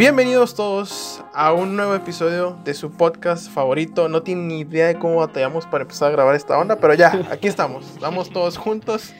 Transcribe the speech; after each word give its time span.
Bienvenidos 0.00 0.54
todos 0.54 1.22
a 1.34 1.52
un 1.52 1.76
nuevo 1.76 1.94
episodio 1.94 2.56
de 2.64 2.72
su 2.72 2.90
podcast 2.90 3.50
favorito. 3.50 4.08
No 4.08 4.22
tienen 4.22 4.48
ni 4.48 4.60
idea 4.60 4.86
de 4.86 4.98
cómo 4.98 5.16
batallamos 5.16 5.66
para 5.66 5.82
empezar 5.82 6.08
a 6.08 6.12
grabar 6.12 6.34
esta 6.34 6.56
onda, 6.56 6.76
pero 6.76 6.94
ya, 6.94 7.28
aquí 7.30 7.48
estamos. 7.48 7.84
Estamos 7.90 8.30
todos 8.30 8.56
juntos, 8.56 9.12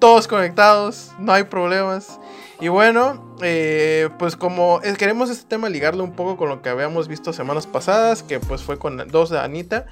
todos 0.00 0.26
conectados, 0.26 1.12
no 1.20 1.32
hay 1.32 1.44
problemas. 1.44 2.18
Y 2.60 2.66
bueno, 2.66 3.36
eh, 3.42 4.08
pues 4.18 4.34
como 4.34 4.80
queremos 4.98 5.30
este 5.30 5.46
tema 5.46 5.68
ligarlo 5.68 6.02
un 6.02 6.14
poco 6.14 6.36
con 6.36 6.48
lo 6.48 6.62
que 6.62 6.68
habíamos 6.68 7.06
visto 7.06 7.32
semanas 7.32 7.68
pasadas, 7.68 8.24
que 8.24 8.40
pues 8.40 8.64
fue 8.64 8.76
con 8.76 8.96
dos 9.06 9.30
de 9.30 9.38
Anita, 9.38 9.86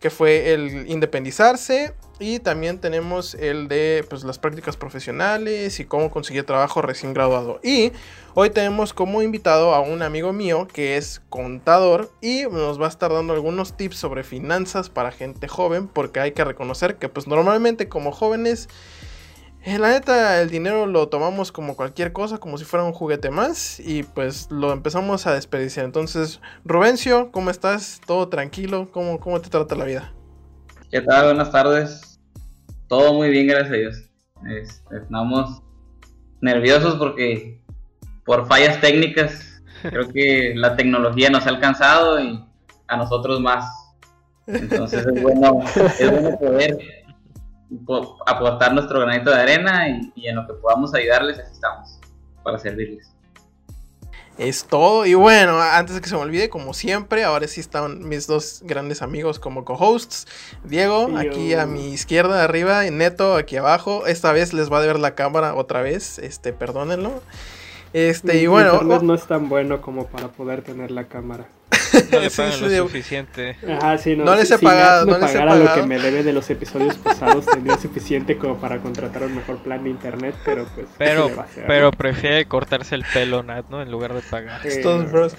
que 0.00 0.10
fue 0.10 0.52
el 0.52 0.88
independizarse 0.88 1.94
y 2.20 2.40
también 2.40 2.78
tenemos 2.78 3.34
el 3.34 3.68
de 3.68 4.04
pues, 4.08 4.24
las 4.24 4.38
prácticas 4.38 4.76
profesionales 4.76 5.78
y 5.78 5.84
cómo 5.84 6.10
conseguir 6.10 6.44
trabajo 6.44 6.82
recién 6.82 7.14
graduado. 7.14 7.60
Y 7.62 7.92
hoy 8.34 8.50
tenemos 8.50 8.92
como 8.92 9.22
invitado 9.22 9.74
a 9.74 9.80
un 9.80 10.02
amigo 10.02 10.32
mío 10.32 10.66
que 10.72 10.96
es 10.96 11.20
contador 11.28 12.10
y 12.20 12.42
nos 12.50 12.80
va 12.80 12.86
a 12.86 12.90
estar 12.90 13.12
dando 13.12 13.32
algunos 13.32 13.76
tips 13.76 13.96
sobre 13.96 14.24
finanzas 14.24 14.90
para 14.90 15.12
gente 15.12 15.46
joven, 15.48 15.86
porque 15.88 16.20
hay 16.20 16.32
que 16.32 16.44
reconocer 16.44 16.96
que 16.96 17.08
pues 17.08 17.26
normalmente 17.26 17.88
como 17.88 18.12
jóvenes 18.12 18.68
la 19.64 19.90
neta, 19.90 20.40
el 20.40 20.50
dinero 20.50 20.86
lo 20.86 21.08
tomamos 21.08 21.52
como 21.52 21.76
cualquier 21.76 22.12
cosa, 22.12 22.38
como 22.38 22.58
si 22.58 22.64
fuera 22.64 22.84
un 22.84 22.92
juguete 22.92 23.30
más, 23.30 23.80
y 23.80 24.02
pues 24.02 24.50
lo 24.50 24.72
empezamos 24.72 25.26
a 25.26 25.34
desperdiciar. 25.34 25.84
Entonces, 25.84 26.40
Rubencio, 26.64 27.30
¿cómo 27.32 27.50
estás? 27.50 28.00
¿Todo 28.06 28.28
tranquilo? 28.28 28.90
¿Cómo, 28.92 29.20
cómo 29.20 29.40
te 29.40 29.50
trata 29.50 29.74
la 29.74 29.84
vida? 29.84 30.12
¿Qué 30.90 31.00
tal? 31.02 31.26
Buenas 31.26 31.50
tardes. 31.50 32.20
Todo 32.86 33.12
muy 33.12 33.28
bien, 33.28 33.48
gracias 33.48 33.70
a 33.70 33.76
Dios. 33.76 34.82
Estamos 34.90 35.62
nerviosos 36.40 36.94
porque 36.94 37.60
por 38.24 38.46
fallas 38.46 38.80
técnicas, 38.80 39.62
creo 39.82 40.08
que 40.08 40.52
la 40.56 40.76
tecnología 40.76 41.30
nos 41.30 41.46
ha 41.46 41.50
alcanzado 41.50 42.20
y 42.20 42.42
a 42.86 42.96
nosotros 42.96 43.40
más. 43.40 43.66
Entonces 44.46 45.06
es 45.06 45.22
bueno, 45.22 45.60
es 45.98 46.10
bueno 46.10 46.38
poder 46.40 46.78
aportar 48.26 48.72
nuestro 48.74 49.00
granito 49.00 49.30
de 49.30 49.40
arena 49.40 49.88
y, 50.14 50.26
en 50.26 50.36
lo 50.36 50.46
que 50.46 50.54
podamos 50.54 50.94
ayudarles, 50.94 51.38
aquí 51.38 51.52
estamos 51.52 51.98
para 52.42 52.58
servirles. 52.58 53.12
Es 54.38 54.64
todo. 54.64 55.04
Y 55.04 55.14
bueno, 55.14 55.60
antes 55.60 55.96
de 55.96 56.00
que 56.00 56.08
se 56.08 56.14
me 56.14 56.20
olvide, 56.20 56.48
como 56.48 56.72
siempre, 56.72 57.24
ahora 57.24 57.48
sí 57.48 57.60
están 57.60 58.08
mis 58.08 58.28
dos 58.28 58.62
grandes 58.64 59.02
amigos 59.02 59.40
como 59.40 59.64
co-hosts. 59.64 60.26
Diego, 60.62 61.08
aquí 61.18 61.54
a 61.54 61.66
mi 61.66 61.92
izquierda 61.92 62.44
arriba, 62.44 62.86
y 62.86 62.92
Neto 62.92 63.34
aquí 63.34 63.56
abajo. 63.56 64.06
Esta 64.06 64.30
vez 64.30 64.54
les 64.54 64.72
va 64.72 64.78
a 64.78 64.86
ver 64.86 64.98
la 65.00 65.16
cámara 65.16 65.56
otra 65.56 65.82
vez. 65.82 66.20
Este, 66.20 66.52
perdónenlo. 66.52 67.20
Este, 67.92 68.38
y 68.38 68.46
bueno. 68.46 68.80
no 68.82 69.14
es 69.14 69.26
tan 69.26 69.48
bueno 69.48 69.80
como 69.80 70.06
para 70.06 70.28
poder 70.28 70.62
tener 70.62 70.92
la 70.92 71.08
cámara. 71.08 71.48
No 72.12 72.20
le 72.20 72.30
pagan 72.30 72.60
lo 72.60 72.84
suficiente. 72.84 73.56
no, 73.62 74.34
les 74.36 74.50
he 74.50 74.58
pagado. 74.58 75.06
no 75.06 75.18
les 75.18 75.34
he 75.34 75.38
pagado. 75.38 75.64
lo 75.64 75.74
que 75.74 75.82
me 75.82 75.98
debe 75.98 76.22
de 76.22 76.32
los 76.32 76.48
episodios 76.50 76.96
pasados, 76.96 77.46
tendría 77.46 77.78
suficiente 77.78 78.38
como 78.38 78.58
para 78.58 78.78
contratar 78.78 79.22
un 79.24 79.34
mejor 79.34 79.58
plan 79.58 79.84
de 79.84 79.90
internet, 79.90 80.34
pero 80.44 80.66
pues. 80.74 80.86
Pero, 80.96 81.30
pero 81.66 81.90
prefiere 81.90 82.46
cortarse 82.46 82.94
el 82.94 83.04
pelo, 83.12 83.42
Nat, 83.42 83.66
¿no? 83.70 83.82
En 83.82 83.90
lugar 83.90 84.14
de 84.14 84.22
pagar. 84.22 84.66
Estos 84.66 85.10
bros. 85.10 85.34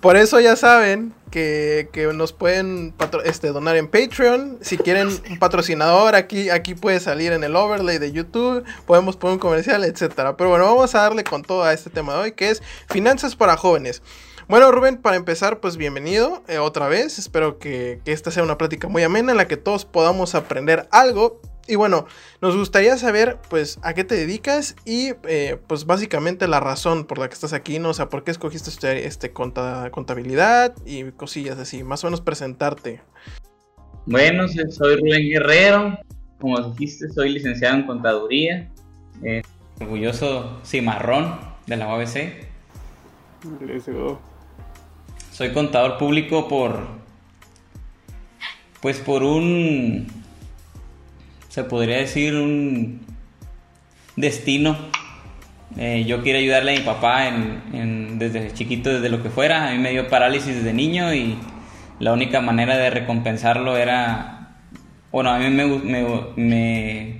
Por 0.00 0.16
eso 0.16 0.38
ya 0.38 0.54
saben 0.54 1.12
que, 1.32 1.88
que 1.92 2.06
nos 2.12 2.32
pueden 2.32 2.94
este, 3.24 3.48
donar 3.48 3.76
en 3.76 3.88
Patreon. 3.88 4.58
Si 4.60 4.78
quieren 4.78 5.08
un 5.08 5.38
patrocinador, 5.40 6.14
aquí, 6.14 6.50
aquí 6.50 6.76
puede 6.76 7.00
salir 7.00 7.32
en 7.32 7.42
el 7.42 7.56
overlay 7.56 7.98
de 7.98 8.12
YouTube. 8.12 8.64
Podemos 8.86 9.16
poner 9.16 9.34
un 9.34 9.40
comercial, 9.40 9.82
etcétera. 9.84 10.36
Pero 10.36 10.50
bueno, 10.50 10.66
vamos 10.66 10.94
a 10.94 11.00
darle 11.00 11.24
con 11.24 11.42
todo 11.42 11.64
a 11.64 11.72
este 11.72 11.90
tema 11.90 12.14
de 12.14 12.18
hoy, 12.20 12.32
que 12.32 12.50
es 12.50 12.62
finanzas 12.88 13.34
para 13.34 13.56
jóvenes. 13.56 14.00
Bueno, 14.48 14.72
Rubén, 14.72 14.96
para 14.96 15.16
empezar, 15.16 15.60
pues 15.60 15.76
bienvenido 15.76 16.42
eh, 16.48 16.56
otra 16.56 16.88
vez. 16.88 17.18
Espero 17.18 17.58
que, 17.58 18.00
esta 18.06 18.30
sea 18.30 18.42
una 18.42 18.56
plática 18.56 18.88
muy 18.88 19.02
amena 19.02 19.32
en 19.32 19.36
la 19.36 19.46
que 19.46 19.58
todos 19.58 19.84
podamos 19.84 20.34
aprender 20.34 20.88
algo. 20.90 21.42
Y 21.66 21.74
bueno, 21.74 22.06
nos 22.40 22.56
gustaría 22.56 22.96
saber, 22.96 23.36
pues, 23.50 23.78
a 23.82 23.92
qué 23.92 24.04
te 24.04 24.14
dedicas 24.14 24.74
y, 24.86 25.10
eh, 25.28 25.58
pues, 25.66 25.84
básicamente 25.84 26.48
la 26.48 26.60
razón 26.60 27.04
por 27.04 27.18
la 27.18 27.28
que 27.28 27.34
estás 27.34 27.52
aquí, 27.52 27.78
¿no? 27.78 27.90
O 27.90 27.94
sea, 27.94 28.08
por 28.08 28.24
qué 28.24 28.30
escogiste 28.30 28.70
estudiar 28.70 28.96
este, 28.96 29.34
contabilidad 29.34 30.74
y 30.86 31.10
cosillas 31.12 31.58
así, 31.58 31.84
más 31.84 32.02
o 32.04 32.06
menos 32.06 32.22
presentarte. 32.22 33.02
Bueno, 34.06 34.48
soy 34.48 34.96
Rubén 34.96 35.28
Guerrero, 35.28 35.98
como 36.40 36.58
dijiste, 36.70 37.10
soy 37.10 37.34
licenciado 37.34 37.76
en 37.76 37.86
contaduría, 37.86 38.70
eh, 39.22 39.42
orgulloso 39.78 40.58
cimarrón 40.64 41.38
de 41.66 41.76
la 41.76 41.86
UABC. 41.86 42.48
Soy 45.38 45.50
contador 45.50 45.98
público 45.98 46.48
por. 46.48 46.88
Pues 48.80 48.98
por 48.98 49.22
un. 49.22 50.08
Se 51.48 51.62
podría 51.62 51.98
decir 51.98 52.34
un. 52.34 53.02
Destino. 54.16 54.76
Eh, 55.76 56.04
yo 56.08 56.24
quiero 56.24 56.40
ayudarle 56.40 56.74
a 56.74 56.78
mi 56.80 56.84
papá 56.84 57.28
en, 57.28 58.18
desde 58.18 58.52
chiquito, 58.52 58.90
desde 58.90 59.10
lo 59.10 59.22
que 59.22 59.30
fuera. 59.30 59.68
A 59.68 59.70
mí 59.70 59.78
me 59.78 59.92
dio 59.92 60.08
parálisis 60.08 60.56
desde 60.56 60.72
niño 60.72 61.14
y 61.14 61.38
la 62.00 62.12
única 62.12 62.40
manera 62.40 62.76
de 62.76 62.90
recompensarlo 62.90 63.76
era. 63.76 64.56
Bueno, 65.12 65.30
a 65.30 65.38
mí 65.38 65.50
me, 65.50 65.66
me, 66.34 67.16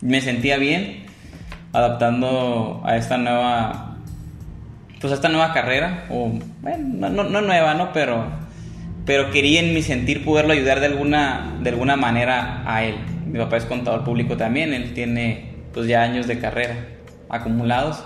me 0.00 0.20
sentía 0.20 0.56
bien 0.56 1.04
adaptando 1.72 2.82
a 2.84 2.96
esta 2.96 3.16
nueva 3.16 3.89
pues 5.00 5.14
esta 5.14 5.28
nueva 5.28 5.52
carrera, 5.54 6.04
o 6.10 6.30
bueno, 6.60 7.08
no, 7.08 7.24
no, 7.24 7.40
nueva, 7.40 7.74
¿no? 7.74 7.92
Pero, 7.92 8.26
pero 9.06 9.30
quería 9.30 9.60
en 9.60 9.72
mi 9.72 9.82
sentir 9.82 10.24
poderlo 10.24 10.52
ayudar 10.52 10.80
de 10.80 10.86
alguna, 10.86 11.58
de 11.62 11.70
alguna 11.70 11.96
manera 11.96 12.62
a 12.66 12.84
él. 12.84 12.96
Mi 13.26 13.38
papá 13.38 13.56
es 13.56 13.64
contador 13.64 14.04
público 14.04 14.36
también, 14.36 14.74
él 14.74 14.92
tiene 14.92 15.54
pues 15.72 15.86
ya 15.86 16.02
años 16.02 16.26
de 16.26 16.38
carrera 16.38 16.76
acumulados. 17.30 18.04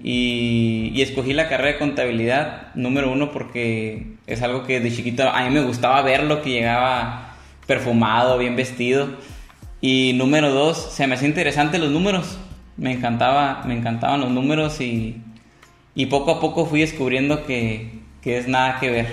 Y, 0.00 0.92
y, 0.94 1.02
escogí 1.02 1.32
la 1.32 1.48
carrera 1.48 1.72
de 1.72 1.78
contabilidad, 1.78 2.74
número 2.74 3.10
uno, 3.10 3.30
porque 3.30 4.14
es 4.26 4.42
algo 4.42 4.64
que 4.64 4.80
de 4.80 4.90
chiquito 4.92 5.28
a 5.28 5.44
mí 5.44 5.50
me 5.50 5.62
gustaba 5.62 6.02
verlo, 6.02 6.42
que 6.42 6.50
llegaba 6.50 7.34
perfumado, 7.66 8.38
bien 8.38 8.56
vestido. 8.56 9.08
Y 9.80 10.12
número 10.14 10.52
dos, 10.52 10.92
se 10.92 11.06
me 11.06 11.14
hacía 11.14 11.28
interesante 11.28 11.78
los 11.78 11.90
números. 11.90 12.38
Me 12.76 12.92
encantaba, 12.92 13.62
me 13.64 13.74
encantaban 13.74 14.20
los 14.20 14.30
números 14.30 14.80
y, 14.80 15.20
y 15.94 16.06
poco 16.06 16.30
a 16.32 16.40
poco 16.40 16.66
fui 16.66 16.80
descubriendo 16.80 17.44
que, 17.44 18.00
que 18.20 18.38
es 18.38 18.48
nada 18.48 18.78
que 18.80 18.90
ver 18.90 19.06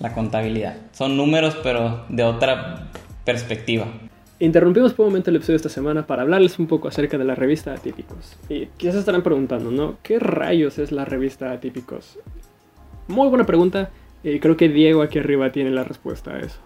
la 0.00 0.14
contabilidad. 0.14 0.76
Son 0.92 1.16
números, 1.16 1.56
pero 1.62 2.04
de 2.08 2.22
otra 2.22 2.88
perspectiva. 3.24 3.86
Interrumpimos 4.40 4.94
por 4.94 5.06
un 5.06 5.12
momento 5.12 5.30
el 5.30 5.36
episodio 5.36 5.54
de 5.54 5.66
esta 5.66 5.68
semana 5.68 6.06
para 6.06 6.22
hablarles 6.22 6.58
un 6.60 6.68
poco 6.68 6.86
acerca 6.86 7.18
de 7.18 7.24
la 7.24 7.34
revista 7.34 7.72
Atípicos. 7.72 8.38
Y 8.48 8.66
quizás 8.76 8.94
estarán 8.94 9.22
preguntando, 9.22 9.72
¿no? 9.72 9.96
¿Qué 10.02 10.20
rayos 10.20 10.78
es 10.78 10.92
la 10.92 11.04
revista 11.04 11.50
Atípicos? 11.50 12.18
Muy 13.08 13.28
buena 13.28 13.46
pregunta 13.46 13.90
y 14.22 14.38
creo 14.38 14.56
que 14.56 14.68
Diego 14.68 15.02
aquí 15.02 15.18
arriba 15.18 15.50
tiene 15.50 15.70
la 15.70 15.82
respuesta 15.82 16.36
a 16.36 16.38
eso. 16.38 16.60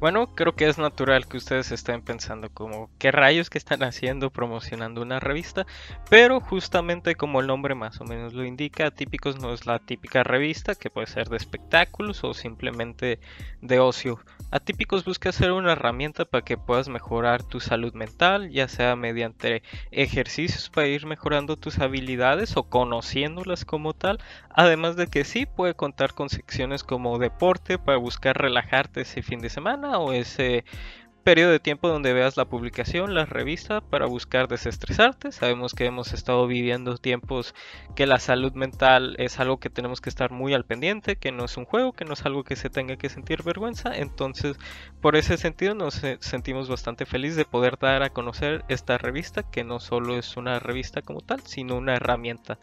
Bueno, 0.00 0.32
creo 0.32 0.54
que 0.54 0.68
es 0.68 0.78
natural 0.78 1.26
que 1.26 1.38
ustedes 1.38 1.72
estén 1.72 2.02
pensando 2.02 2.50
como 2.50 2.88
qué 2.98 3.10
rayos 3.10 3.50
que 3.50 3.58
están 3.58 3.82
haciendo 3.82 4.30
promocionando 4.30 5.02
una 5.02 5.18
revista, 5.18 5.66
pero 6.08 6.38
justamente 6.40 7.16
como 7.16 7.40
el 7.40 7.48
nombre 7.48 7.74
más 7.74 8.00
o 8.00 8.04
menos 8.04 8.32
lo 8.32 8.44
indica, 8.44 8.92
Típicos 8.92 9.40
no 9.40 9.52
es 9.52 9.66
la 9.66 9.80
típica 9.80 10.22
revista 10.22 10.76
que 10.76 10.88
puede 10.88 11.08
ser 11.08 11.28
de 11.28 11.36
espectáculos 11.36 12.22
o 12.22 12.32
simplemente 12.32 13.18
de 13.60 13.80
ocio. 13.80 14.20
Atípicos 14.50 15.04
busca 15.04 15.30
ser 15.30 15.52
una 15.52 15.72
herramienta 15.72 16.24
para 16.24 16.42
que 16.42 16.56
puedas 16.56 16.88
mejorar 16.88 17.42
tu 17.42 17.60
salud 17.60 17.92
mental, 17.92 18.48
ya 18.48 18.66
sea 18.66 18.96
mediante 18.96 19.62
ejercicios 19.90 20.70
para 20.70 20.86
ir 20.86 21.04
mejorando 21.04 21.58
tus 21.58 21.78
habilidades 21.80 22.56
o 22.56 22.62
conociéndolas 22.62 23.66
como 23.66 23.92
tal, 23.92 24.18
además 24.48 24.96
de 24.96 25.06
que 25.08 25.24
sí 25.24 25.44
puede 25.44 25.74
contar 25.74 26.14
con 26.14 26.30
secciones 26.30 26.82
como 26.82 27.18
deporte 27.18 27.78
para 27.78 27.98
buscar 27.98 28.38
relajarte 28.38 29.02
ese 29.02 29.20
fin 29.20 29.40
de 29.40 29.50
semana 29.50 29.98
o 29.98 30.14
ese 30.14 30.64
periodo 31.24 31.52
de 31.52 31.60
tiempo 31.60 31.88
donde 31.88 32.12
veas 32.12 32.36
la 32.36 32.46
publicación, 32.46 33.14
la 33.14 33.26
revista, 33.26 33.80
para 33.80 34.06
buscar 34.06 34.48
desestresarte. 34.48 35.32
Sabemos 35.32 35.74
que 35.74 35.84
hemos 35.84 36.12
estado 36.12 36.46
viviendo 36.46 36.96
tiempos 36.96 37.54
que 37.94 38.06
la 38.06 38.18
salud 38.18 38.52
mental 38.54 39.14
es 39.18 39.38
algo 39.38 39.58
que 39.58 39.70
tenemos 39.70 40.00
que 40.00 40.08
estar 40.08 40.30
muy 40.30 40.54
al 40.54 40.64
pendiente, 40.64 41.16
que 41.16 41.32
no 41.32 41.44
es 41.44 41.56
un 41.56 41.64
juego, 41.64 41.92
que 41.92 42.04
no 42.04 42.14
es 42.14 42.24
algo 42.24 42.44
que 42.44 42.56
se 42.56 42.70
tenga 42.70 42.96
que 42.96 43.08
sentir 43.08 43.42
vergüenza. 43.42 43.96
Entonces, 43.96 44.56
por 45.00 45.16
ese 45.16 45.36
sentido, 45.36 45.74
nos 45.74 46.02
sentimos 46.20 46.68
bastante 46.68 47.06
felices 47.06 47.36
de 47.36 47.44
poder 47.44 47.78
dar 47.78 48.02
a 48.02 48.10
conocer 48.10 48.64
esta 48.68 48.98
revista, 48.98 49.42
que 49.42 49.64
no 49.64 49.80
solo 49.80 50.16
es 50.16 50.36
una 50.36 50.58
revista 50.58 51.02
como 51.02 51.20
tal, 51.20 51.40
sino 51.40 51.76
una 51.76 51.96
herramienta. 51.96 52.58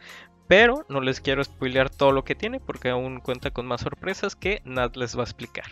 Pero 0.48 0.84
no 0.88 1.00
les 1.00 1.20
quiero 1.20 1.42
spoilear 1.42 1.90
todo 1.90 2.12
lo 2.12 2.24
que 2.24 2.36
tiene 2.36 2.60
porque 2.60 2.90
aún 2.90 3.20
cuenta 3.20 3.50
con 3.50 3.66
más 3.66 3.80
sorpresas 3.80 4.36
que 4.36 4.62
Nat 4.64 4.96
les 4.96 5.16
va 5.16 5.22
a 5.22 5.24
explicar. 5.24 5.66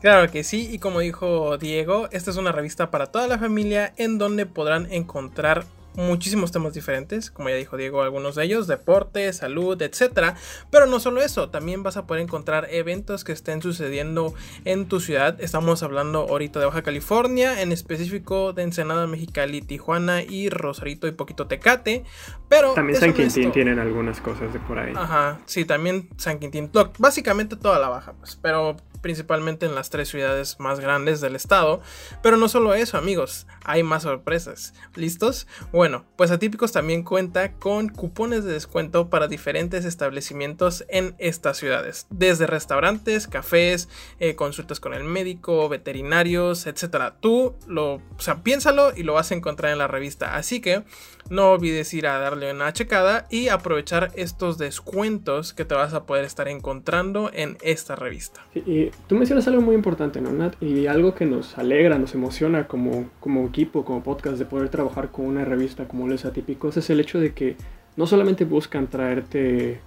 Claro 0.00 0.30
que 0.30 0.44
sí, 0.44 0.68
y 0.70 0.78
como 0.78 1.00
dijo 1.00 1.58
Diego, 1.58 2.08
esta 2.12 2.30
es 2.30 2.36
una 2.36 2.52
revista 2.52 2.90
para 2.90 3.08
toda 3.08 3.26
la 3.26 3.36
familia 3.36 3.92
en 3.96 4.16
donde 4.16 4.46
podrán 4.46 4.86
encontrar 4.92 5.64
muchísimos 5.98 6.52
temas 6.52 6.72
diferentes, 6.74 7.30
como 7.30 7.48
ya 7.48 7.56
dijo 7.56 7.76
Diego, 7.76 8.02
algunos 8.02 8.36
de 8.36 8.44
ellos, 8.44 8.68
deporte, 8.68 9.32
salud, 9.32 9.80
etcétera. 9.82 10.36
Pero 10.70 10.86
no 10.86 11.00
solo 11.00 11.20
eso, 11.20 11.50
también 11.50 11.82
vas 11.82 11.96
a 11.96 12.06
poder 12.06 12.22
encontrar 12.22 12.68
eventos 12.70 13.24
que 13.24 13.32
estén 13.32 13.60
sucediendo 13.60 14.32
en 14.64 14.86
tu 14.86 15.00
ciudad. 15.00 15.40
Estamos 15.40 15.82
hablando 15.82 16.20
ahorita 16.20 16.60
de 16.60 16.66
Baja 16.66 16.82
California, 16.82 17.60
en 17.60 17.72
específico 17.72 18.52
de 18.52 18.62
Ensenada, 18.62 19.06
Mexicali, 19.08 19.60
Tijuana 19.60 20.22
y 20.22 20.50
Rosarito 20.50 21.08
y 21.08 21.12
poquito 21.12 21.48
Tecate. 21.48 22.04
Pero 22.48 22.74
también 22.74 22.98
San 22.98 23.12
Quintín 23.12 23.50
tienen 23.50 23.80
algunas 23.80 24.20
cosas 24.20 24.52
de 24.52 24.60
por 24.60 24.78
ahí. 24.78 24.92
Ajá, 24.96 25.40
sí, 25.46 25.64
también 25.64 26.08
San 26.16 26.38
Quintín. 26.38 26.70
Básicamente 26.98 27.56
toda 27.56 27.80
la 27.80 27.88
baja, 27.88 28.12
pues. 28.12 28.38
Pero 28.40 28.76
principalmente 29.00 29.66
en 29.66 29.74
las 29.74 29.90
tres 29.90 30.08
ciudades 30.08 30.58
más 30.58 30.80
grandes 30.80 31.20
del 31.20 31.36
estado. 31.36 31.80
Pero 32.22 32.36
no 32.36 32.48
solo 32.48 32.74
eso, 32.74 32.98
amigos, 32.98 33.46
hay 33.64 33.82
más 33.82 34.02
sorpresas. 34.02 34.74
¿Listos? 34.94 35.46
Bueno, 35.72 35.87
pues 36.16 36.30
Atípicos 36.30 36.72
también 36.72 37.02
cuenta 37.02 37.52
con 37.52 37.88
cupones 37.88 38.44
de 38.44 38.52
descuento 38.52 39.08
para 39.08 39.28
diferentes 39.28 39.84
establecimientos 39.84 40.84
en 40.88 41.14
estas 41.18 41.56
ciudades, 41.56 42.06
desde 42.10 42.46
restaurantes, 42.46 43.26
cafés, 43.26 43.88
eh, 44.20 44.34
consultas 44.34 44.80
con 44.80 44.94
el 44.94 45.04
médico, 45.04 45.68
veterinarios, 45.68 46.66
etc. 46.66 47.14
Tú 47.20 47.54
lo, 47.66 47.94
o 47.94 48.02
sea, 48.18 48.42
piénsalo 48.42 48.92
y 48.96 49.02
lo 49.02 49.14
vas 49.14 49.30
a 49.30 49.34
encontrar 49.34 49.72
en 49.72 49.78
la 49.78 49.88
revista. 49.88 50.36
Así 50.36 50.60
que 50.60 50.82
no 51.30 51.52
olvides 51.52 51.92
ir 51.94 52.06
a 52.06 52.18
darle 52.18 52.52
una 52.52 52.72
checada 52.72 53.26
y 53.30 53.48
aprovechar 53.48 54.10
estos 54.14 54.58
descuentos 54.58 55.52
que 55.52 55.64
te 55.64 55.74
vas 55.74 55.94
a 55.94 56.04
poder 56.04 56.24
estar 56.24 56.48
encontrando 56.48 57.30
en 57.32 57.58
esta 57.62 57.96
revista. 57.96 58.40
y 58.54 58.90
tú 59.06 59.16
mencionas 59.16 59.46
algo 59.48 59.60
muy 59.60 59.74
importante, 59.74 60.20
¿no, 60.20 60.30
Nat? 60.32 60.54
Y 60.62 60.86
algo 60.86 61.14
que 61.14 61.26
nos 61.26 61.58
alegra, 61.58 61.98
nos 61.98 62.14
emociona 62.14 62.66
como, 62.66 63.10
como 63.20 63.46
equipo, 63.46 63.84
como 63.84 64.02
podcast, 64.02 64.38
de 64.38 64.44
poder 64.44 64.68
trabajar 64.68 65.10
con 65.10 65.26
una 65.26 65.44
revista 65.44 65.77
como 65.86 66.08
Los 66.08 66.24
Atípicos, 66.24 66.76
es 66.76 66.90
el 66.90 67.00
hecho 67.00 67.20
de 67.20 67.32
que 67.32 67.56
no 67.96 68.06
solamente 68.06 68.44
buscan 68.44 68.88
traerte 68.88 69.80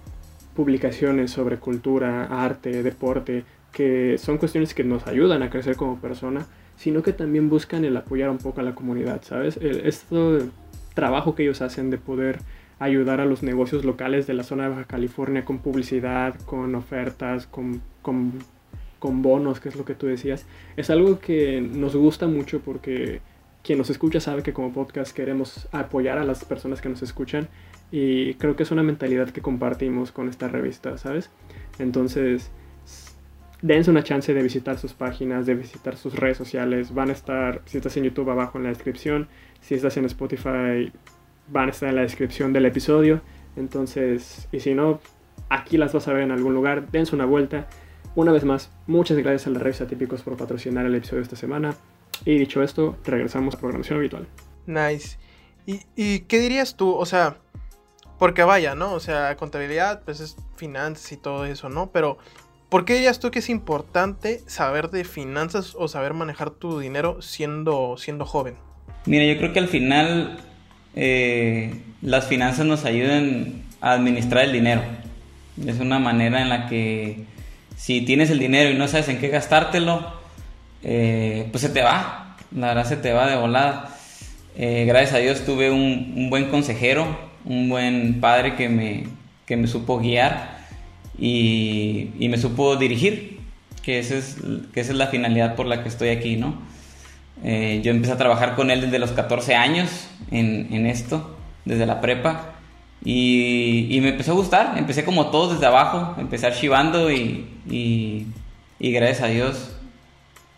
publicaciones 0.54 1.30
sobre 1.30 1.58
cultura, 1.58 2.24
arte, 2.26 2.82
deporte, 2.82 3.44
que 3.72 4.18
son 4.18 4.38
cuestiones 4.38 4.74
que 4.74 4.84
nos 4.84 5.06
ayudan 5.06 5.42
a 5.42 5.50
crecer 5.50 5.76
como 5.76 5.98
persona, 5.98 6.46
sino 6.76 7.02
que 7.02 7.12
también 7.12 7.48
buscan 7.48 7.84
el 7.84 7.96
apoyar 7.96 8.30
un 8.30 8.38
poco 8.38 8.60
a 8.60 8.64
la 8.64 8.74
comunidad, 8.74 9.22
¿sabes? 9.22 9.56
Esto 9.56 10.38
trabajo 10.94 11.34
que 11.34 11.44
ellos 11.44 11.62
hacen 11.62 11.90
de 11.90 11.98
poder 11.98 12.40
ayudar 12.78 13.20
a 13.20 13.24
los 13.24 13.42
negocios 13.42 13.84
locales 13.84 14.26
de 14.26 14.34
la 14.34 14.42
zona 14.42 14.64
de 14.64 14.70
Baja 14.70 14.84
California 14.84 15.44
con 15.44 15.58
publicidad, 15.58 16.34
con 16.44 16.74
ofertas, 16.74 17.46
con, 17.46 17.80
con, 18.02 18.32
con, 18.98 19.22
bonos, 19.22 19.60
que 19.60 19.68
es 19.68 19.76
lo 19.76 19.84
que 19.84 19.94
tú 19.94 20.06
decías, 20.06 20.46
es 20.76 20.90
algo 20.90 21.20
que 21.20 21.60
nos 21.60 21.94
gusta 21.94 22.26
mucho 22.26 22.60
porque 22.60 23.20
quien 23.62 23.78
nos 23.78 23.90
escucha 23.90 24.20
sabe 24.20 24.42
que 24.42 24.52
como 24.52 24.72
podcast 24.72 25.14
queremos 25.14 25.68
apoyar 25.72 26.18
a 26.18 26.24
las 26.24 26.44
personas 26.44 26.80
que 26.80 26.88
nos 26.88 27.02
escuchan 27.02 27.48
y 27.90 28.34
creo 28.34 28.56
que 28.56 28.62
es 28.64 28.70
una 28.70 28.82
mentalidad 28.82 29.30
que 29.30 29.42
compartimos 29.42 30.12
con 30.12 30.28
esta 30.28 30.48
revista, 30.48 30.98
¿sabes? 30.98 31.30
Entonces, 31.78 32.50
dense 33.60 33.90
una 33.90 34.02
chance 34.02 34.32
de 34.34 34.42
visitar 34.42 34.78
sus 34.78 34.94
páginas, 34.94 35.46
de 35.46 35.54
visitar 35.54 35.96
sus 35.96 36.14
redes 36.14 36.38
sociales, 36.38 36.92
van 36.94 37.10
a 37.10 37.12
estar, 37.12 37.62
si 37.66 37.76
estás 37.76 37.96
en 37.96 38.04
YouTube, 38.04 38.30
abajo 38.30 38.58
en 38.58 38.64
la 38.64 38.70
descripción 38.70 39.28
si 39.62 39.74
estás 39.74 39.96
en 39.96 40.04
Spotify, 40.04 40.92
van 41.48 41.68
a 41.68 41.70
estar 41.70 41.88
en 41.88 41.96
la 41.96 42.02
descripción 42.02 42.52
del 42.52 42.66
episodio. 42.66 43.22
Entonces, 43.56 44.48
y 44.52 44.60
si 44.60 44.74
no, 44.74 45.00
aquí 45.48 45.78
las 45.78 45.92
vas 45.92 46.08
a 46.08 46.12
ver 46.12 46.22
en 46.22 46.32
algún 46.32 46.52
lugar. 46.52 46.90
Dense 46.90 47.14
una 47.14 47.24
vuelta. 47.24 47.68
Una 48.14 48.32
vez 48.32 48.44
más, 48.44 48.70
muchas 48.86 49.16
gracias 49.16 49.46
a 49.46 49.50
la 49.50 49.60
revista 49.60 49.86
Típicos 49.86 50.22
por 50.22 50.36
patrocinar 50.36 50.84
el 50.84 50.94
episodio 50.94 51.22
esta 51.22 51.36
semana. 51.36 51.74
Y 52.24 52.38
dicho 52.38 52.62
esto, 52.62 52.96
regresamos 53.04 53.54
a 53.54 53.58
programación 53.58 53.98
habitual. 53.98 54.26
Nice. 54.66 55.18
¿Y, 55.66 55.80
¿Y, 55.96 56.20
qué 56.20 56.38
dirías 56.38 56.76
tú? 56.76 56.94
O 56.94 57.06
sea, 57.06 57.36
porque 58.18 58.44
vaya, 58.44 58.74
¿no? 58.74 58.92
O 58.92 59.00
sea, 59.00 59.36
contabilidad, 59.36 60.02
pues 60.04 60.20
es 60.20 60.36
finanzas 60.56 61.10
y 61.12 61.16
todo 61.16 61.44
eso, 61.44 61.68
¿no? 61.68 61.90
Pero, 61.90 62.18
¿por 62.68 62.84
qué 62.84 62.94
dirías 62.94 63.18
tú 63.18 63.30
que 63.30 63.40
es 63.40 63.48
importante 63.48 64.40
saber 64.46 64.90
de 64.90 65.04
finanzas 65.04 65.74
o 65.76 65.88
saber 65.88 66.14
manejar 66.14 66.50
tu 66.50 66.78
dinero 66.78 67.20
siendo, 67.20 67.96
siendo 67.98 68.24
joven? 68.24 68.54
Mira, 69.06 69.24
yo 69.24 69.36
creo 69.38 69.52
que 69.52 69.58
al 69.58 69.68
final 69.68 70.38
eh, 70.94 71.80
las 72.00 72.26
finanzas 72.26 72.66
nos 72.66 72.84
ayudan 72.84 73.64
a 73.80 73.92
administrar 73.92 74.44
el 74.44 74.52
dinero. 74.52 74.82
Es 75.66 75.80
una 75.80 75.98
manera 75.98 76.42
en 76.42 76.48
la 76.48 76.68
que 76.68 77.24
si 77.76 78.02
tienes 78.02 78.30
el 78.30 78.38
dinero 78.38 78.70
y 78.70 78.74
no 78.74 78.86
sabes 78.86 79.08
en 79.08 79.18
qué 79.18 79.28
gastártelo, 79.28 80.21
eh, 80.82 81.48
pues 81.50 81.62
se 81.62 81.68
te 81.68 81.82
va. 81.82 82.36
La 82.54 82.68
verdad 82.68 82.86
se 82.86 82.96
te 82.96 83.12
va 83.12 83.28
de 83.28 83.36
volada. 83.36 83.96
Eh, 84.56 84.84
gracias 84.86 85.14
a 85.14 85.18
Dios 85.18 85.44
tuve 85.44 85.70
un, 85.70 86.28
buen 86.28 86.50
consejero, 86.50 87.06
un 87.44 87.68
buen 87.68 88.20
padre 88.20 88.54
que 88.54 88.68
me, 88.68 89.04
que 89.46 89.56
me 89.56 89.66
supo 89.66 89.98
guiar 89.98 90.58
y, 91.18 92.10
y 92.18 92.28
me 92.28 92.36
supo 92.36 92.76
dirigir, 92.76 93.40
que, 93.82 93.98
ese 93.98 94.18
es, 94.18 94.36
que 94.72 94.80
esa 94.80 94.92
es 94.92 94.98
la 94.98 95.06
finalidad 95.06 95.54
por 95.56 95.66
la 95.66 95.82
que 95.82 95.88
estoy 95.88 96.10
aquí, 96.10 96.36
¿no? 96.36 96.54
Eh, 97.44 97.80
yo 97.82 97.90
empecé 97.90 98.12
a 98.12 98.16
trabajar 98.16 98.54
con 98.54 98.70
él 98.70 98.82
desde 98.82 98.98
los 98.98 99.10
14 99.12 99.54
años 99.54 99.90
en, 100.30 100.86
esto, 100.86 101.36
desde 101.64 101.86
la 101.86 102.00
prepa. 102.00 102.52
Y, 103.04 103.98
me 104.00 104.10
empezó 104.10 104.32
a 104.32 104.34
gustar. 104.34 104.74
Empecé 104.78 105.04
como 105.04 105.26
todos 105.30 105.54
desde 105.54 105.66
abajo, 105.66 106.14
empecé 106.20 106.46
archivando 106.46 107.10
y, 107.10 107.46
y, 107.68 108.26
gracias 108.78 109.22
a 109.22 109.26
Dios 109.26 109.76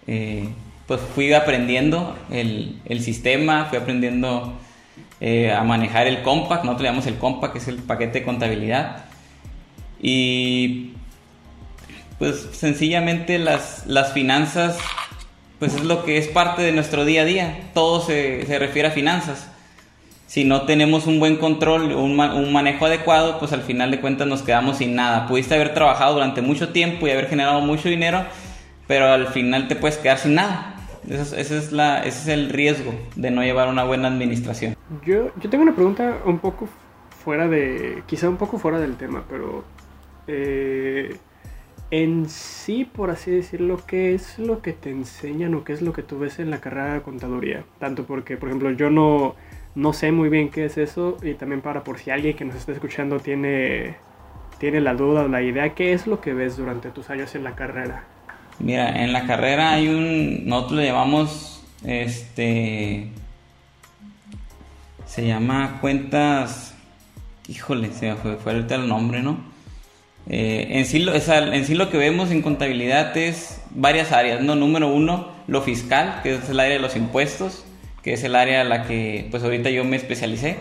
eh, 0.07 0.49
pues 0.87 1.01
fui 1.15 1.33
aprendiendo 1.33 2.17
el, 2.31 2.81
sistema, 3.01 3.67
fui 3.67 3.79
aprendiendo 3.79 4.55
eh, 5.21 5.53
a 5.53 5.63
manejar 5.65 6.07
el 6.07 6.23
compact, 6.23 6.65
nosotros 6.65 6.83
le 6.83 6.89
llamamos 6.89 7.07
el 7.07 7.17
compact, 7.17 7.53
que 7.55 7.59
es 7.59 7.69
el 7.69 7.77
paquete 7.77 8.21
de 8.21 8.25
contabilidad. 8.25 9.05
Y 10.01 10.93
pues 12.19 12.49
sencillamente 12.53 13.39
las, 13.39 13.87
las 13.87 14.13
finanzas 14.13 14.79
pues 15.59 15.75
es 15.75 15.85
lo 15.85 16.05
que 16.05 16.19
es 16.19 16.29
parte 16.29 16.63
de 16.63 16.73
nuestro 16.73 17.05
día 17.05 17.23
a 17.23 17.25
día. 17.25 17.59
Todo 17.73 18.01
se, 18.01 18.45
refiere 18.59 18.89
a 18.89 18.91
finanzas. 18.91 19.49
Si 20.27 20.45
no 20.45 20.63
tenemos 20.63 21.07
un 21.07 21.21
buen 21.21 21.37
control, 21.37 21.93
un, 21.93 22.19
un 22.21 22.53
manejo 22.53 22.87
adecuado, 22.87 23.39
pues 23.39 23.53
al 23.53 23.63
final 23.63 23.91
de 23.91 24.01
cuentas 24.01 24.27
nos 24.27 24.43
quedamos 24.43 24.79
sin 24.79 24.95
nada. 24.95 25.27
Pudiste 25.27 25.55
haber 25.55 25.73
trabajado 25.73 26.15
durante 26.15 26.43
mucho 26.43 26.71
tiempo 26.71 27.07
y 27.07 27.13
haber 27.13 27.29
generado 27.29 27.61
mucho 27.61 27.89
dinero, 27.89 28.25
pero 28.87 29.07
al 29.07 29.29
final 29.29 29.69
te 29.69 29.77
puedes 29.77 29.99
quedar 29.99 30.19
sin 30.19 30.35
nada. 30.35 30.77
Ese 31.09 31.59
es, 31.59 31.73
la, 31.73 31.99
ese 32.01 32.09
es 32.09 32.29
el 32.29 32.51
riesgo 32.51 32.95
de 33.15 33.31
no 33.31 33.43
llevar 33.43 33.69
una 33.69 33.85
buena 33.85 34.09
administración. 34.09 34.75
Yo, 35.05 35.31
yo 35.37 35.51
tengo 35.51 35.63
una 35.63 35.75
pregunta 35.75 36.19
un 36.25 36.39
poco 36.39 36.69
fuera 37.25 37.47
de, 37.49 38.03
quizá 38.07 38.29
un 38.29 38.37
poco 38.37 38.59
fuera 38.59 38.79
del 38.79 38.97
tema, 38.97 39.25
pero 39.29 39.65
eh, 40.27 41.17
en 41.91 42.29
sí, 42.29 42.85
por 42.85 43.11
así 43.11 43.31
decirlo, 43.31 43.81
¿qué 43.87 44.15
es 44.15 44.39
lo 44.39 44.63
que 44.63 44.73
te 44.73 44.91
enseñan 44.91 45.55
o 45.55 45.65
qué 45.65 45.75
es 45.75 45.83
lo 45.83 45.93
que 45.93 46.03
tú 46.03 46.19
ves 46.19 46.39
en 46.39 46.51
la 46.51 46.61
carrera 46.61 46.95
de 46.95 47.03
contaduría? 47.03 47.65
Tanto 47.79 48.05
porque, 48.05 48.37
por 48.37 48.49
ejemplo, 48.49 48.71
yo 48.71 48.91
no, 48.91 49.37
no 49.75 49.93
sé 49.93 50.11
muy 50.11 50.29
bien 50.29 50.51
qué 50.51 50.65
es 50.65 50.79
eso 50.79 51.19
y 51.23 51.35
también 51.35 51.61
para 51.61 51.85
por 51.85 51.99
si 51.99 52.11
alguien 52.11 52.37
que 52.37 52.45
nos 52.45 52.57
está 52.57 52.73
escuchando 52.73 53.21
tiene, 53.21 53.97
tiene 54.59 54.81
la 54.81 54.95
duda 54.95 55.25
o 55.25 55.29
la 55.29 55.43
idea, 55.43 55.75
¿qué 55.75 55.93
es 55.93 56.07
lo 56.07 56.21
que 56.21 56.33
ves 56.33 56.57
durante 56.57 56.91
tus 56.91 57.11
años 57.11 57.35
en 57.35 57.45
la 57.45 57.55
carrera? 57.55 58.05
Mira, 58.59 59.03
en 59.03 59.13
la 59.13 59.27
carrera 59.27 59.73
hay 59.73 59.89
un, 59.89 60.47
nosotros 60.47 60.81
le 60.81 60.87
llamamos, 60.87 61.63
este, 61.85 63.09
se 65.07 65.27
llama 65.27 65.79
cuentas, 65.81 66.75
híjole, 67.49 67.93
se 67.93 68.11
me 68.13 68.17
fue, 68.17 68.39
ahorita 68.45 68.77
el 68.77 68.89
nombre, 68.89 69.23
¿no? 69.23 69.39
Eh, 70.29 70.69
en, 70.71 70.87
sí, 70.87 71.05
en 71.07 71.67
sí 71.67 71.75
lo 71.75 71.91
que 71.91 71.99
vemos 71.99 72.31
en 72.31 72.41
contabilidad 72.41 73.17
es 73.17 73.61
varias 73.71 74.13
áreas, 74.13 74.41
¿no? 74.41 74.55
Número 74.55 74.89
uno, 74.89 75.29
lo 75.47 75.61
fiscal, 75.61 76.21
que 76.23 76.37
es 76.37 76.49
el 76.49 76.61
área 76.61 76.75
de 76.75 76.81
los 76.81 76.97
impuestos, 76.97 77.65
que 78.03 78.15
es 78.15 78.25
el 78.25 78.37
área 78.37 78.63
a 78.63 78.65
la 78.65 78.85
que 78.87 79.27
pues 79.31 79.43
ahorita 79.43 79.71
yo 79.71 79.85
me 79.85 79.97
especialicé. 79.97 80.59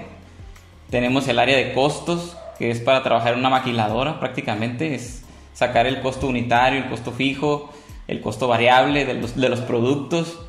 Tenemos 0.90 1.28
el 1.28 1.40
área 1.40 1.56
de 1.58 1.74
costos, 1.74 2.38
que 2.58 2.72
es 2.72 2.80
para 2.80 3.04
trabajar 3.04 3.34
en 3.34 3.40
una 3.40 3.50
maquiladora 3.50 4.20
prácticamente, 4.20 4.96
es 4.96 5.24
sacar 5.54 5.88
el 5.88 6.02
costo 6.02 6.28
unitario, 6.28 6.80
el 6.80 6.90
costo 6.90 7.12
fijo, 7.12 7.74
el 8.08 8.22
costo 8.22 8.48
variable 8.48 9.06
de 9.06 9.14
los, 9.16 9.36
de 9.36 9.50
los 9.50 9.60
productos. 9.62 10.40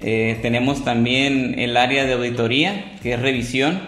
Eh, 0.00 0.38
tenemos 0.42 0.84
también 0.84 1.58
el 1.58 1.76
área 1.76 2.04
de 2.04 2.14
auditoría, 2.14 2.98
que 3.02 3.14
es 3.14 3.20
revisión. 3.20 3.80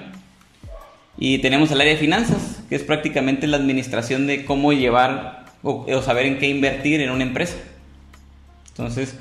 Y 1.18 1.38
tenemos 1.38 1.70
el 1.70 1.80
área 1.80 1.94
de 1.94 1.98
finanzas, 1.98 2.62
que 2.68 2.76
es 2.76 2.82
prácticamente 2.82 3.46
la 3.46 3.56
administración 3.56 4.26
de 4.26 4.44
cómo 4.44 4.72
llevar 4.72 5.46
o, 5.62 6.02
saber 6.02 6.26
en 6.26 6.38
qué 6.38 6.48
invertir 6.48 7.00
en 7.00 7.10
una 7.10 7.24
empresa. 7.24 7.56
Entonces, 8.70 9.16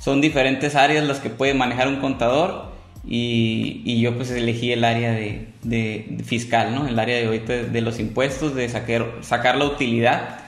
son 0.00 0.20
diferentes 0.20 0.74
áreas 0.74 1.04
las 1.04 1.18
que 1.20 1.30
puede 1.30 1.54
manejar 1.54 1.88
un 1.88 1.96
contador 1.96 2.72
y, 3.06 4.00
yo 4.00 4.16
pues 4.16 4.30
elegí 4.30 4.72
el 4.72 4.84
área 4.84 5.12
de, 5.12 6.18
fiscal, 6.24 6.74
¿no? 6.74 6.86
El 6.86 6.98
área 6.98 7.16
de, 7.16 7.68
de 7.68 7.80
los 7.80 7.98
impuestos, 7.98 8.54
de 8.54 8.68
sacar, 8.68 9.06
sacar 9.22 9.56
la 9.56 9.66
utilidad. 9.66 10.40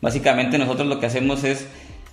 Básicamente 0.00 0.58
nosotros 0.58 0.88
lo 0.88 0.98
que 0.98 1.06
hacemos 1.06 1.44
es, 1.44 1.66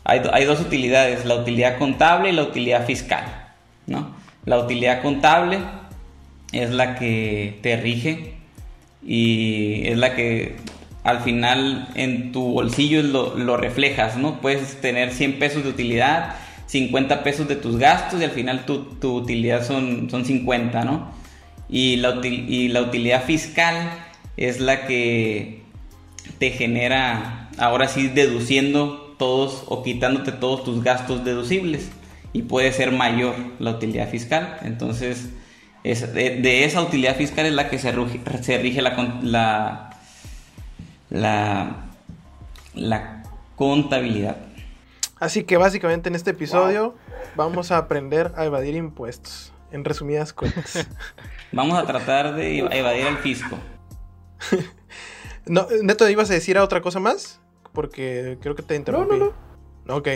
hay, 0.08 0.22
hay, 0.32 0.46
dos 0.46 0.62
utilidades, 0.62 1.26
la 1.26 1.36
utilidad 1.36 1.78
contable 1.78 2.30
y 2.30 2.32
la 2.32 2.44
utilidad 2.44 2.86
fiscal, 2.86 3.26
¿no? 3.86 4.16
La 4.46 4.58
utilidad 4.58 5.02
contable 5.02 5.60
es 6.54 6.70
la 6.70 6.96
que 6.96 7.60
te 7.62 7.76
rige 7.76 8.36
y 9.06 9.86
es 9.86 9.98
la 9.98 10.16
que 10.16 10.56
al 11.04 11.20
final 11.20 11.90
en 11.96 12.32
tu 12.32 12.54
bolsillo 12.54 13.04
lo, 13.04 13.58
reflejas, 13.58 14.16
¿no? 14.16 14.40
Puedes 14.40 14.80
tener 14.80 15.12
100 15.12 15.40
pesos 15.40 15.64
de 15.64 15.70
utilidad, 15.70 16.36
50 16.68 17.24
pesos 17.24 17.48
de 17.50 17.58
tus 17.58 17.78
gastos 17.78 18.22
y 18.22 18.24
al 18.24 18.32
final 18.32 18.66
tu, 18.66 19.08
utilidad 19.16 19.66
son, 19.66 20.10
son 20.10 20.24
50, 20.24 20.86
¿no? 20.86 21.12
Y 21.70 22.02
y 22.02 22.68
la 22.70 22.82
utilidad 22.82 23.24
fiscal 23.26 23.76
es 24.38 24.62
la 24.62 24.86
que 24.86 25.64
te 26.40 26.52
genera, 26.52 27.50
ahora 27.58 27.88
sí, 27.90 28.08
deduciendo 28.08 29.07
todos 29.18 29.64
o 29.68 29.84
quitándote 29.84 30.32
todos 30.32 30.64
tus 30.64 30.84
gastos 30.84 31.24
deducibles 31.24 31.90
y 32.34 32.44
puede 32.44 32.72
ser 32.72 32.92
mayor 32.92 33.36
la 33.60 33.72
utilidad 33.72 34.10
fiscal. 34.10 34.58
Entonces, 34.64 35.30
es, 35.84 36.14
de, 36.14 36.66
esa 36.66 36.82
utilidad 36.82 37.16
fiscal 37.16 37.46
es 37.46 37.54
la 37.54 37.70
que 37.70 37.80
se, 37.80 37.94
se 38.42 38.58
rige 38.58 38.82
la, 38.82 39.20
la, 39.24 39.90
la, 41.10 41.86
la 42.76 43.24
contabilidad. 43.56 44.38
Así 45.20 45.44
que 45.44 45.58
básicamente 45.58 46.10
en 46.10 46.16
este 46.16 46.32
episodio 46.32 46.96
vamos 47.36 47.72
a 47.72 47.78
aprender 47.78 48.34
a 48.36 48.46
evadir 48.46 48.76
impuestos, 48.76 49.52
en 49.72 49.84
resumidas 49.84 50.32
cuentas. 50.32 50.88
vamos 51.52 51.78
a 51.78 51.86
tratar 51.86 52.36
de 52.36 52.60
evadir 52.60 53.08
el 53.08 53.18
fisco. 53.18 53.58
no, 55.48 55.68
Neto, 55.82 56.08
¿ibas 56.08 56.30
a 56.30 56.34
decir 56.34 56.58
otra 56.60 56.82
cosa 56.82 57.00
más? 57.00 57.40
Porque 57.78 58.40
creo 58.42 58.56
que 58.56 58.64
te 58.64 58.76
interrumpí. 58.76 59.20
No, 59.20 59.26
no, 59.28 59.34
no. 59.86 59.96
Ok. 59.98 60.08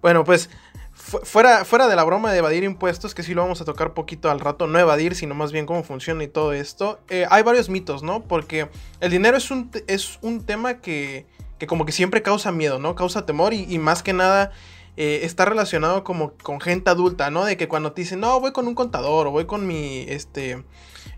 Bueno, 0.00 0.22
pues 0.22 0.48
fuera, 0.92 1.64
fuera 1.64 1.88
de 1.88 1.96
la 1.96 2.04
broma 2.04 2.30
de 2.30 2.38
evadir 2.38 2.62
impuestos, 2.62 3.16
que 3.16 3.24
sí 3.24 3.34
lo 3.34 3.42
vamos 3.42 3.60
a 3.60 3.64
tocar 3.64 3.94
poquito 3.94 4.30
al 4.30 4.38
rato, 4.38 4.68
no 4.68 4.78
evadir, 4.78 5.16
sino 5.16 5.34
más 5.34 5.50
bien 5.50 5.66
cómo 5.66 5.82
funciona 5.82 6.22
y 6.22 6.28
todo 6.28 6.52
esto, 6.52 7.00
eh, 7.08 7.26
hay 7.30 7.42
varios 7.42 7.68
mitos, 7.68 8.04
¿no? 8.04 8.22
Porque 8.22 8.68
el 9.00 9.10
dinero 9.10 9.36
es 9.36 9.50
un, 9.50 9.72
es 9.88 10.20
un 10.22 10.46
tema 10.46 10.80
que, 10.80 11.26
que 11.58 11.66
como 11.66 11.84
que 11.84 11.90
siempre 11.90 12.22
causa 12.22 12.52
miedo, 12.52 12.78
¿no? 12.78 12.94
Causa 12.94 13.26
temor 13.26 13.54
y, 13.54 13.76
más 13.78 14.04
que 14.04 14.12
nada 14.12 14.52
eh, 14.96 15.22
está 15.24 15.44
relacionado 15.46 16.04
como 16.04 16.34
con 16.34 16.60
gente 16.60 16.90
adulta, 16.90 17.28
¿no? 17.32 17.44
De 17.44 17.56
que 17.56 17.66
cuando 17.66 17.90
te 17.90 18.02
dicen, 18.02 18.20
no, 18.20 18.38
voy 18.38 18.52
con 18.52 18.68
un 18.68 18.76
contador 18.76 19.26
o 19.26 19.32
voy 19.32 19.46
con 19.46 19.66
mi, 19.66 20.06
este, 20.08 20.62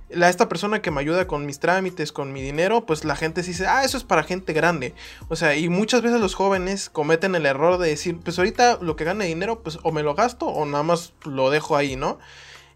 la, 0.08 0.28
esta 0.28 0.48
persona 0.48 0.82
que 0.82 0.90
me 0.90 1.00
ayuda 1.00 1.26
con 1.26 1.46
mis 1.46 1.58
trámites, 1.58 2.12
con 2.12 2.32
mi 2.32 2.42
dinero, 2.42 2.86
pues 2.86 3.04
la 3.04 3.16
gente 3.16 3.42
dice, 3.42 3.66
ah, 3.66 3.84
eso 3.84 3.96
es 3.96 4.04
para 4.04 4.22
gente 4.22 4.52
grande. 4.52 4.94
O 5.28 5.36
sea, 5.36 5.56
y 5.56 5.68
muchas 5.68 6.02
veces 6.02 6.20
los 6.20 6.34
jóvenes 6.34 6.90
cometen 6.90 7.34
el 7.34 7.46
error 7.46 7.78
de 7.78 7.88
decir, 7.88 8.18
pues 8.22 8.38
ahorita 8.38 8.78
lo 8.80 8.96
que 8.96 9.04
gane 9.04 9.26
dinero, 9.26 9.62
pues 9.62 9.78
o 9.82 9.92
me 9.92 10.02
lo 10.02 10.14
gasto 10.14 10.46
o 10.46 10.64
nada 10.64 10.84
más 10.84 11.12
lo 11.25 11.50
dejo 11.50 11.76
ahí, 11.76 11.96
¿no? 11.96 12.18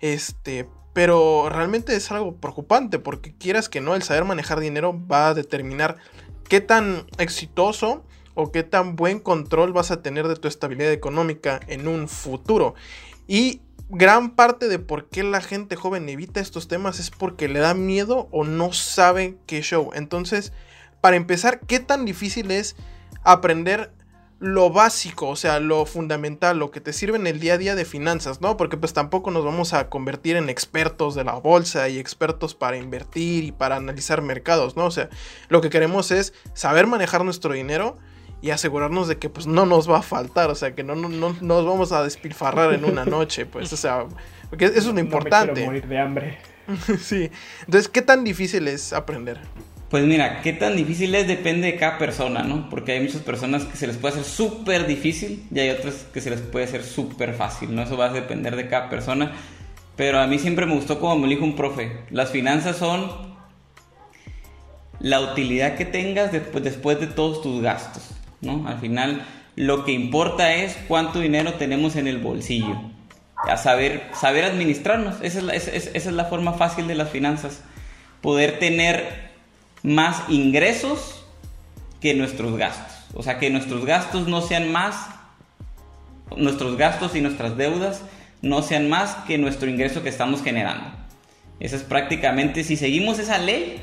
Este, 0.00 0.68
pero 0.92 1.48
realmente 1.48 1.94
es 1.94 2.10
algo 2.10 2.36
preocupante 2.36 2.98
porque 2.98 3.34
quieras 3.36 3.68
que 3.68 3.80
no, 3.80 3.94
el 3.94 4.02
saber 4.02 4.24
manejar 4.24 4.60
dinero 4.60 4.98
va 5.06 5.28
a 5.28 5.34
determinar 5.34 5.96
qué 6.48 6.60
tan 6.60 7.06
exitoso 7.18 8.04
o 8.34 8.50
qué 8.50 8.62
tan 8.62 8.96
buen 8.96 9.20
control 9.20 9.72
vas 9.72 9.90
a 9.90 10.02
tener 10.02 10.26
de 10.26 10.36
tu 10.36 10.48
estabilidad 10.48 10.92
económica 10.92 11.60
en 11.68 11.86
un 11.86 12.08
futuro. 12.08 12.74
Y 13.28 13.60
gran 13.90 14.36
parte 14.36 14.68
de 14.68 14.78
por 14.78 15.08
qué 15.08 15.22
la 15.22 15.40
gente 15.40 15.76
joven 15.76 16.08
evita 16.08 16.40
estos 16.40 16.68
temas 16.68 17.00
es 17.00 17.10
porque 17.10 17.48
le 17.48 17.58
da 17.58 17.74
miedo 17.74 18.28
o 18.30 18.44
no 18.44 18.72
sabe 18.72 19.36
qué 19.46 19.62
show. 19.62 19.90
Entonces, 19.94 20.52
para 21.00 21.16
empezar, 21.16 21.60
¿qué 21.60 21.80
tan 21.80 22.04
difícil 22.04 22.50
es 22.50 22.76
aprender 23.24 23.92
lo 24.38 24.70
básico, 24.70 25.28
o 25.28 25.36
sea, 25.36 25.60
lo 25.60 25.84
fundamental, 25.84 26.58
lo 26.58 26.70
que 26.70 26.80
te 26.80 26.94
sirve 26.94 27.18
en 27.18 27.26
el 27.26 27.40
día 27.40 27.54
a 27.54 27.58
día 27.58 27.74
de 27.74 27.84
finanzas, 27.84 28.40
¿no? 28.40 28.56
Porque 28.56 28.78
pues 28.78 28.94
tampoco 28.94 29.30
nos 29.30 29.44
vamos 29.44 29.74
a 29.74 29.90
convertir 29.90 30.36
en 30.36 30.48
expertos 30.48 31.14
de 31.14 31.24
la 31.24 31.34
bolsa 31.34 31.90
y 31.90 31.98
expertos 31.98 32.54
para 32.54 32.78
invertir 32.78 33.44
y 33.44 33.52
para 33.52 33.76
analizar 33.76 34.22
mercados, 34.22 34.76
¿no? 34.76 34.86
O 34.86 34.90
sea, 34.90 35.10
lo 35.50 35.60
que 35.60 35.68
queremos 35.68 36.10
es 36.10 36.32
saber 36.54 36.86
manejar 36.86 37.22
nuestro 37.22 37.52
dinero 37.52 37.98
y 38.42 38.50
asegurarnos 38.50 39.08
de 39.08 39.18
que 39.18 39.28
pues 39.28 39.46
no 39.46 39.66
nos 39.66 39.90
va 39.90 39.98
a 39.98 40.02
faltar, 40.02 40.50
o 40.50 40.54
sea, 40.54 40.74
que 40.74 40.82
no, 40.82 40.94
no, 40.94 41.08
no 41.08 41.34
nos 41.40 41.66
vamos 41.66 41.92
a 41.92 42.02
despilfarrar 42.02 42.72
en 42.72 42.84
una 42.84 43.04
noche, 43.04 43.46
pues, 43.46 43.72
o 43.72 43.76
sea, 43.76 44.06
porque 44.48 44.66
eso 44.66 44.78
es 44.78 44.86
lo 44.86 45.00
importante. 45.00 45.60
No 45.60 45.66
morir 45.66 45.86
de 45.86 45.98
hambre. 45.98 46.38
sí. 47.00 47.30
Entonces, 47.60 47.88
¿qué 47.88 48.02
tan 48.02 48.24
difícil 48.24 48.68
es 48.68 48.92
aprender? 48.92 49.40
Pues 49.90 50.04
mira, 50.04 50.40
qué 50.40 50.52
tan 50.52 50.76
difícil 50.76 51.14
es 51.16 51.26
depende 51.26 51.66
de 51.66 51.76
cada 51.76 51.98
persona, 51.98 52.44
¿no? 52.44 52.70
Porque 52.70 52.92
hay 52.92 53.00
muchas 53.00 53.22
personas 53.22 53.64
que 53.64 53.76
se 53.76 53.88
les 53.88 53.96
puede 53.96 54.14
hacer 54.14 54.24
súper 54.24 54.86
difícil 54.86 55.44
y 55.52 55.58
hay 55.58 55.70
otras 55.70 56.06
que 56.14 56.20
se 56.20 56.30
les 56.30 56.40
puede 56.40 56.66
hacer 56.66 56.84
súper 56.84 57.34
fácil, 57.34 57.74
¿no? 57.74 57.82
Eso 57.82 57.96
va 57.96 58.06
a 58.06 58.12
depender 58.12 58.54
de 58.54 58.68
cada 58.68 58.88
persona. 58.88 59.32
Pero 59.96 60.20
a 60.20 60.28
mí 60.28 60.38
siempre 60.38 60.64
me 60.64 60.74
gustó 60.74 61.00
como 61.00 61.18
me 61.18 61.28
dijo 61.28 61.44
un 61.44 61.56
profe, 61.56 61.90
las 62.10 62.30
finanzas 62.30 62.76
son 62.76 63.10
la 65.00 65.20
utilidad 65.20 65.76
que 65.76 65.84
tengas 65.84 66.30
después, 66.30 66.62
después 66.62 67.00
de 67.00 67.08
todos 67.08 67.42
tus 67.42 67.60
gastos. 67.60 68.09
¿No? 68.40 68.66
Al 68.66 68.78
final 68.78 69.24
lo 69.56 69.84
que 69.84 69.92
importa 69.92 70.54
es 70.54 70.76
cuánto 70.88 71.20
dinero 71.20 71.54
tenemos 71.54 71.96
en 71.96 72.06
el 72.06 72.18
bolsillo. 72.18 72.80
A 73.36 73.56
saber, 73.56 74.10
saber 74.18 74.44
administrarnos. 74.44 75.16
Esa 75.22 75.40
es, 75.52 76.06
la, 76.06 76.24
forma 76.26 76.54
fácil 76.54 76.86
de 76.86 76.94
las 76.94 77.10
finanzas. 77.10 77.62
Poder 78.20 78.58
tener 78.58 79.30
más 79.82 80.22
ingresos 80.28 81.24
que 82.00 82.14
nuestros 82.14 82.56
gastos. 82.56 82.96
O 83.14 83.22
sea, 83.22 83.38
que 83.38 83.50
nuestros 83.50 83.84
gastos 83.84 84.28
no 84.28 84.40
sean 84.40 84.70
más, 84.70 85.08
nuestros 86.36 86.76
gastos 86.76 87.14
y 87.16 87.20
nuestras 87.20 87.56
deudas 87.56 88.02
no 88.42 88.62
sean 88.62 88.88
más 88.88 89.14
que 89.26 89.36
nuestro 89.36 89.68
ingreso 89.68 90.02
que 90.02 90.08
estamos 90.08 90.42
generando. 90.42 90.86
Esa 91.60 91.76
es 91.76 91.82
prácticamente, 91.82 92.64
si 92.64 92.76
seguimos 92.76 93.18
esa 93.18 93.38
ley, 93.38 93.80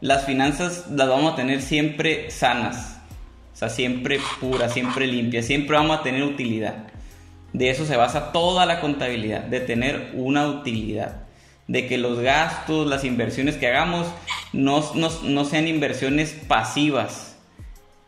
las 0.00 0.24
finanzas 0.24 0.86
las 0.90 1.08
vamos 1.08 1.32
a 1.32 1.36
tener 1.36 1.62
siempre 1.62 2.30
sanas. 2.30 2.93
O 3.54 3.56
sea, 3.56 3.68
siempre 3.68 4.18
pura, 4.40 4.68
siempre 4.68 5.06
limpia, 5.06 5.40
siempre 5.40 5.76
vamos 5.76 6.00
a 6.00 6.02
tener 6.02 6.24
utilidad. 6.24 6.88
De 7.52 7.70
eso 7.70 7.86
se 7.86 7.96
basa 7.96 8.32
toda 8.32 8.66
la 8.66 8.80
contabilidad, 8.80 9.42
de 9.42 9.60
tener 9.60 10.10
una 10.14 10.48
utilidad. 10.48 11.22
De 11.68 11.86
que 11.86 11.96
los 11.96 12.18
gastos, 12.18 12.88
las 12.88 13.04
inversiones 13.04 13.56
que 13.56 13.68
hagamos 13.68 14.08
no, 14.52 14.82
no, 14.94 15.44
sean 15.44 15.68
inversiones 15.68 16.32
pasivas, 16.48 17.36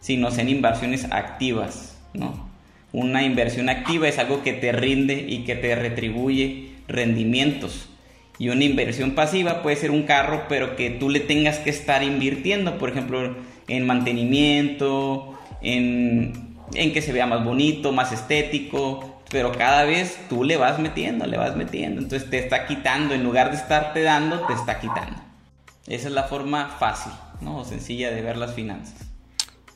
sino 0.00 0.32
sean 0.32 0.48
inversiones 0.48 1.06
activas, 1.12 1.96
¿no? 2.12 2.50
Una 2.92 3.22
inversión 3.22 3.68
activa 3.68 4.08
es 4.08 4.18
algo 4.18 4.42
que 4.42 4.52
te 4.52 4.72
rinde 4.72 5.26
y 5.28 5.44
que 5.44 5.54
te 5.54 5.76
retribuye 5.76 6.72
rendimientos. 6.88 7.88
Y 8.38 8.48
una 8.48 8.64
inversión 8.64 9.12
pasiva 9.12 9.62
puede 9.62 9.76
ser 9.76 9.92
un 9.92 10.02
carro, 10.02 10.46
pero 10.48 10.74
que 10.74 10.90
tú 10.90 11.08
le 11.08 11.20
tengas 11.20 11.58
que 11.58 11.70
estar 11.70 12.02
invirtiendo, 12.02 12.78
por 12.78 12.90
ejemplo, 12.90 13.36
en 13.68 13.86
mantenimiento, 13.86 15.35
en, 15.60 16.56
que 16.72 17.02
se 17.02 17.12
vea 17.12 17.26
más 17.26 17.44
bonito, 17.44 17.92
más 17.92 18.12
estético, 18.12 19.22
pero 19.30 19.52
cada 19.52 19.84
vez 19.84 20.18
tú 20.28 20.44
le 20.44 20.56
vas 20.56 20.78
metiendo, 20.78 21.26
le 21.26 21.36
vas 21.36 21.56
metiendo, 21.56 22.00
entonces 22.00 22.30
te 22.30 22.38
está 22.38 22.66
quitando, 22.66 23.14
en 23.14 23.24
lugar 23.24 23.50
de 23.50 23.56
estarte 23.56 24.02
dando, 24.02 24.40
te 24.46 24.52
está 24.52 24.80
quitando. 24.80 25.20
Esa 25.86 26.08
es 26.08 26.14
la 26.14 26.24
forma 26.24 26.68
fácil, 26.78 27.12
¿no? 27.40 27.58
O 27.58 27.64
sencilla 27.64 28.10
de 28.10 28.22
ver 28.22 28.36
las 28.36 28.54
finanzas. 28.54 29.06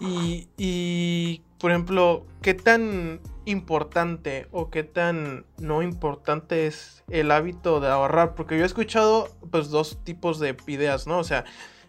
Y, 0.01 0.49
y, 0.57 1.43
por 1.59 1.71
ejemplo, 1.71 2.27
¿qué 2.43 2.55
tan 2.55 3.21
importante 3.45 4.49
o 4.51 4.71
qué 4.71 4.83
tan 4.83 5.45
no 5.59 5.83
importante 5.83 6.67
es 6.67 7.05
el 7.11 7.31
hábito 7.31 7.81
de 7.81 7.89
ahorrar? 7.89 8.35
Porque 8.35 8.57
yo 8.57 8.65
he 8.65 8.67
escuchado, 8.67 9.29
pues, 9.51 9.69
dos 9.69 10.03
tipos 10.03 10.41
de 10.41 10.57
ideas, 10.67 11.07
¿no? 11.07 11.19
O 11.19 11.25
sea, 11.25 11.45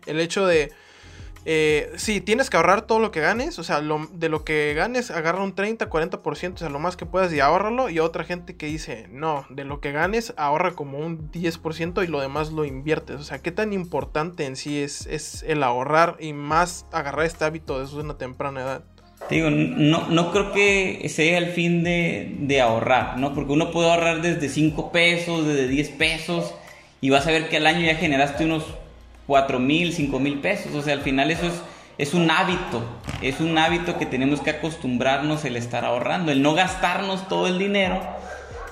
el 0.05 0.19
hecho 0.19 0.45
de 0.45 0.71
eh, 1.43 1.91
sí, 1.95 2.21
tienes 2.21 2.51
que 2.51 2.57
ahorrar 2.57 2.83
todo 2.83 3.00
lo 3.00 3.10
que 3.12 3.19
ganes, 3.19 3.57
o 3.57 3.63
sea, 3.63 3.81
de 3.81 4.29
lo 4.29 4.43
que 4.43 4.74
ganes, 4.75 5.10
agarra 5.10 5.43
un 5.43 5.55
30, 5.55 5.89
40%, 5.89 6.53
o 6.53 6.57
sea, 6.57 6.69
lo 6.69 6.79
más 6.79 6.95
que 6.95 7.05
puedas 7.05 7.33
y 7.33 7.39
ahórralo. 7.39 7.89
Y 7.89 8.00
otra 8.00 8.24
gente 8.24 8.55
que 8.55 8.67
dice, 8.67 9.07
no, 9.10 9.45
de 9.50 9.65
lo 9.65 9.79
que 9.79 9.91
ganes, 9.91 10.33
ahorra 10.38 10.74
como 10.74 11.00
un 11.00 11.31
10% 11.31 12.03
y 12.03 12.07
lo 12.07 12.21
demás 12.21 12.51
lo 12.51 12.65
inviertes. 12.65 13.15
O 13.17 13.24
sea, 13.24 13.39
qué 13.39 13.51
tan 13.51 13.74
importante 13.74 14.45
en 14.45 14.55
sí 14.55 14.79
es, 14.79 15.43
el 15.48 15.63
ahorrar 15.63 16.17
y 16.19 16.33
más 16.33 16.86
agarrar 16.91 17.25
este 17.25 17.45
hábito 17.45 17.79
desde 17.79 17.98
una 17.98 18.17
temprana 18.17 18.62
edad. 18.62 18.83
Te 19.27 19.36
digo, 19.36 19.50
no, 19.51 20.07
no 20.10 20.31
creo 20.31 20.51
que 20.51 21.07
sea 21.10 21.38
el 21.38 21.51
fin 21.51 21.83
de, 21.83 22.36
de 22.39 22.62
ahorrar, 22.62 23.17
¿no? 23.17 23.33
Porque 23.33 23.53
uno 23.53 23.71
puede 23.71 23.91
ahorrar 23.91 24.21
desde 24.21 24.50
5 24.50 24.91
pesos, 24.91 25.48
desde 25.48 25.67
10 25.67 25.89
pesos, 25.89 26.55
y 27.01 27.12
vas 27.12 27.27
a 27.27 27.31
ver 27.31 27.48
que 27.50 27.57
al 27.57 27.67
año 27.67 27.86
ya 27.86 27.95
generaste 27.95 28.45
unos 28.45 28.65
4 29.31 29.59
mil, 29.59 29.93
5 29.93 30.19
mil 30.19 30.39
pesos. 30.39 30.75
O 30.75 30.81
sea, 30.81 30.91
al 30.91 31.03
final 31.03 31.31
eso 31.31 31.45
es, 31.45 31.53
es 31.97 32.13
un 32.13 32.29
hábito. 32.29 32.83
Es 33.21 33.39
un 33.39 33.57
hábito 33.57 33.97
que 33.97 34.05
tenemos 34.05 34.41
que 34.41 34.50
acostumbrarnos 34.50 35.45
el 35.45 35.55
estar 35.55 35.85
ahorrando, 35.85 36.33
el 36.33 36.41
no 36.41 36.53
gastarnos 36.53 37.29
todo 37.29 37.47
el 37.47 37.57
dinero 37.57 38.01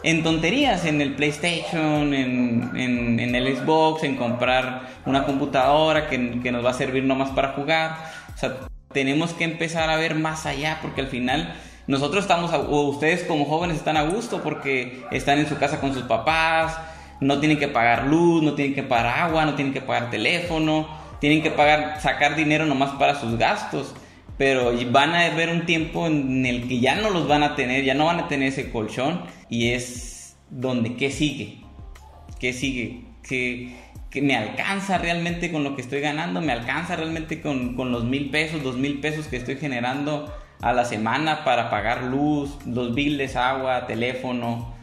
en 0.04 0.22
tonterías, 0.22 0.84
en 0.84 1.00
el 1.00 1.16
PlayStation, 1.16 2.14
en, 2.14 2.72
en, 2.76 3.36
el 3.36 3.56
Xbox, 3.56 4.04
en 4.04 4.18
comprar 4.18 4.82
una 5.06 5.26
computadora 5.26 6.10
que, 6.10 6.42
que 6.42 6.52
nos 6.52 6.66
va 6.66 6.72
a 6.72 6.74
servir 6.74 7.06
nomás 7.06 7.30
para 7.30 7.54
jugar. 7.54 7.96
O 8.36 8.38
sea, 8.38 8.58
tenemos 8.92 9.32
que 9.32 9.46
empezar 9.46 9.90
a 9.90 9.96
ver 9.96 10.16
más 10.16 10.46
allá 10.46 10.80
porque 10.82 11.00
al 11.00 11.08
final 11.08 11.56
nosotros 11.88 12.26
estamos, 12.26 12.52
o 12.54 12.82
ustedes 12.82 13.24
como 13.24 13.46
jóvenes 13.46 13.78
están 13.78 13.96
a 13.96 14.04
gusto 14.04 14.42
porque 14.44 15.06
están 15.12 15.40
en 15.40 15.48
su 15.48 15.58
casa 15.58 15.80
con 15.80 15.94
sus 15.94 16.04
papás, 16.04 16.78
no 17.22 17.40
tienen 17.40 17.60
que 17.60 17.68
pagar 17.68 18.06
luz, 18.06 18.42
no 18.44 18.54
tienen 18.54 18.76
que 18.76 18.84
pagar 18.84 19.20
agua, 19.20 19.46
no 19.46 19.56
tienen 19.56 19.74
que 19.74 19.82
pagar 19.82 20.10
teléfono, 20.10 20.88
tienen 21.20 21.42
que 21.42 21.52
pagar, 21.52 22.00
sacar 22.02 22.36
dinero 22.36 22.66
nomás 22.66 22.92
para 22.92 23.20
sus 23.20 23.38
gastos. 23.38 23.94
Pero 24.38 24.72
van 24.92 25.16
a 25.16 25.26
haber 25.26 25.50
un 25.50 25.66
tiempo 25.66 26.08
en 26.08 26.46
el 26.46 26.68
que 26.70 26.80
ya 26.80 26.96
no 26.96 27.10
los 27.10 27.28
van 27.28 27.44
a 27.44 27.56
tener, 27.56 27.84
ya 27.84 27.94
no 27.94 28.06
van 28.06 28.20
a 28.20 28.28
tener 28.30 28.48
ese 28.48 28.72
colchón 28.72 29.22
y 29.50 29.72
es 29.72 30.38
donde, 30.50 30.96
¿qué 30.96 31.12
sigue? 31.12 31.58
¿Qué 32.40 32.54
sigue? 32.54 33.04
¿Qué, 33.22 33.76
que 34.10 34.22
me 34.22 34.38
alcanza 34.38 34.98
realmente 34.98 35.52
con 35.52 35.66
lo 35.66 35.76
que 35.76 35.82
estoy 35.82 36.00
ganando? 36.00 36.40
¿Me 36.40 36.54
alcanza 36.54 36.96
realmente 36.96 37.42
con, 37.42 37.76
con 37.76 37.92
los 37.92 38.06
mil 38.06 38.30
pesos, 38.30 38.64
dos 38.64 38.78
mil 38.78 39.02
pesos 39.02 39.28
que 39.28 39.36
estoy 39.36 39.58
generando 39.58 40.34
a 40.62 40.72
la 40.72 40.86
semana 40.86 41.44
para 41.44 41.70
pagar 41.70 42.04
luz, 42.04 42.58
los 42.66 42.96
billes, 42.96 43.36
agua, 43.36 43.88
teléfono? 43.88 44.79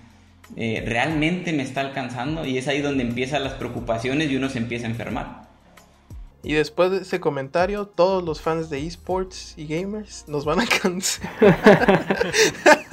Eh, 0.54 0.84
¿Realmente 0.86 1.52
me 1.52 1.62
está 1.62 1.80
alcanzando? 1.80 2.44
Y 2.44 2.58
es 2.58 2.68
ahí 2.68 2.80
donde 2.80 3.02
empiezan 3.02 3.42
las 3.42 3.54
preocupaciones 3.54 4.30
y 4.30 4.36
uno 4.36 4.48
se 4.48 4.58
empieza 4.58 4.86
a 4.86 4.90
enfermar. 4.90 5.46
Y 6.42 6.52
después 6.52 6.92
de 6.92 6.98
ese 6.98 7.18
comentario, 7.18 7.86
todos 7.86 8.22
los 8.22 8.40
fans 8.40 8.70
de 8.70 8.86
esports 8.86 9.54
y 9.56 9.66
gamers 9.66 10.26
nos 10.28 10.44
van 10.44 10.60
a 10.60 10.66
cansar. 10.82 11.28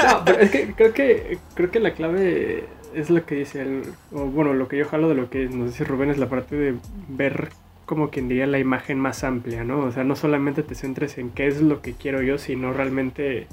no, 0.03 0.25
pero 0.25 0.39
es 0.39 0.49
que 0.49 0.73
creo 0.73 0.93
que 0.93 1.37
creo 1.53 1.69
que 1.69 1.79
la 1.79 1.93
clave 1.93 2.65
es 2.95 3.11
lo 3.11 3.25
que 3.25 3.35
dice 3.35 3.61
el, 3.61 3.83
o 4.11 4.25
bueno, 4.25 4.53
lo 4.53 4.67
que 4.67 4.77
yo 4.77 4.85
jalo 4.87 5.07
de 5.07 5.15
lo 5.15 5.29
que 5.29 5.47
nos 5.49 5.71
dice 5.71 5.83
Rubén 5.83 6.09
es 6.09 6.17
la 6.17 6.29
parte 6.29 6.55
de 6.55 6.75
ver 7.09 7.49
como 7.85 8.09
quien 8.09 8.27
diría 8.27 8.47
la 8.47 8.59
imagen 8.59 8.97
más 8.99 9.23
amplia, 9.23 9.63
¿no? 9.63 9.81
O 9.81 9.91
sea, 9.91 10.03
no 10.03 10.15
solamente 10.15 10.63
te 10.63 10.73
centres 10.73 11.17
en 11.17 11.29
qué 11.29 11.47
es 11.47 11.61
lo 11.61 11.81
que 11.81 11.93
quiero 11.93 12.21
yo, 12.21 12.37
sino 12.37 12.73
realmente 12.73 13.47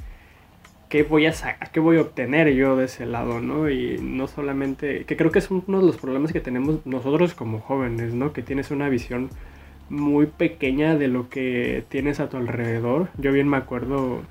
qué 0.90 1.04
voy 1.04 1.24
a 1.24 1.32
qué 1.72 1.80
voy 1.80 1.96
a 1.96 2.02
obtener 2.02 2.52
yo 2.52 2.76
de 2.76 2.84
ese 2.86 3.06
lado, 3.06 3.40
¿no? 3.40 3.70
Y 3.70 3.98
no 4.02 4.26
solamente, 4.26 5.04
que 5.06 5.16
creo 5.16 5.30
que 5.30 5.38
es 5.38 5.50
uno 5.50 5.80
de 5.80 5.86
los 5.86 5.96
problemas 5.96 6.32
que 6.32 6.40
tenemos 6.40 6.84
nosotros 6.84 7.32
como 7.32 7.60
jóvenes, 7.60 8.12
¿no? 8.12 8.32
Que 8.34 8.42
tienes 8.42 8.70
una 8.70 8.88
visión 8.90 9.30
muy 9.88 10.26
pequeña 10.26 10.96
de 10.96 11.08
lo 11.08 11.30
que 11.30 11.84
tienes 11.88 12.20
a 12.20 12.28
tu 12.28 12.36
alrededor. 12.36 13.08
Yo 13.18 13.32
bien 13.32 13.48
me 13.48 13.56
acuerdo 13.56 14.22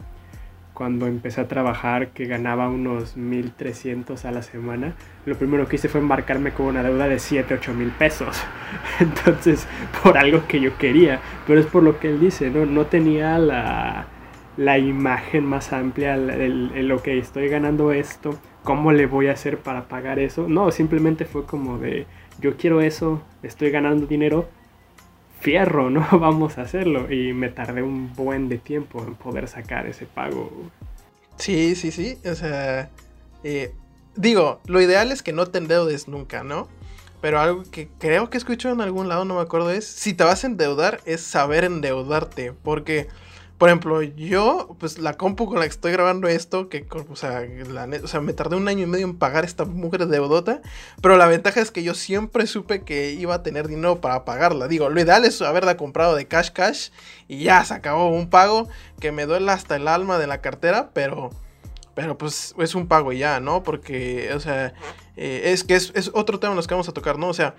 cuando 0.74 1.08
empecé 1.08 1.42
a 1.42 1.48
trabajar 1.48 2.10
que 2.10 2.26
ganaba 2.26 2.70
unos 2.70 3.16
1300 3.18 4.24
a 4.26 4.32
la 4.32 4.42
semana, 4.44 4.96
lo 5.26 5.36
primero 5.38 5.68
que 5.68 5.78
hice 5.78 5.90
fue 5.90 6.02
embarcarme 6.02 6.52
con 6.52 6.68
una 6.68 6.84
deuda 6.84 7.08
de 7.08 7.20
7, 7.20 7.54
8 7.54 7.74
mil 7.74 7.90
pesos. 7.90 8.42
Entonces, 9.00 9.66
por 10.04 10.18
algo 10.18 10.46
que 10.48 10.60
yo 10.60 10.78
quería, 10.78 11.22
pero 11.48 11.60
es 11.62 11.66
por 11.66 11.84
lo 11.84 12.00
que 12.00 12.10
él 12.10 12.20
dice, 12.20 12.50
¿no? 12.50 12.66
No 12.66 12.86
tenía 12.86 13.38
la, 13.40 14.08
la 14.60 14.78
imagen 14.78 15.46
más 15.46 15.72
amplia, 15.72 16.16
el, 16.16 16.86
lo 16.86 17.02
que 17.02 17.18
estoy 17.18 17.48
ganando 17.48 17.94
esto, 17.94 18.38
cómo 18.66 18.92
le 18.92 19.06
voy 19.06 19.28
a 19.28 19.32
hacer 19.32 19.60
para 19.60 19.88
pagar 19.88 20.20
eso. 20.20 20.50
No, 20.50 20.70
simplemente 20.74 21.24
fue 21.24 21.46
como 21.46 21.78
de, 21.78 22.08
yo 22.42 22.58
quiero 22.58 22.82
eso, 22.82 23.22
estoy 23.42 23.72
ganando 23.72 24.06
dinero, 24.06 24.50
fierro, 25.40 25.90
¿no? 25.90 26.06
Vamos 26.12 26.58
a 26.58 26.64
hacerlo. 26.64 27.10
Y 27.10 27.32
me 27.32 27.48
tardé 27.48 27.84
un 27.84 28.14
buen 28.14 28.50
de 28.50 28.58
tiempo 28.58 29.02
en 29.02 29.16
poder 29.16 29.48
sacar 29.48 29.88
ese 29.88 30.06
pago. 30.06 30.52
Sí, 31.38 31.74
sí, 31.76 31.92
sí. 31.92 32.18
O 32.30 32.36
sea, 32.36 32.90
eh, 33.46 33.72
digo, 34.18 34.60
lo 34.66 34.82
ideal 34.82 35.14
es 35.14 35.24
que 35.24 35.32
no 35.32 35.46
te 35.46 35.60
endeudes 35.60 36.10
nunca, 36.10 36.44
¿no? 36.44 36.68
Pero 37.22 37.40
algo 37.40 37.64
que 37.72 37.88
creo 37.98 38.30
que 38.30 38.38
escucho 38.38 38.70
en 38.70 38.82
algún 38.82 39.08
lado, 39.08 39.24
no 39.24 39.36
me 39.36 39.42
acuerdo, 39.42 39.72
es 39.72 39.88
si 39.88 40.14
te 40.14 40.26
vas 40.26 40.44
a 40.44 40.48
endeudar, 40.48 41.00
es 41.06 41.22
saber 41.22 41.64
endeudarte. 41.64 42.52
Porque 42.52 43.08
por 43.60 43.68
ejemplo, 43.68 44.02
yo, 44.02 44.78
pues 44.80 45.00
la 45.00 45.16
compu 45.16 45.46
con 45.46 45.60
la 45.60 45.66
que 45.66 45.72
estoy 45.72 45.92
grabando 45.92 46.30
esto, 46.30 46.70
que, 46.70 46.88
o 47.10 47.16
sea, 47.18 47.42
me 48.22 48.32
tardé 48.32 48.56
un 48.56 48.70
año 48.70 48.84
y 48.84 48.86
medio 48.86 49.06
en 49.06 49.18
pagar 49.18 49.44
esta 49.44 49.66
mujer 49.66 50.08
deudota, 50.08 50.62
pero 51.02 51.18
la 51.18 51.28
ventaja 51.28 51.60
es 51.60 51.70
que 51.70 51.84
yo 51.84 51.94
siempre 51.94 52.48
supe 52.48 52.84
que 52.84 53.12
iba 53.12 53.36
a 53.36 53.44
tener 53.44 53.68
dinero 53.68 54.00
para 54.00 54.24
pagarla. 54.24 54.70
Digo, 54.70 54.90
lo 54.90 55.02
ideal 55.02 55.26
es 55.26 55.42
haberla 55.42 55.76
comprado 55.76 56.16
de 56.16 56.26
cash 56.26 56.52
cash 56.52 56.92
y 57.28 57.44
ya 57.44 57.66
se 57.66 57.74
acabó 57.74 58.08
un 58.08 58.30
pago 58.30 58.70
que 59.02 59.12
me 59.12 59.26
duele 59.26 59.52
hasta 59.52 59.76
el 59.76 59.90
alma 59.90 60.18
de 60.20 60.28
la 60.28 60.40
cartera, 60.40 60.92
pero, 60.94 61.30
pero 61.96 62.18
pues 62.18 62.56
es 62.60 62.76
un 62.76 62.88
pago 62.88 63.12
ya, 63.12 63.42
¿no? 63.42 63.62
Porque, 63.62 64.32
o 64.34 64.40
sea, 64.40 64.74
eh, 65.18 65.52
es 65.52 65.66
que 65.66 65.76
es, 65.76 65.92
es 65.96 66.12
otro 66.14 66.40
tema 66.40 66.54
en 66.54 66.56
los 66.56 66.66
que 66.66 66.76
vamos 66.76 66.88
a 66.88 66.94
tocar, 66.94 67.18
¿no? 67.18 67.28
O 67.28 67.34
sea, 67.34 67.56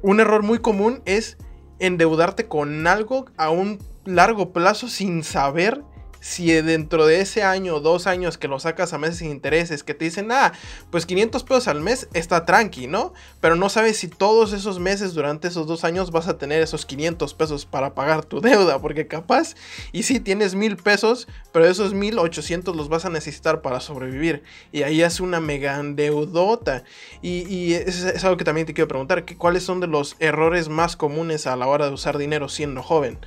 un 0.00 0.20
error 0.20 0.44
muy 0.44 0.60
común 0.60 1.02
es 1.06 1.38
endeudarte 1.80 2.46
con 2.46 2.86
algo 2.86 3.26
a 3.36 3.50
un 3.50 3.80
largo 4.04 4.52
plazo 4.52 4.88
sin 4.88 5.24
saber 5.24 5.82
si 6.24 6.50
dentro 6.62 7.04
de 7.04 7.20
ese 7.20 7.42
año 7.42 7.74
o 7.74 7.80
dos 7.80 8.06
años 8.06 8.38
que 8.38 8.48
lo 8.48 8.58
sacas 8.58 8.94
a 8.94 8.98
meses 8.98 9.18
sin 9.18 9.30
intereses, 9.30 9.84
que 9.84 9.92
te 9.92 10.06
dicen, 10.06 10.32
ah, 10.32 10.54
pues 10.90 11.04
500 11.04 11.44
pesos 11.44 11.68
al 11.68 11.82
mes 11.82 12.08
está 12.14 12.46
tranqui, 12.46 12.86
¿no? 12.86 13.12
Pero 13.42 13.56
no 13.56 13.68
sabes 13.68 13.98
si 13.98 14.08
todos 14.08 14.54
esos 14.54 14.80
meses 14.80 15.12
durante 15.12 15.48
esos 15.48 15.66
dos 15.66 15.84
años 15.84 16.12
vas 16.12 16.26
a 16.26 16.38
tener 16.38 16.62
esos 16.62 16.86
500 16.86 17.34
pesos 17.34 17.66
para 17.66 17.94
pagar 17.94 18.24
tu 18.24 18.40
deuda, 18.40 18.78
porque 18.78 19.06
capaz, 19.06 19.54
y 19.92 20.04
sí 20.04 20.18
tienes 20.18 20.54
mil 20.54 20.78
pesos, 20.78 21.28
pero 21.52 21.66
esos 21.66 21.92
1800 21.92 22.74
los 22.74 22.88
vas 22.88 23.04
a 23.04 23.10
necesitar 23.10 23.60
para 23.60 23.80
sobrevivir. 23.80 24.44
Y 24.72 24.82
ahí 24.84 25.02
es 25.02 25.20
una 25.20 25.40
mega 25.40 25.78
endeudota. 25.78 26.84
Y, 27.20 27.46
y 27.54 27.74
es, 27.74 28.24
algo 28.24 28.38
que 28.38 28.44
también 28.44 28.66
te 28.66 28.72
quiero 28.72 28.88
preguntar, 28.88 29.26
¿cuáles 29.36 29.62
son 29.62 29.80
de 29.80 29.88
los 29.88 30.16
errores 30.20 30.70
más 30.70 30.96
comunes 30.96 31.46
a 31.46 31.54
la 31.54 31.66
hora 31.66 31.84
de 31.84 31.92
usar 31.92 32.16
dinero 32.16 32.48
siendo 32.48 32.82
joven? 32.82 33.18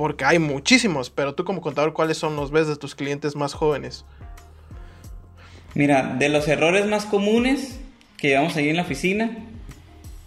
Porque 0.00 0.24
hay 0.24 0.38
muchísimos, 0.38 1.10
pero 1.10 1.34
tú 1.34 1.44
como 1.44 1.60
contador, 1.60 1.92
¿cuáles 1.92 2.16
son 2.16 2.34
los 2.34 2.50
ves 2.50 2.66
de 2.66 2.76
tus 2.76 2.94
clientes 2.94 3.36
más 3.36 3.52
jóvenes? 3.52 4.06
Mira, 5.74 6.16
de 6.18 6.30
los 6.30 6.48
errores 6.48 6.86
más 6.86 7.04
comunes 7.04 7.78
que 8.16 8.28
llevamos 8.28 8.56
ahí 8.56 8.70
en 8.70 8.76
la 8.76 8.82
oficina 8.84 9.30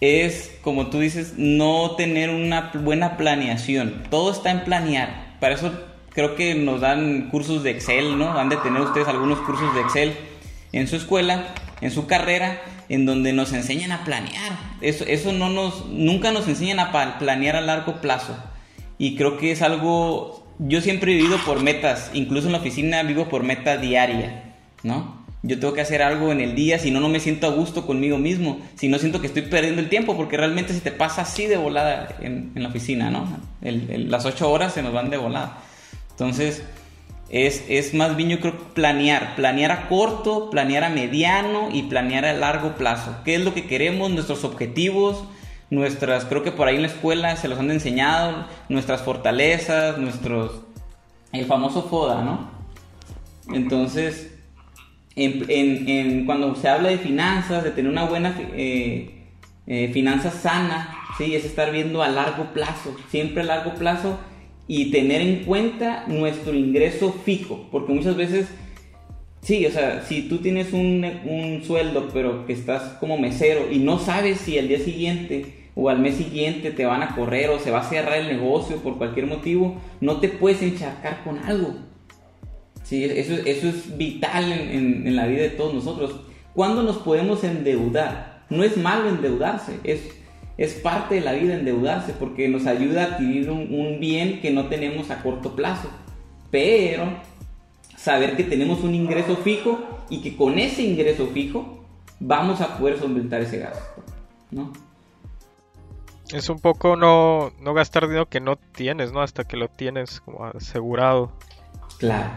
es, 0.00 0.56
como 0.62 0.90
tú 0.90 1.00
dices, 1.00 1.34
no 1.38 1.96
tener 1.96 2.30
una 2.30 2.70
buena 2.72 3.16
planeación. 3.16 4.04
Todo 4.10 4.30
está 4.30 4.52
en 4.52 4.62
planear. 4.62 5.38
Para 5.40 5.56
eso 5.56 5.72
creo 6.10 6.36
que 6.36 6.54
nos 6.54 6.80
dan 6.80 7.28
cursos 7.30 7.64
de 7.64 7.72
Excel, 7.72 8.16
¿no? 8.16 8.30
Han 8.38 8.50
de 8.50 8.58
tener 8.58 8.80
ustedes 8.80 9.08
algunos 9.08 9.40
cursos 9.40 9.74
de 9.74 9.80
Excel 9.80 10.14
en 10.70 10.86
su 10.86 10.94
escuela, 10.94 11.52
en 11.80 11.90
su 11.90 12.06
carrera, 12.06 12.62
en 12.88 13.06
donde 13.06 13.32
nos 13.32 13.52
enseñan 13.52 13.90
a 13.90 14.04
planear. 14.04 14.52
Eso, 14.80 15.04
eso 15.04 15.32
no 15.32 15.48
nos, 15.48 15.86
nunca 15.86 16.30
nos 16.30 16.46
enseñan 16.46 16.78
a 16.78 17.18
planear 17.18 17.56
a 17.56 17.60
largo 17.60 18.00
plazo. 18.00 18.36
Y 18.98 19.16
creo 19.16 19.38
que 19.38 19.50
es 19.50 19.62
algo, 19.62 20.46
yo 20.58 20.80
siempre 20.80 21.12
he 21.12 21.16
vivido 21.16 21.38
por 21.44 21.62
metas, 21.62 22.10
incluso 22.14 22.46
en 22.46 22.52
la 22.52 22.58
oficina 22.58 23.02
vivo 23.02 23.28
por 23.28 23.42
meta 23.42 23.76
diaria, 23.76 24.54
¿no? 24.82 25.24
Yo 25.42 25.58
tengo 25.58 25.74
que 25.74 25.82
hacer 25.82 26.00
algo 26.00 26.32
en 26.32 26.40
el 26.40 26.54
día, 26.54 26.78
si 26.78 26.90
no, 26.90 27.00
no 27.00 27.10
me 27.10 27.20
siento 27.20 27.46
a 27.46 27.50
gusto 27.50 27.86
conmigo 27.86 28.16
mismo, 28.16 28.60
si 28.76 28.88
no 28.88 28.98
siento 28.98 29.20
que 29.20 29.26
estoy 29.26 29.42
perdiendo 29.42 29.82
el 29.82 29.90
tiempo, 29.90 30.16
porque 30.16 30.38
realmente 30.38 30.72
se 30.72 30.80
te 30.80 30.90
pasa 30.90 31.22
así 31.22 31.46
de 31.46 31.58
volada 31.58 32.16
en, 32.22 32.52
la 32.54 32.68
oficina, 32.68 33.10
¿no? 33.10 33.28
las 33.60 34.24
ocho 34.24 34.50
horas 34.50 34.72
se 34.72 34.82
nos 34.82 34.94
van 34.94 35.10
de 35.10 35.18
volada. 35.18 35.58
Entonces, 36.12 36.62
es, 37.28 37.64
es, 37.68 37.92
más 37.92 38.16
bien 38.16 38.30
yo 38.30 38.40
creo 38.40 38.56
planear, 38.74 39.34
planear 39.36 39.72
a 39.72 39.88
corto, 39.88 40.48
planear 40.48 40.84
a 40.84 40.88
mediano 40.88 41.68
y 41.70 41.82
planear 41.82 42.24
a 42.24 42.32
largo 42.32 42.76
plazo. 42.76 43.16
¿Qué 43.24 43.34
es 43.34 43.44
lo 43.44 43.52
que 43.52 43.66
queremos? 43.66 44.10
Nuestros 44.10 44.44
objetivos, 44.44 45.24
nuestras, 45.74 46.24
creo 46.24 46.42
que 46.42 46.52
por 46.52 46.68
ahí 46.68 46.76
en 46.76 46.82
la 46.82 46.88
escuela 46.88 47.36
se 47.36 47.48
los 47.48 47.58
han 47.58 47.70
enseñado, 47.70 48.46
nuestras 48.68 49.02
fortalezas, 49.02 49.98
nuestros, 49.98 50.62
el 51.32 51.46
famoso 51.46 51.82
FODA, 51.82 52.22
¿no? 52.22 52.50
Entonces, 53.52 54.34
en, 55.16 56.24
cuando 56.26 56.54
se 56.56 56.68
habla 56.68 56.88
de 56.90 56.98
finanzas, 56.98 57.64
de 57.64 57.70
tener 57.70 57.90
una 57.90 58.04
buena 58.04 58.36
eh, 58.54 59.24
eh, 59.66 59.90
finanza 59.92 60.30
sana, 60.30 60.96
¿sí? 61.18 61.34
es 61.34 61.44
estar 61.44 61.70
viendo 61.70 62.02
a 62.02 62.08
largo 62.08 62.52
plazo, 62.52 62.96
siempre 63.10 63.42
a 63.42 63.46
largo 63.46 63.74
plazo 63.74 64.18
y 64.66 64.90
tener 64.90 65.20
en 65.20 65.44
cuenta 65.44 66.04
nuestro 66.06 66.54
ingreso 66.54 67.12
fijo, 67.24 67.68
porque 67.70 67.92
muchas 67.92 68.16
veces, 68.16 68.48
sí, 69.42 69.66
o 69.66 69.70
sea, 69.70 70.02
si 70.02 70.22
tú 70.22 70.38
tienes 70.38 70.72
un, 70.72 71.04
un 71.24 71.62
sueldo, 71.64 72.08
pero 72.12 72.46
que 72.46 72.54
estás 72.54 72.82
como 72.98 73.18
mesero 73.18 73.70
y 73.70 73.78
no 73.78 73.98
sabes 73.98 74.38
si 74.38 74.56
el 74.56 74.68
día 74.68 74.78
siguiente 74.78 75.63
o 75.74 75.88
al 75.88 75.98
mes 75.98 76.16
siguiente 76.16 76.70
te 76.70 76.86
van 76.86 77.02
a 77.02 77.14
correr 77.14 77.50
o 77.50 77.58
se 77.58 77.70
va 77.70 77.80
a 77.80 77.88
cerrar 77.88 78.18
el 78.18 78.28
negocio 78.28 78.76
por 78.76 78.96
cualquier 78.96 79.26
motivo, 79.26 79.76
no 80.00 80.20
te 80.20 80.28
puedes 80.28 80.62
encharcar 80.62 81.24
con 81.24 81.38
algo. 81.38 81.74
Sí, 82.84 83.04
eso, 83.04 83.34
eso 83.34 83.68
es 83.68 83.96
vital 83.96 84.52
en, 84.52 85.06
en, 85.06 85.16
la 85.16 85.26
vida 85.26 85.42
de 85.42 85.50
todos 85.50 85.74
nosotros. 85.74 86.20
¿Cuándo 86.54 86.82
nos 86.82 86.98
podemos 86.98 87.42
endeudar? 87.42 88.44
No 88.50 88.62
es 88.62 88.76
malo 88.76 89.08
endeudarse, 89.08 89.80
es, 89.84 90.02
es 90.58 90.74
parte 90.74 91.16
de 91.16 91.20
la 91.22 91.32
vida 91.32 91.54
endeudarse 91.54 92.12
porque 92.12 92.48
nos 92.48 92.66
ayuda 92.66 93.02
a 93.02 93.06
adquirir 93.06 93.50
un, 93.50 93.74
un 93.74 94.00
bien 94.00 94.40
que 94.40 94.50
no 94.50 94.66
tenemos 94.66 95.10
a 95.10 95.22
corto 95.22 95.56
plazo. 95.56 95.88
Pero 96.50 97.04
saber 97.96 98.36
que 98.36 98.44
tenemos 98.44 98.84
un 98.84 98.94
ingreso 98.94 99.36
fijo 99.36 99.80
y 100.10 100.20
que 100.20 100.36
con 100.36 100.58
ese 100.58 100.82
ingreso 100.82 101.28
fijo 101.28 101.84
vamos 102.20 102.60
a 102.60 102.78
poder 102.78 102.98
solventar 102.98 103.40
ese 103.40 103.58
gasto. 103.58 104.04
¿no? 104.50 104.72
Es 106.34 106.48
un 106.48 106.58
poco 106.58 106.96
no, 106.96 107.52
no 107.60 107.74
gastar 107.74 108.08
dinero 108.08 108.28
que 108.28 108.40
no 108.40 108.56
tienes, 108.56 109.12
¿no? 109.12 109.22
Hasta 109.22 109.44
que 109.44 109.56
lo 109.56 109.68
tienes 109.68 110.20
como 110.20 110.44
asegurado. 110.44 111.30
Claro, 111.98 112.32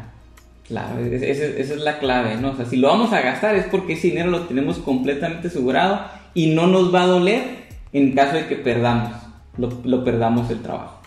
claro, 0.68 1.00
esa, 1.00 1.46
es 1.46 1.76
la 1.78 1.98
clave, 1.98 2.36
¿no? 2.38 2.52
O 2.52 2.56
sea, 2.56 2.68
si 2.68 2.78
lo 2.78 2.90
vamos 2.90 3.12
a 3.12 3.22
gastar 3.22 3.56
es 3.56 3.66
porque 3.66 3.94
ese 3.94 4.10
dinero 4.10 4.30
lo 4.30 4.42
tenemos 4.42 4.78
completamente 4.78 5.48
asegurado 5.48 6.02
y 6.36 6.54
no 6.54 6.68
nos 6.68 6.94
va 6.94 7.04
a 7.04 7.08
doler 7.08 7.66
en 7.92 8.14
caso 8.14 8.36
de 8.36 8.46
que 8.46 8.58
perdamos, 8.58 9.14
lo, 9.58 9.70
lo 9.84 10.04
perdamos 10.04 10.52
el 10.52 10.62
trabajo. 10.62 11.02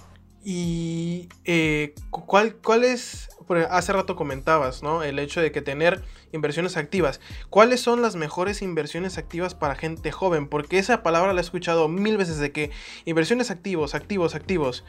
Y 0.44 1.29
eh, 1.44 1.94
¿cuál, 2.11 2.57
¿cuál 2.57 2.83
es, 2.83 3.29
hace 3.58 3.92
rato 3.92 4.16
comentabas, 4.16 4.82
¿no? 4.82 5.02
El 5.02 5.18
hecho 5.18 5.40
de 5.40 5.52
que 5.52 5.62
tener 5.62 6.02
inversiones 6.32 6.76
activas. 6.76 7.20
¿Cuáles 7.48 7.80
son 7.80 8.02
las 8.02 8.16
mejores 8.16 8.62
inversiones 8.62 9.18
activas 9.18 9.54
para 9.54 9.74
gente 9.74 10.12
joven? 10.12 10.48
Porque 10.48 10.78
esa 10.78 11.02
palabra 11.02 11.32
la 11.32 11.40
he 11.40 11.44
escuchado 11.44 11.88
mil 11.88 12.16
veces 12.16 12.38
de 12.38 12.52
que 12.52 12.70
inversiones 13.04 13.50
activos, 13.50 13.94
activos, 13.94 14.34
activos. 14.34 14.84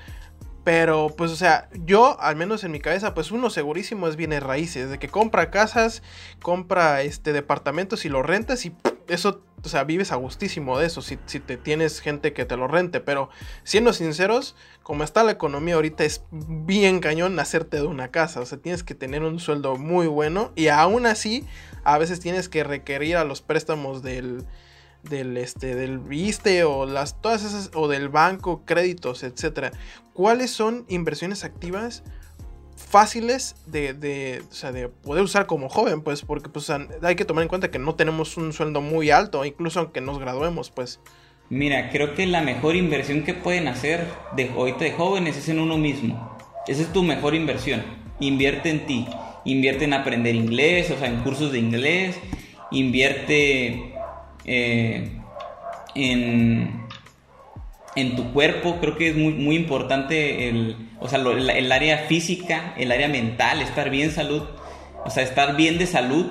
Pero, 0.63 1.13
pues, 1.17 1.31
o 1.31 1.35
sea, 1.35 1.69
yo, 1.73 2.19
al 2.21 2.35
menos 2.35 2.63
en 2.63 2.71
mi 2.71 2.79
cabeza, 2.79 3.15
pues 3.15 3.31
uno 3.31 3.49
segurísimo 3.49 4.07
es 4.07 4.15
bienes 4.15 4.43
raíces. 4.43 4.89
De 4.91 4.99
que 4.99 5.07
compra 5.07 5.49
casas, 5.49 6.03
compra 6.41 7.01
este 7.01 7.33
departamentos 7.33 8.05
y 8.05 8.09
lo 8.09 8.21
rentas 8.21 8.65
y 8.65 8.75
eso, 9.07 9.41
o 9.63 9.69
sea, 9.69 9.83
vives 9.83 10.11
a 10.11 10.15
gustísimo 10.15 10.77
de 10.77 10.87
eso 10.87 11.01
si, 11.01 11.17
si, 11.25 11.39
te 11.39 11.57
tienes 11.57 11.99
gente 11.99 12.33
que 12.33 12.45
te 12.45 12.57
lo 12.57 12.67
rente. 12.67 12.99
Pero 12.99 13.29
siendo 13.63 13.93
sinceros, 13.93 14.55
como 14.83 15.03
está 15.03 15.23
la 15.23 15.31
economía 15.31 15.75
ahorita, 15.75 16.03
es 16.03 16.23
bien 16.31 16.99
cañón 16.99 17.39
hacerte 17.39 17.77
de 17.77 17.85
una 17.85 18.09
casa. 18.09 18.41
O 18.41 18.45
sea, 18.45 18.57
tienes 18.57 18.83
que 18.83 18.95
tener 18.95 19.23
un 19.23 19.39
sueldo 19.39 19.75
muy 19.77 20.07
bueno 20.07 20.51
y 20.55 20.67
aún 20.67 21.05
así, 21.05 21.45
a 21.83 21.97
veces 21.97 22.19
tienes 22.19 22.49
que 22.49 22.63
requerir 22.63 23.17
a 23.17 23.23
los 23.23 23.41
préstamos 23.41 24.01
del 24.01 24.45
del 25.03 25.35
este 25.37 25.73
del 25.75 25.97
viste 25.97 26.63
o 26.63 26.85
las 26.85 27.21
todas 27.21 27.43
esas 27.43 27.71
o 27.73 27.87
del 27.87 28.09
banco, 28.09 28.63
créditos, 28.65 29.23
etcétera. 29.23 29.71
¿Cuáles 30.13 30.51
son 30.51 30.85
inversiones 30.89 31.43
activas 31.43 32.03
fáciles 32.91 33.55
de, 33.65 33.93
de, 33.93 34.43
o 34.49 34.53
sea, 34.53 34.71
de 34.71 34.89
poder 34.89 35.23
usar 35.23 35.45
como 35.47 35.69
joven? 35.69 36.01
Pues 36.01 36.21
porque 36.21 36.49
pues, 36.49 36.69
hay 36.69 37.15
que 37.15 37.25
tomar 37.25 37.43
en 37.43 37.47
cuenta 37.47 37.71
que 37.71 37.79
no 37.79 37.95
tenemos 37.95 38.37
un 38.37 38.53
sueldo 38.53 38.81
muy 38.81 39.09
alto, 39.09 39.43
incluso 39.45 39.79
aunque 39.79 40.01
nos 40.01 40.19
graduemos, 40.19 40.69
pues. 40.69 40.99
Mira, 41.49 41.89
creo 41.89 42.13
que 42.13 42.25
la 42.27 42.41
mejor 42.41 42.75
inversión 42.75 43.23
que 43.23 43.33
pueden 43.33 43.67
hacer 43.67 44.07
de 44.35 44.49
ahorita 44.49 44.83
de 44.85 44.91
jóvenes 44.91 45.37
es 45.37 45.49
en 45.49 45.59
uno 45.59 45.77
mismo. 45.77 46.37
Esa 46.67 46.81
es 46.81 46.93
tu 46.93 47.03
mejor 47.03 47.33
inversión. 47.33 47.83
Invierte 48.19 48.69
en 48.69 48.85
ti. 48.85 49.07
Invierte 49.45 49.85
en 49.85 49.93
aprender 49.93 50.35
inglés, 50.35 50.91
o 50.91 50.97
sea, 50.97 51.07
en 51.07 51.23
cursos 51.23 51.51
de 51.51 51.59
inglés. 51.59 52.19
Invierte 52.71 53.93
eh, 54.45 55.11
en, 55.95 56.85
en 57.95 58.15
tu 58.15 58.31
cuerpo. 58.31 58.77
Creo 58.79 58.97
que 58.97 59.09
es 59.09 59.17
muy, 59.17 59.33
muy 59.33 59.55
importante 59.55 60.47
el, 60.47 60.90
o 61.01 61.09
sea, 61.09 61.19
el, 61.19 61.71
área 61.71 61.97
física, 61.99 62.73
el 62.77 62.91
área 62.91 63.07
mental, 63.07 63.61
estar 63.61 63.89
bien 63.89 64.11
salud, 64.11 64.43
o 65.03 65.09
sea, 65.09 65.23
estar 65.23 65.55
bien 65.55 65.79
de 65.79 65.87
salud, 65.87 66.27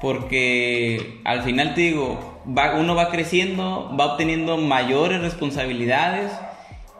porque 0.00 1.20
al 1.24 1.42
final 1.42 1.74
te 1.74 1.82
digo, 1.82 2.40
va, 2.46 2.76
uno 2.76 2.94
va 2.94 3.10
creciendo, 3.10 3.94
va 3.98 4.14
obteniendo 4.14 4.56
mayores 4.56 5.20
responsabilidades 5.20 6.32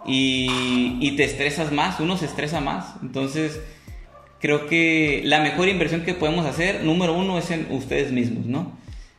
y, 0.05 0.99
y 1.01 1.17
te 1.17 1.25
estresas 1.25 1.73
más, 1.73 2.01
uno 2.01 2.19
se 2.19 2.27
estresa 2.27 2.61
más. 2.61 2.95
Entonces, 3.01 3.61
creo 4.39 4.67
que 4.67 5.23
la 5.25 5.41
mejor 5.41 5.69
inversión 5.69 6.03
que 6.03 6.13
podemos 6.13 6.45
hacer, 6.45 6.85
número 6.85 7.15
uno, 7.15 7.39
es 7.39 7.51
en 7.51 7.67
ustedes 7.71 8.13
mismos, 8.13 8.45
¿no? 8.45 8.73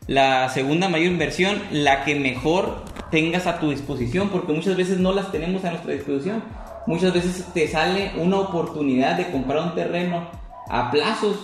La 0.06 0.50
segunda 0.50 0.88
mayor 0.88 1.08
inversión, 1.08 1.62
la 1.72 2.06
que 2.06 2.16
mejor 2.16 2.86
tengas 3.12 3.48
a 3.48 3.60
tu 3.60 3.72
disposición, 3.72 4.30
porque 4.30 4.54
muchas 4.54 4.78
veces 4.78 5.00
no 5.00 5.12
las 5.14 5.32
tenemos 5.32 5.66
a 5.66 5.72
nuestra 5.72 5.94
disposición. 5.94 6.44
Muchas 6.88 7.14
veces 7.14 7.46
te 7.54 7.68
sale 7.68 8.14
una 8.18 8.40
oportunidad 8.40 9.18
de 9.18 9.30
comprar 9.30 9.62
un 9.62 9.76
terreno 9.76 10.30
a 10.70 10.90
plazos. 10.90 11.36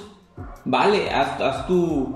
Vale, 0.64 1.10
haz, 1.12 1.68
tu, 1.68 2.16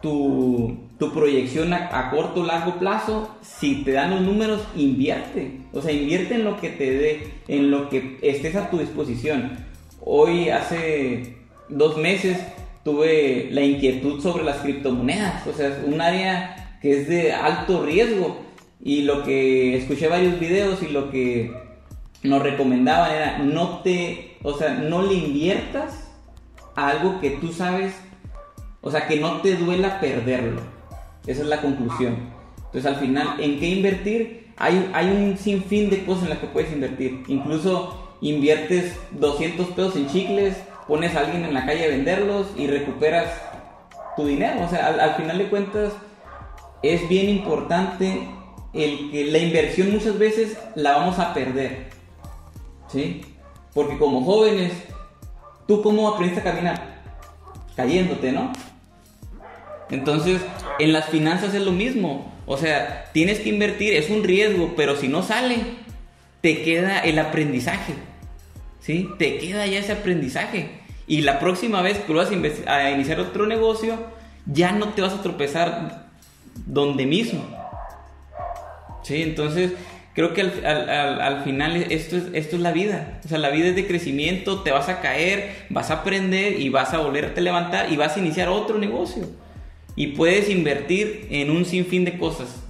tu, 0.00 1.12
proyección 1.12 1.72
a, 1.72 2.10
corto 2.10 2.42
o 2.42 2.46
largo 2.46 2.78
plazo. 2.78 3.36
Si 3.42 3.82
te 3.82 3.92
dan 3.92 4.10
los 4.10 4.20
números, 4.20 4.62
invierte. 4.76 5.58
O 5.72 5.82
sea, 5.82 5.90
invierte 5.90 6.36
en 6.36 6.44
lo 6.44 6.60
que 6.60 6.70
te 6.70 6.92
dé, 6.92 7.32
en 7.48 7.72
lo 7.72 7.88
que 7.88 8.16
estés 8.22 8.54
a 8.54 8.70
tu 8.70 8.78
disposición. 8.78 9.58
Hoy, 10.00 10.48
hace 10.48 11.36
dos 11.68 11.96
meses, 11.96 12.38
tuve 12.84 13.48
la 13.50 13.62
inquietud 13.62 14.22
sobre 14.22 14.44
las 14.44 14.58
criptomonedas, 14.58 15.46
o 15.48 15.52
sea, 15.52 15.68
es 15.68 15.78
un 15.84 16.00
área 16.00 16.78
que 16.80 17.00
es 17.00 17.08
de 17.08 17.32
alto 17.32 17.84
riesgo 17.84 18.38
y 18.80 19.02
lo 19.02 19.24
que 19.24 19.76
escuché 19.76 20.08
varios 20.08 20.38
videos 20.38 20.82
y 20.82 20.88
lo 20.88 21.10
que 21.10 21.52
nos 22.22 22.42
recomendaban 22.42 23.10
era 23.10 23.38
no 23.38 23.80
te, 23.80 24.38
o 24.42 24.54
sea, 24.54 24.74
no 24.74 25.02
le 25.02 25.14
inviertas 25.14 26.08
a 26.74 26.88
algo 26.88 27.20
que 27.20 27.30
tú 27.30 27.52
sabes, 27.52 27.94
o 28.80 28.90
sea, 28.90 29.06
que 29.06 29.20
no 29.20 29.40
te 29.40 29.56
duela 29.56 30.00
perderlo. 30.00 30.60
Esa 31.26 31.42
es 31.42 31.48
la 31.48 31.60
conclusión. 31.60 32.16
Entonces, 32.56 32.86
al 32.86 32.96
final, 32.96 33.40
¿en 33.40 33.58
qué 33.58 33.66
invertir? 33.66 34.48
Hay, 34.56 34.90
hay 34.92 35.08
un 35.10 35.36
sinfín 35.36 35.90
de 35.90 36.04
cosas 36.04 36.24
en 36.24 36.30
las 36.30 36.38
que 36.38 36.46
puedes 36.46 36.72
invertir. 36.72 37.22
Incluso 37.28 38.16
inviertes 38.20 38.96
200 39.12 39.68
pesos 39.68 39.96
en 39.96 40.08
chicles, 40.08 40.56
pones 40.86 41.14
a 41.14 41.20
alguien 41.20 41.44
en 41.44 41.54
la 41.54 41.66
calle 41.66 41.84
a 41.84 41.88
venderlos 41.88 42.46
y 42.56 42.66
recuperas 42.66 43.30
tu 44.16 44.26
dinero. 44.26 44.64
O 44.64 44.68
sea, 44.68 44.86
al, 44.86 45.14
final 45.14 45.38
de 45.38 45.48
cuentas 45.48 45.92
es 46.82 47.08
bien 47.08 47.28
importante 47.28 48.28
el 48.72 49.10
que 49.10 49.26
la 49.26 49.38
inversión 49.38 49.92
muchas 49.92 50.18
veces 50.18 50.58
la 50.74 50.96
vamos 50.96 51.18
a 51.18 51.32
perder. 51.34 51.97
¿Sí? 52.88 53.22
Porque 53.74 53.98
como 53.98 54.24
jóvenes, 54.24 54.72
¿tú 55.66 55.82
cómo 55.82 56.08
aprendiste 56.08 56.40
a 56.40 56.52
caminar? 56.52 57.02
Cayéndote, 57.76 58.32
¿no? 58.32 58.52
Entonces, 59.90 60.40
en 60.78 60.92
las 60.92 61.06
finanzas 61.08 61.54
es 61.54 61.62
lo 61.62 61.72
mismo. 61.72 62.32
O 62.46 62.56
sea, 62.56 63.10
tienes 63.12 63.40
que 63.40 63.50
invertir, 63.50 63.94
es 63.94 64.10
un 64.10 64.24
riesgo, 64.24 64.74
pero 64.76 64.96
si 64.96 65.08
no 65.08 65.22
sale, 65.22 65.56
te 66.40 66.62
queda 66.62 67.00
el 67.00 67.18
aprendizaje. 67.18 67.94
¿Sí? 68.80 69.08
Te 69.18 69.38
queda 69.38 69.66
ya 69.66 69.78
ese 69.78 69.92
aprendizaje. 69.92 70.70
Y 71.06 71.22
la 71.22 71.38
próxima 71.38 71.82
vez 71.82 71.98
que 71.98 72.12
vas 72.12 72.30
a, 72.66 72.90
iniciar 72.90 73.20
otro 73.20 73.46
negocio, 73.46 73.98
ya 74.46 74.72
no 74.72 74.90
te 74.90 75.02
vas 75.02 75.14
a 75.14 75.22
tropezar 75.22 76.08
donde 76.66 77.06
mismo. 77.06 77.44
Sí, 79.02 79.22
entonces 79.22 79.72
creo 80.18 80.34
que 80.34 80.40
al, 80.40 81.44
final 81.44 81.76
esto 81.76 82.16
es, 82.16 82.24
esto 82.32 82.56
es 82.56 82.62
la 82.62 82.72
vida. 82.72 83.20
O 83.24 83.28
sea, 83.28 83.38
la 83.38 83.50
vida 83.50 83.68
es 83.68 83.76
de 83.76 83.86
crecimiento, 83.86 84.62
te 84.64 84.72
vas 84.72 84.88
a 84.88 85.00
caer, 85.00 85.66
vas 85.70 85.92
a 85.92 86.00
aprender 86.00 86.60
y 86.60 86.70
vas 86.70 86.92
a 86.92 86.98
volverte 86.98 87.38
a 87.38 87.44
levantar 87.44 87.92
y 87.92 87.96
vas 87.96 88.16
a 88.16 88.18
iniciar 88.18 88.48
otro 88.48 88.78
negocio. 88.78 89.28
Y 89.94 90.08
puedes 90.08 90.50
invertir 90.50 91.28
en 91.30 91.52
un 91.52 91.64
sinfín 91.64 92.04
de 92.04 92.18
cosas. 92.18 92.64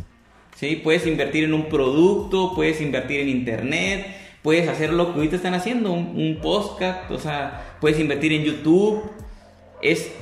¿sí? 0.57 0.77
Puedes 0.77 1.07
invertir 1.07 1.45
en 1.45 1.55
un 1.55 1.71
producto, 1.71 2.53
puedes 2.55 2.83
invertir 2.83 3.21
en 3.21 3.31
internet, 3.31 4.07
puedes 4.43 4.69
hacer 4.69 4.93
lo 4.93 5.07
que 5.07 5.21
ahorita 5.21 5.37
están 5.37 5.55
haciendo, 5.55 5.91
un, 5.91 6.41
podcast, 6.43 7.11
o 7.11 7.19
sea, 7.19 7.79
puedes 7.81 7.99
invertir 7.99 8.35
en 8.35 8.45
YouTube. 8.45 9.11
Es 9.81 10.13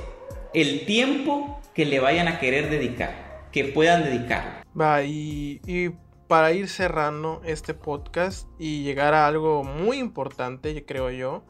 el 0.55 0.87
tiempo 0.87 1.61
que 1.75 1.87
le 1.87 1.99
vayan 1.99 2.29
a 2.29 2.39
querer 2.39 2.71
dedicar, 2.71 3.49
que 3.51 3.65
puedan 3.65 4.05
dedicar. 4.05 4.63
Va, 4.81 5.03
y, 5.03 5.61
para 6.29 6.53
ir 6.53 6.69
cerrando 6.69 7.41
este 7.45 7.75
podcast 7.75 8.49
y 8.59 8.83
llegar 8.83 9.15
a 9.15 9.27
algo 9.27 9.65
muy 9.65 9.99
importante, 9.99 10.85
creo 10.85 11.11
yo, 11.11 11.43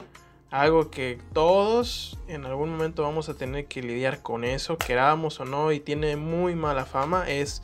algo 0.51 0.89
que 0.89 1.19
todos 1.33 2.19
en 2.27 2.45
algún 2.45 2.69
momento 2.69 3.03
vamos 3.03 3.29
a 3.29 3.33
tener 3.33 3.65
que 3.65 3.81
lidiar 3.81 4.21
con 4.21 4.43
eso, 4.43 4.77
queramos 4.77 5.39
o 5.39 5.45
no, 5.45 5.71
y 5.71 5.79
tiene 5.79 6.15
muy 6.15 6.55
mala 6.55 6.85
fama, 6.85 7.29
es 7.29 7.63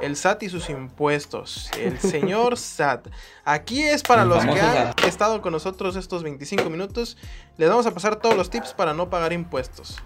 el 0.00 0.16
SAT 0.16 0.44
y 0.44 0.48
sus 0.48 0.70
impuestos. 0.70 1.70
El 1.78 1.98
señor 2.00 2.56
SAT. 2.56 3.08
Aquí 3.44 3.82
es 3.82 4.02
para 4.02 4.24
los 4.24 4.44
que 4.44 4.60
han 4.60 4.94
estado 5.06 5.42
con 5.42 5.52
nosotros 5.52 5.96
estos 5.96 6.22
25 6.22 6.70
minutos. 6.70 7.16
Les 7.58 7.68
vamos 7.68 7.86
a 7.86 7.92
pasar 7.92 8.16
todos 8.16 8.36
los 8.36 8.50
tips 8.50 8.72
para 8.72 8.94
no 8.94 9.10
pagar 9.10 9.32
impuestos. 9.32 9.98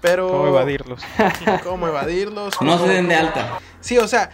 Pero... 0.00 0.28
¿Cómo 0.28 0.48
evadirlos? 0.48 1.02
¿Cómo 1.62 1.88
evadirlos? 1.88 2.60
No 2.60 2.78
se 2.78 2.88
den 2.88 3.08
de 3.08 3.14
alta. 3.14 3.60
Sí, 3.80 3.98
o 3.98 4.08
sea, 4.08 4.30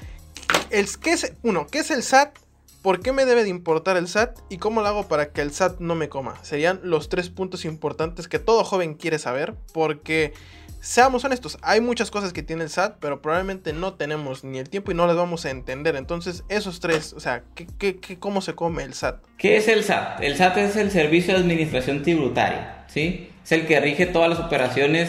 ¿qué 1.00 1.12
es, 1.12 1.32
uno, 1.42 1.66
¿qué 1.66 1.78
es 1.78 1.90
el 1.90 2.02
SAT? 2.02 2.38
¿Por 2.82 3.00
qué 3.00 3.12
me 3.12 3.24
debe 3.24 3.44
de 3.44 3.48
importar 3.48 3.96
el 3.96 4.08
SAT? 4.08 4.38
¿Y 4.50 4.58
cómo 4.58 4.82
lo 4.82 4.88
hago 4.88 5.08
para 5.08 5.32
que 5.32 5.40
el 5.40 5.52
SAT 5.52 5.80
no 5.80 5.94
me 5.94 6.08
coma? 6.08 6.38
Serían 6.42 6.80
los 6.84 7.08
tres 7.08 7.30
puntos 7.30 7.64
importantes 7.64 8.28
que 8.28 8.38
todo 8.38 8.62
joven 8.62 8.94
quiere 8.94 9.18
saber. 9.18 9.54
Porque 9.72 10.34
seamos 10.80 11.24
honestos, 11.24 11.58
hay 11.62 11.80
muchas 11.80 12.10
cosas 12.10 12.32
que 12.32 12.42
tiene 12.42 12.64
el 12.64 12.70
SAT, 12.70 12.98
pero 13.00 13.22
probablemente 13.22 13.72
no 13.72 13.94
tenemos 13.94 14.44
ni 14.44 14.58
el 14.58 14.68
tiempo 14.68 14.92
y 14.92 14.94
no 14.94 15.06
las 15.06 15.16
vamos 15.16 15.46
a 15.46 15.50
entender. 15.50 15.96
Entonces, 15.96 16.44
esos 16.48 16.78
tres, 16.78 17.14
o 17.14 17.20
sea, 17.20 17.42
¿qué, 17.54 18.18
cómo 18.20 18.42
se 18.42 18.54
come 18.54 18.82
el 18.82 18.92
SAT? 18.92 19.24
¿Qué 19.38 19.56
es 19.56 19.68
el 19.68 19.82
SAT? 19.82 20.20
El 20.22 20.36
SAT 20.36 20.58
es 20.58 20.76
el 20.76 20.90
Servicio 20.90 21.34
de 21.34 21.40
Administración 21.40 22.02
Tributaria, 22.02 22.84
¿sí? 22.86 23.30
Es 23.42 23.50
el 23.50 23.66
que 23.66 23.80
rige 23.80 24.06
todas 24.06 24.28
las 24.28 24.38
operaciones 24.38 25.08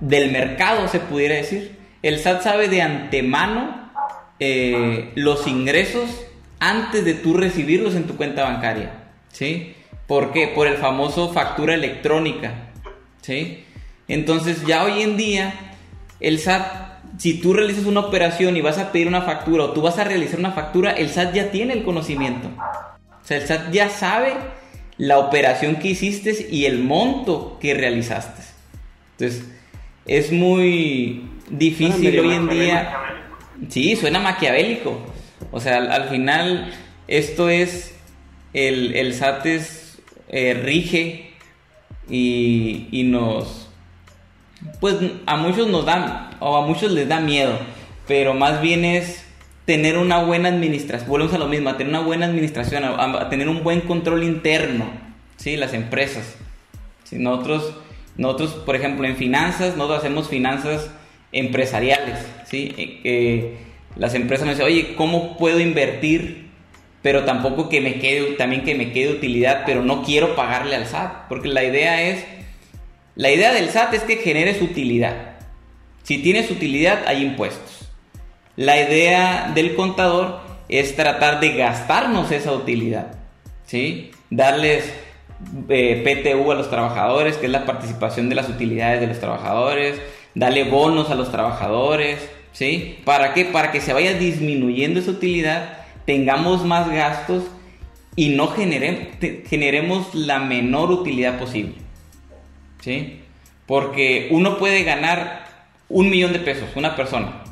del 0.00 0.32
mercado, 0.32 0.88
se 0.88 0.98
pudiera 0.98 1.36
decir. 1.36 1.78
El 2.02 2.18
SAT 2.18 2.42
sabe 2.42 2.68
de 2.68 2.82
antemano 2.82 3.79
eh, 4.40 5.10
los 5.14 5.46
ingresos 5.46 6.08
antes 6.58 7.04
de 7.04 7.14
tú 7.14 7.34
recibirlos 7.34 7.94
en 7.94 8.04
tu 8.04 8.16
cuenta 8.16 8.42
bancaria, 8.44 9.04
¿sí? 9.32 9.74
¿Por 10.06 10.32
qué? 10.32 10.48
Por 10.48 10.66
el 10.66 10.76
famoso 10.76 11.32
factura 11.32 11.74
electrónica, 11.74 12.70
¿sí? 13.22 13.64
Entonces 14.08 14.66
ya 14.66 14.84
hoy 14.84 15.02
en 15.02 15.16
día 15.16 15.54
el 16.18 16.38
SAT 16.38 16.90
si 17.18 17.34
tú 17.34 17.52
realizas 17.52 17.84
una 17.84 18.00
operación 18.00 18.56
y 18.56 18.60
vas 18.60 18.78
a 18.78 18.92
pedir 18.92 19.08
una 19.08 19.22
factura 19.22 19.64
o 19.64 19.70
tú 19.72 19.82
vas 19.82 19.98
a 19.98 20.04
realizar 20.04 20.38
una 20.38 20.52
factura, 20.52 20.92
el 20.92 21.10
SAT 21.10 21.34
ya 21.34 21.50
tiene 21.50 21.74
el 21.74 21.84
conocimiento. 21.84 22.48
O 22.58 23.26
sea, 23.26 23.36
el 23.36 23.46
SAT 23.46 23.72
ya 23.72 23.90
sabe 23.90 24.34
la 24.96 25.18
operación 25.18 25.76
que 25.76 25.88
hiciste 25.88 26.46
y 26.50 26.64
el 26.64 26.82
monto 26.82 27.58
que 27.60 27.74
realizaste. 27.74 28.42
Entonces, 29.18 29.44
es 30.06 30.32
muy 30.32 31.28
difícil 31.50 32.18
hoy 32.20 32.32
en 32.32 32.48
día. 32.48 33.09
Sí, 33.68 33.96
suena 33.96 34.18
maquiavélico. 34.18 34.98
O 35.52 35.60
sea, 35.60 35.78
al, 35.78 36.08
final, 36.08 36.72
esto 37.08 37.48
es. 37.48 37.94
El, 38.52 38.96
el 38.96 39.14
SAT 39.14 39.46
eh, 40.28 40.54
rige 40.54 41.30
y, 42.08 42.88
y 42.90 43.04
nos 43.04 43.70
pues 44.80 44.96
a 45.26 45.36
muchos 45.36 45.68
nos 45.68 45.84
da, 45.86 46.30
o 46.40 46.56
a 46.56 46.66
muchos 46.66 46.92
les 46.92 47.08
da 47.08 47.20
miedo, 47.20 47.58
pero 48.06 48.34
más 48.34 48.60
bien 48.60 48.84
es 48.84 49.24
tener 49.64 49.98
una 49.98 50.22
buena 50.22 50.48
administración, 50.48 51.08
volvemos 51.08 51.34
a 51.34 51.38
lo 51.38 51.46
mismo, 51.46 51.74
tener 51.74 51.88
una 51.88 52.00
buena 52.00 52.26
administración, 52.26 52.84
a, 52.84 53.28
tener 53.28 53.48
un 53.48 53.62
buen 53.62 53.82
control 53.82 54.22
interno, 54.22 54.86
¿sí? 55.36 55.56
Las 55.56 55.74
empresas. 55.74 56.36
si 57.04 57.18
Nosotros, 57.18 57.74
nosotros, 58.16 58.52
por 58.66 58.76
ejemplo, 58.76 59.06
en 59.06 59.16
finanzas, 59.16 59.76
nosotros 59.76 60.00
hacemos 60.00 60.28
finanzas 60.28 60.90
empresariales, 61.32 62.18
¿sí? 62.44 62.72
Eh, 62.76 63.56
las 63.96 64.14
empresas 64.14 64.46
me 64.46 64.52
dicen, 64.52 64.66
oye, 64.66 64.94
¿cómo 64.94 65.36
puedo 65.36 65.60
invertir? 65.60 66.48
Pero 67.02 67.24
tampoco 67.24 67.68
que 67.68 67.80
me 67.80 67.94
quede, 67.98 68.32
también 68.32 68.64
que 68.64 68.74
me 68.74 68.92
quede 68.92 69.12
utilidad, 69.12 69.62
pero 69.64 69.82
no 69.82 70.02
quiero 70.04 70.36
pagarle 70.36 70.76
al 70.76 70.86
SAT, 70.86 71.28
porque 71.28 71.48
la 71.48 71.64
idea 71.64 72.02
es 72.02 72.24
la 73.20 73.30
idea 73.30 73.52
del 73.52 73.68
SAT 73.68 73.94
es 73.94 74.02
que 74.04 74.16
generes 74.16 74.62
utilidad. 74.62 75.32
Si 76.04 76.22
tienes 76.22 76.50
utilidad, 76.50 77.02
hay 77.06 77.22
impuestos. 77.22 77.90
La 78.56 78.80
idea 78.80 79.52
del 79.54 79.74
contador 79.74 80.40
es 80.68 80.96
tratar 80.96 81.40
de 81.40 81.54
gastarnos 81.54 82.30
esa 82.30 82.52
utilidad. 82.52 83.18
¿sí? 83.66 84.10
Darles 84.30 84.90
eh, 85.68 86.02
PTU 86.02 86.50
a 86.50 86.54
los 86.54 86.70
trabajadores, 86.70 87.36
que 87.36 87.46
es 87.46 87.52
la 87.52 87.66
participación 87.66 88.28
de 88.28 88.36
las 88.36 88.48
utilidades 88.48 89.00
de 89.00 89.08
los 89.08 89.20
trabajadores. 89.20 90.00
Darle 90.34 90.64
bonos 90.64 91.10
a 91.10 91.14
los 91.14 91.30
trabajadores. 91.30 92.18
¿sí? 92.52 92.98
¿Para 93.04 93.34
qué? 93.34 93.44
Para 93.44 93.72
que 93.72 93.80
se 93.80 93.92
vaya 93.92 94.14
disminuyendo 94.14 95.00
esa 95.00 95.12
utilidad, 95.12 95.78
tengamos 96.04 96.64
más 96.64 96.90
gastos 96.90 97.44
y 98.16 98.30
no 98.30 98.48
generemos 98.48 100.14
la 100.14 100.38
menor 100.40 100.90
utilidad 100.90 101.38
posible. 101.38 101.74
¿sí? 102.80 103.20
Porque 103.66 104.28
uno 104.30 104.58
puede 104.58 104.82
ganar 104.82 105.44
un 105.88 106.10
millón 106.10 106.32
de 106.32 106.38
pesos, 106.38 106.68
una 106.76 106.96
persona, 106.96 107.44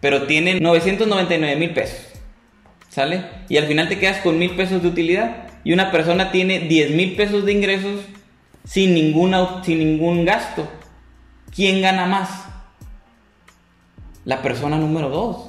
pero 0.00 0.26
tiene 0.26 0.60
999 0.60 1.56
mil 1.56 1.70
pesos, 1.70 2.00
¿sale? 2.88 3.22
Y 3.48 3.58
al 3.58 3.66
final 3.66 3.88
te 3.88 3.98
quedas 3.98 4.18
con 4.18 4.38
mil 4.38 4.52
pesos 4.52 4.82
de 4.82 4.88
utilidad 4.88 5.48
y 5.64 5.72
una 5.72 5.90
persona 5.90 6.32
tiene 6.32 6.60
10 6.60 6.90
mil 6.90 7.14
pesos 7.14 7.44
de 7.44 7.52
ingresos 7.52 8.00
sin, 8.64 8.94
ninguna, 8.94 9.62
sin 9.64 9.78
ningún 9.78 10.24
gasto. 10.24 10.68
¿Quién 11.54 11.82
gana 11.82 12.06
más? 12.06 12.46
La 14.24 14.42
persona 14.42 14.78
número 14.78 15.08
dos. 15.08 15.48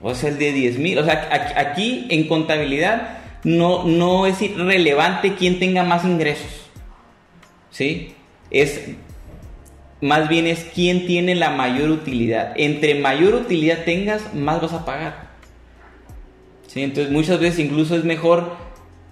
O 0.00 0.14
sea, 0.14 0.30
el 0.30 0.38
de 0.38 0.52
10 0.52 0.78
mil. 0.78 0.98
O 0.98 1.04
sea, 1.04 1.28
aquí 1.56 2.06
en 2.10 2.26
contabilidad 2.26 3.18
no, 3.44 3.84
no 3.84 4.26
es 4.26 4.38
relevante 4.56 5.34
quién 5.34 5.58
tenga 5.58 5.82
más 5.82 6.04
ingresos. 6.04 6.60
¿sí? 7.70 8.14
Es 8.50 8.90
más 10.00 10.28
bien 10.28 10.46
es 10.46 10.66
quién 10.74 11.06
tiene 11.06 11.34
la 11.34 11.50
mayor 11.50 11.90
utilidad. 11.90 12.52
Entre 12.56 12.94
mayor 12.94 13.34
utilidad 13.34 13.84
tengas, 13.84 14.34
más 14.34 14.60
vas 14.60 14.72
a 14.72 14.84
pagar. 14.84 15.30
¿Sí? 16.66 16.82
Entonces 16.82 17.12
muchas 17.12 17.40
veces 17.40 17.58
incluso 17.60 17.96
es 17.96 18.04
mejor, 18.04 18.56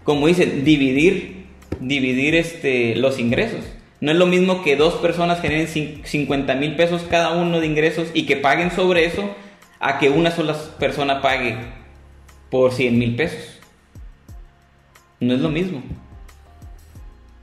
como 0.05 0.27
dicen, 0.27 0.65
dividir, 0.65 1.47
dividir 1.81 2.35
este, 2.35 2.97
los 2.97 3.19
ingresos. 3.19 3.65
No 4.01 4.13
es 4.13 4.17
lo 4.17 4.27
mismo 4.27 4.63
que 4.63 4.77
dos 4.77 4.95
personas 4.95 5.41
generen 5.41 5.67
50 6.05 6.55
mil 6.55 6.77
pesos 6.77 7.05
cada 7.11 7.33
uno 7.33 7.61
de 7.61 7.67
ingresos 7.67 8.09
y 8.15 8.27
que 8.27 8.37
paguen 8.37 8.71
sobre 8.71 9.05
eso 9.05 9.29
a 9.81 9.99
que 9.99 10.11
una 10.11 10.31
sola 10.31 10.57
persona 10.79 11.21
pague 11.21 11.57
por 12.51 12.73
100 12.73 12.99
mil 12.99 13.17
pesos. 13.17 13.59
No 15.21 15.35
es 15.35 15.41
lo 15.41 15.49
mismo. 15.49 15.83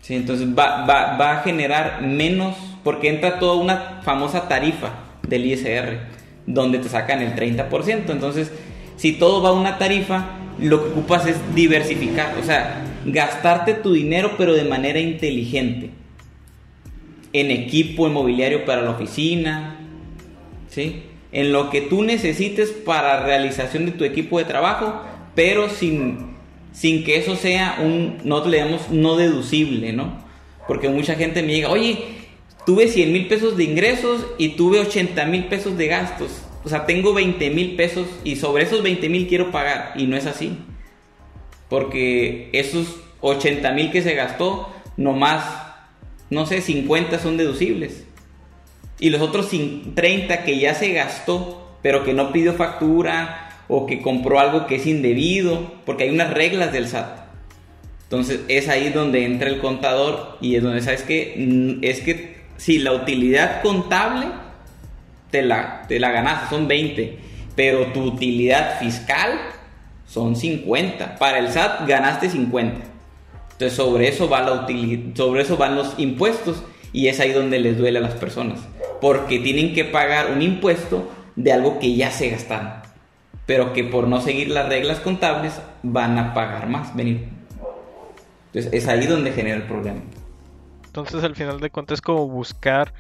Sí, 0.01 0.15
entonces 0.15 0.47
va, 0.47 1.31
a 1.31 1.41
generar 1.43 2.01
menos, 2.03 2.55
porque 2.83 3.09
entra 3.09 3.39
toda 3.39 3.55
una 3.55 4.01
famosa 4.03 4.47
tarifa 4.47 4.93
del 5.27 5.45
ISR, 5.45 5.99
donde 6.45 6.77
te 6.77 6.89
sacan 6.89 7.21
el 7.21 7.35
30%. 7.35 8.11
Entonces, 8.11 8.51
si 8.97 9.13
todo 9.13 9.41
va 9.41 9.49
a 9.49 9.53
una 9.53 9.77
tarifa, 9.77 10.25
lo 10.59 10.83
que 10.83 10.91
ocupas 10.91 11.25
es 11.25 11.37
diversificar, 11.53 12.35
o 12.39 12.43
sea, 12.43 12.81
gastarte 13.05 13.73
tu 13.73 13.93
dinero 13.93 14.33
pero 14.37 14.53
de 14.53 14.63
manera 14.63 14.99
inteligente. 14.99 15.89
En 17.37 17.51
equipo 17.51 18.07
inmobiliario 18.07 18.65
para 18.65 18.81
la 18.81 18.91
oficina, 18.91 19.79
¿sí? 20.69 21.03
En 21.31 21.51
lo 21.51 21.69
que 21.69 21.81
tú 21.81 22.03
necesites 22.03 22.71
para 22.71 23.25
realización 23.25 23.85
de 23.85 23.91
tu 23.91 24.03
equipo 24.03 24.37
de 24.37 24.45
trabajo, 24.45 25.01
pero 25.35 25.69
sin 25.69 26.35
sin 26.75 27.05
que 27.05 27.17
eso 27.17 27.35
sea 27.35 27.79
un, 27.81 28.17
llamamos 28.25 28.89
no 28.91 29.15
deducible, 29.15 29.93
¿no? 29.93 30.17
Porque 30.67 30.89
mucha 30.89 31.15
gente 31.15 31.41
me 31.41 31.53
diga, 31.53 31.69
oye, 31.69 31.99
tuve 32.65 32.89
100 32.89 33.13
mil 33.13 33.27
pesos 33.27 33.55
de 33.55 33.63
ingresos 33.63 34.25
y 34.37 34.49
tuve 34.49 34.79
80 34.79 35.25
mil 35.25 35.45
pesos 35.45 35.77
de 35.77 35.87
gastos. 35.87 36.41
O 36.65 36.69
sea, 36.69 36.85
tengo 36.85 37.13
20 37.13 37.49
mil 37.51 37.75
pesos 37.75 38.07
y 38.23 38.35
sobre 38.35 38.63
esos 38.63 38.83
20 38.83 39.07
mil 39.07 39.27
quiero 39.27 39.51
pagar. 39.51 39.93
Y 39.95 40.07
no 40.07 40.17
es 40.17 40.25
así. 40.25 40.57
Porque 41.69 42.49
esos 42.51 42.97
80 43.21 43.71
mil 43.71 43.91
que 43.91 44.01
se 44.01 44.15
gastó, 44.15 44.69
nomás, 44.97 45.43
no 46.29 46.45
sé, 46.45 46.61
50 46.61 47.19
son 47.19 47.37
deducibles. 47.37 48.05
Y 48.99 49.09
los 49.09 49.21
otros 49.21 49.49
30 49.93 50.43
que 50.43 50.59
ya 50.59 50.73
se 50.73 50.93
gastó, 50.93 51.77
pero 51.81 52.03
que 52.03 52.13
no 52.13 52.31
pidió 52.31 52.53
factura, 52.53 53.45
o 53.67 53.85
que 53.85 54.01
compró 54.01 54.39
algo 54.39 54.67
que 54.67 54.75
es 54.75 54.85
indebido, 54.85 55.73
porque 55.85 56.03
hay 56.03 56.09
unas 56.09 56.33
reglas 56.33 56.71
del 56.71 56.87
SAT. 56.87 57.25
Entonces 58.03 58.41
es 58.47 58.69
ahí 58.69 58.89
donde 58.89 59.25
entra 59.25 59.49
el 59.49 59.59
contador 59.59 60.37
y 60.39 60.55
es 60.55 60.63
donde 60.63 60.81
sabes 60.81 61.01
que 61.01 61.33
mm, 61.37 61.83
es 61.83 62.01
que 62.01 62.35
si 62.57 62.77
la 62.77 62.93
utilidad 62.93 63.61
contable 63.61 64.27
te 65.31 65.41
la, 65.41 65.85
te 65.87 65.99
la 65.99 66.11
ganaste, 66.11 66.49
son 66.49 66.67
20, 66.67 67.17
pero 67.55 67.87
tu 67.87 68.03
utilidad 68.03 68.79
fiscal 68.79 69.39
son 70.07 70.35
50. 70.35 71.17
Para 71.17 71.39
el 71.39 71.49
SAT 71.49 71.87
ganaste 71.87 72.29
50. 72.29 72.94
Entonces 73.55 73.73
sobre 73.73 74.07
eso, 74.07 74.29
va 74.29 74.41
la 74.41 74.67
sobre 75.15 75.41
eso 75.41 75.57
van 75.57 75.75
los 75.75 75.97
impuestos 75.97 76.63
y 76.93 77.07
es 77.07 77.19
ahí 77.19 77.31
donde 77.31 77.59
les 77.59 77.77
duele 77.77 77.99
a 77.99 78.01
las 78.01 78.15
personas, 78.15 78.59
porque 79.01 79.39
tienen 79.39 79.73
que 79.73 79.85
pagar 79.85 80.31
un 80.31 80.41
impuesto 80.41 81.09
de 81.35 81.51
algo 81.51 81.79
que 81.79 81.95
ya 81.95 82.11
se 82.11 82.29
gastaron 82.29 82.85
pero 83.45 83.73
que 83.73 83.83
por 83.83 84.07
no 84.07 84.21
seguir 84.21 84.49
las 84.49 84.67
reglas 84.67 84.99
contables 84.99 85.61
van 85.83 86.17
a 86.17 86.33
pagar 86.33 86.67
más. 86.67 86.95
Venir. 86.95 87.29
Entonces 88.47 88.73
es 88.73 88.87
ahí 88.87 89.05
donde 89.05 89.31
genera 89.31 89.57
el 89.57 89.63
problema. 89.63 90.01
Entonces 90.85 91.23
al 91.23 91.35
final 91.35 91.59
de 91.59 91.69
cuentas 91.69 91.95
es 91.95 92.01
como 92.01 92.27
buscar 92.27 92.93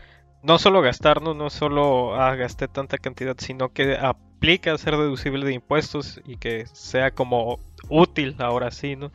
no 0.43 0.59
solo 0.59 0.81
gastarnos, 0.81 1.35
no 1.35 1.49
solo 1.49 2.15
ah, 2.15 2.35
gasté 2.35 2.67
tanta 2.67 2.97
cantidad, 2.97 3.35
sino 3.39 3.69
que 3.69 3.97
aplica 3.97 4.77
ser 4.77 4.97
deducible 4.97 5.45
de 5.45 5.53
impuestos 5.53 6.21
y 6.25 6.37
que 6.37 6.67
sea 6.67 7.11
como 7.11 7.59
útil 7.89 8.35
ahora 8.39 8.69
sí, 8.69 8.95
¿no? 8.95 9.11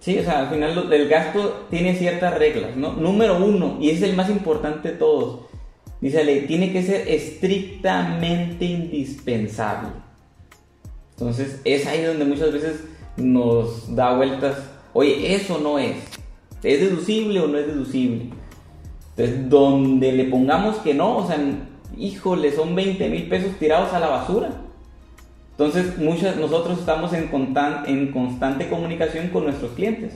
Sí, 0.00 0.18
o 0.18 0.22
sea, 0.22 0.40
al 0.40 0.48
final 0.48 0.92
el 0.92 1.08
gasto 1.08 1.66
tiene 1.70 1.94
ciertas 1.94 2.38
reglas, 2.38 2.76
¿no? 2.76 2.92
Número 2.92 3.36
uno, 3.44 3.78
y 3.80 3.90
es 3.90 4.02
el 4.02 4.14
más 4.14 4.30
importante 4.30 4.92
de 4.92 4.96
todos, 4.96 5.40
dice 6.00 6.24
la 6.24 6.46
tiene 6.46 6.72
que 6.72 6.82
ser 6.82 7.08
estrictamente 7.08 8.64
indispensable. 8.64 9.88
Entonces 11.12 11.60
es 11.64 11.86
ahí 11.86 12.04
donde 12.04 12.24
muchas 12.24 12.52
veces 12.52 12.84
nos 13.16 13.94
da 13.94 14.14
vueltas, 14.14 14.56
oye, 14.92 15.34
eso 15.34 15.58
no 15.58 15.78
es, 15.78 15.96
¿es 16.62 16.80
deducible 16.80 17.40
o 17.40 17.48
no 17.48 17.58
es 17.58 17.66
deducible? 17.66 18.30
Entonces, 19.16 19.50
donde 19.50 20.12
le 20.12 20.24
pongamos 20.24 20.76
que 20.76 20.94
no, 20.94 21.16
o 21.16 21.26
sea, 21.26 21.38
híjole, 21.96 22.52
son 22.52 22.76
20 22.76 23.08
mil 23.08 23.28
pesos 23.28 23.56
tirados 23.58 23.92
a 23.92 23.98
la 23.98 24.08
basura. 24.08 24.50
Entonces, 25.58 25.98
nosotros 25.98 26.78
estamos 26.78 27.12
en, 27.12 27.30
en 27.86 28.12
constante 28.12 28.68
comunicación 28.68 29.28
con 29.28 29.44
nuestros 29.44 29.72
clientes, 29.72 30.14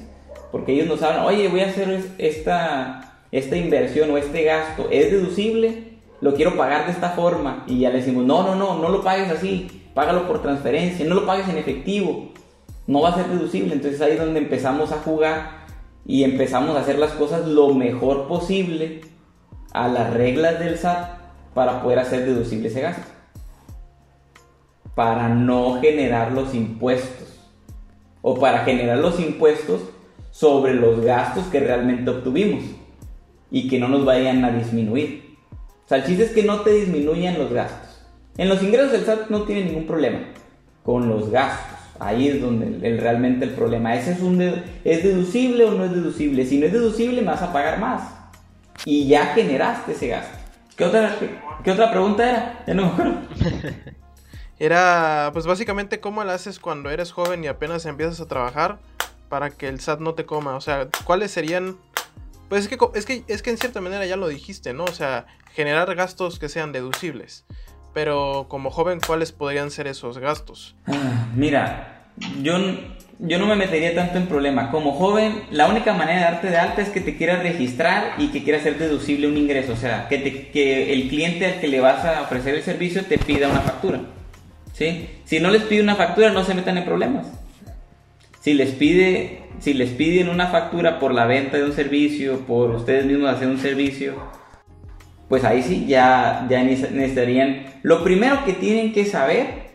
porque 0.53 0.73
ellos 0.73 0.87
nos 0.87 1.03
hablan, 1.03 1.25
oye, 1.25 1.49
voy 1.49 1.61
a 1.61 1.67
hacer 1.67 2.05
esta, 2.19 3.19
esta 3.33 3.57
inversión 3.57 4.11
o 4.13 4.19
este 4.19 4.45
gasto, 4.45 4.89
¿es 4.91 5.11
deducible? 5.11 5.99
Lo 6.21 6.35
quiero 6.35 6.57
pagar 6.57 6.87
de 6.87 6.93
esta 6.93 7.11
forma. 7.11 7.65
Y 7.67 7.81
ya 7.81 7.91
le 7.91 7.99
decimos, 7.99 8.25
no, 8.25 8.45
no, 8.45 8.55
no, 8.55 8.79
no 8.79 8.89
lo 8.89 9.03
pagues 9.03 9.31
así 9.31 9.83
págalo 9.95 10.27
por 10.27 10.43
transferencia, 10.43 11.07
no 11.07 11.15
lo 11.15 11.27
pagues 11.27 11.49
en 11.49 11.59
efectivo, 11.59 12.29
no 12.87 13.03
va 13.03 13.11
a 13.11 13.15
ser 13.15 13.29
deducible. 13.29 13.75
Entonces 13.75 14.01
ahí 14.01 14.13
es 14.13 14.19
donde 14.19 14.41
empezamos 14.41 14.93
a 14.93 14.99
jugar 14.99 15.63
y 16.05 16.25
empezamos 16.25 16.77
a 16.77 16.81
hacer 16.81 16.99
las 16.99 17.13
cosas 17.13 17.47
lo 17.47 17.75
mejor 17.75 18.27
posible 18.29 19.03
a 19.73 19.89
las 19.89 20.13
reglas 20.13 20.59
del 20.59 20.79
SAT 20.79 21.19
para 21.55 21.83
poder 21.83 21.99
hacer 21.99 22.25
deducible 22.25 22.69
ese 22.69 22.81
gasto. 22.81 23.07
Para 24.95 25.29
no 25.29 25.81
generar 25.81 26.33
los 26.33 26.55
impuestos. 26.55 27.29
O 28.21 28.39
para 28.39 28.61
generar 28.65 28.99
los 28.99 29.19
impuestos 29.19 29.81
sobre 30.31 30.75
los 30.75 31.01
gastos 31.01 31.47
que 31.47 31.61
realmente 31.61 32.11
obtuvimos. 32.11 32.65
Y 33.51 33.69
que 33.69 33.79
no 33.79 33.89
nos 33.89 34.05
vayan 34.05 34.45
a 34.45 34.51
disminuir. 34.51 35.37
O 35.85 35.89
sea, 35.89 35.99
el 35.99 36.05
chiste 36.05 36.25
es 36.25 36.31
que 36.31 36.43
no 36.43 36.61
te 36.61 36.71
disminuyan 36.71 37.39
los 37.39 37.53
gastos. 37.53 38.03
En 38.37 38.49
los 38.49 38.63
ingresos 38.63 38.93
del 38.93 39.05
SAT 39.05 39.29
no 39.29 39.43
tiene 39.43 39.65
ningún 39.65 39.87
problema. 39.87 40.21
Con 40.83 41.09
los 41.09 41.31
gastos. 41.31 41.79
Ahí 41.99 42.29
es 42.29 42.41
donde 42.41 42.89
el, 42.89 42.99
realmente 42.99 43.45
el 43.45 43.53
problema. 43.53 43.95
¿Ese 43.95 44.13
es, 44.13 44.21
un 44.21 44.41
¿Es 44.85 45.05
deducible 45.05 45.65
o 45.65 45.73
no 45.73 45.85
es 45.85 45.93
deducible? 45.93 46.45
Si 46.45 46.59
no 46.59 46.67
es 46.67 46.73
deducible, 46.73 47.21
me 47.21 47.29
vas 47.29 47.43
a 47.43 47.53
pagar 47.53 47.79
más. 47.79 48.03
Y 48.85 49.07
ya 49.07 49.27
generaste 49.35 49.93
ese 49.93 50.09
gasto. 50.09 50.37
¿Qué 50.77 50.85
otra, 50.85 51.17
qué 51.63 51.71
otra 51.71 51.91
pregunta 51.91 52.29
era? 52.29 52.65
Ya 52.67 52.75
no 52.75 52.87
me 52.87 52.89
acuerdo. 52.89 53.15
Era, 54.59 55.31
pues 55.33 55.47
básicamente, 55.47 56.01
¿cómo 56.01 56.23
lo 56.25 56.31
haces 56.31 56.59
cuando 56.59 56.91
eres 56.91 57.13
joven 57.13 57.43
y 57.45 57.49
apenas 57.49 57.87
empiezas 57.87 58.21
a 58.21 58.29
trabajar 58.29 58.79
para 59.29 59.51
que 59.51 59.69
el 59.69 59.81
SAT 59.81 60.01
no 60.01 60.15
te 60.15 60.25
coma? 60.25 60.55
O 60.57 60.61
sea, 60.61 60.89
¿cuáles 61.05 61.31
serían? 61.31 61.77
Pues 62.49 62.65
es 62.65 62.69
que, 62.69 62.79
es 62.95 63.07
que, 63.07 63.25
es 63.27 63.43
que 63.43 63.51
en 63.51 63.59
cierta 63.59 63.81
manera 63.81 64.07
ya 64.07 64.17
lo 64.17 64.29
dijiste, 64.29 64.73
¿no? 64.75 64.85
O 64.85 64.93
sea, 64.93 65.27
generar 65.55 65.95
gastos 65.95 66.39
que 66.39 66.49
sean 66.49 66.73
deducibles. 66.73 67.45
Pero 67.95 68.47
como 68.49 68.71
joven, 68.71 69.01
¿cuáles 69.07 69.33
podrían 69.33 69.71
ser 69.71 69.87
esos 69.87 70.19
gastos? 70.19 70.77
Ah, 70.87 71.29
mira, 71.35 72.07
yo, 72.43 72.55
yo 73.19 73.39
no 73.39 73.47
me 73.47 73.57
metería 73.57 73.95
tanto 73.95 74.19
en 74.19 74.27
problema. 74.27 74.71
Como 74.71 74.93
joven, 74.93 75.43
la 75.51 75.69
única 75.69 75.93
manera 75.93 76.19
de 76.19 76.25
darte 76.25 76.51
de 76.51 76.57
alta 76.57 76.83
es 76.83 76.89
que 76.89 77.01
te 77.01 77.17
quieras 77.17 77.43
registrar 77.43 78.15
y 78.19 78.29
que 78.29 78.45
quieras 78.45 78.63
hacer 78.63 78.79
deducible 78.79 79.27
un 79.27 79.37
ingreso. 79.37 79.73
O 79.73 79.77
sea, 79.77 80.09
que, 80.09 80.19
te, 80.19 80.49
que 80.51 80.93
el 80.93 81.09
cliente 81.09 81.47
al 81.47 81.61
que 81.61 81.69
le 81.69 81.81
vas 81.81 82.05
a 82.05 82.23
ofrecer 82.23 82.55
el 82.55 82.63
servicio 82.63 83.05
te 83.05 83.19
pida 83.19 83.49
una 83.49 83.61
factura. 83.61 84.01
¿Sí? 84.73 85.09
Si 85.25 85.41
no 85.41 85.51
les 85.51 85.63
pide 85.63 85.83
una 85.83 85.97
factura, 85.97 86.31
no 86.31 86.45
se 86.45 86.55
metan 86.55 86.79
en 86.79 86.85
problemas. 86.85 87.27
Si 88.41 88.55
les 88.55 88.71
pide, 88.71 89.43
si 89.61 89.75
les 89.75 89.91
piden 89.91 90.29
una 90.29 90.49
factura 90.49 90.99
por 90.99 91.15
la 91.15 91.27
venta 91.27 91.59
de 91.59 91.65
un 91.65 91.73
servicio, 91.73 92.41
por 92.41 92.71
ustedes 92.71 93.07
mismos 93.07 93.31
hacer 93.31 93.49
un 93.49 93.59
servicio, 93.59 94.15
pues 95.29 95.45
ahí 95.45 95.63
sí 95.63 95.87
ya, 95.87 96.47
ya 96.51 96.63
necesitarían... 96.63 97.67
Lo 97.83 98.03
primero 98.03 98.45
que 98.45 98.53
tienen 98.53 98.93
que 98.93 99.05
saber 99.05 99.71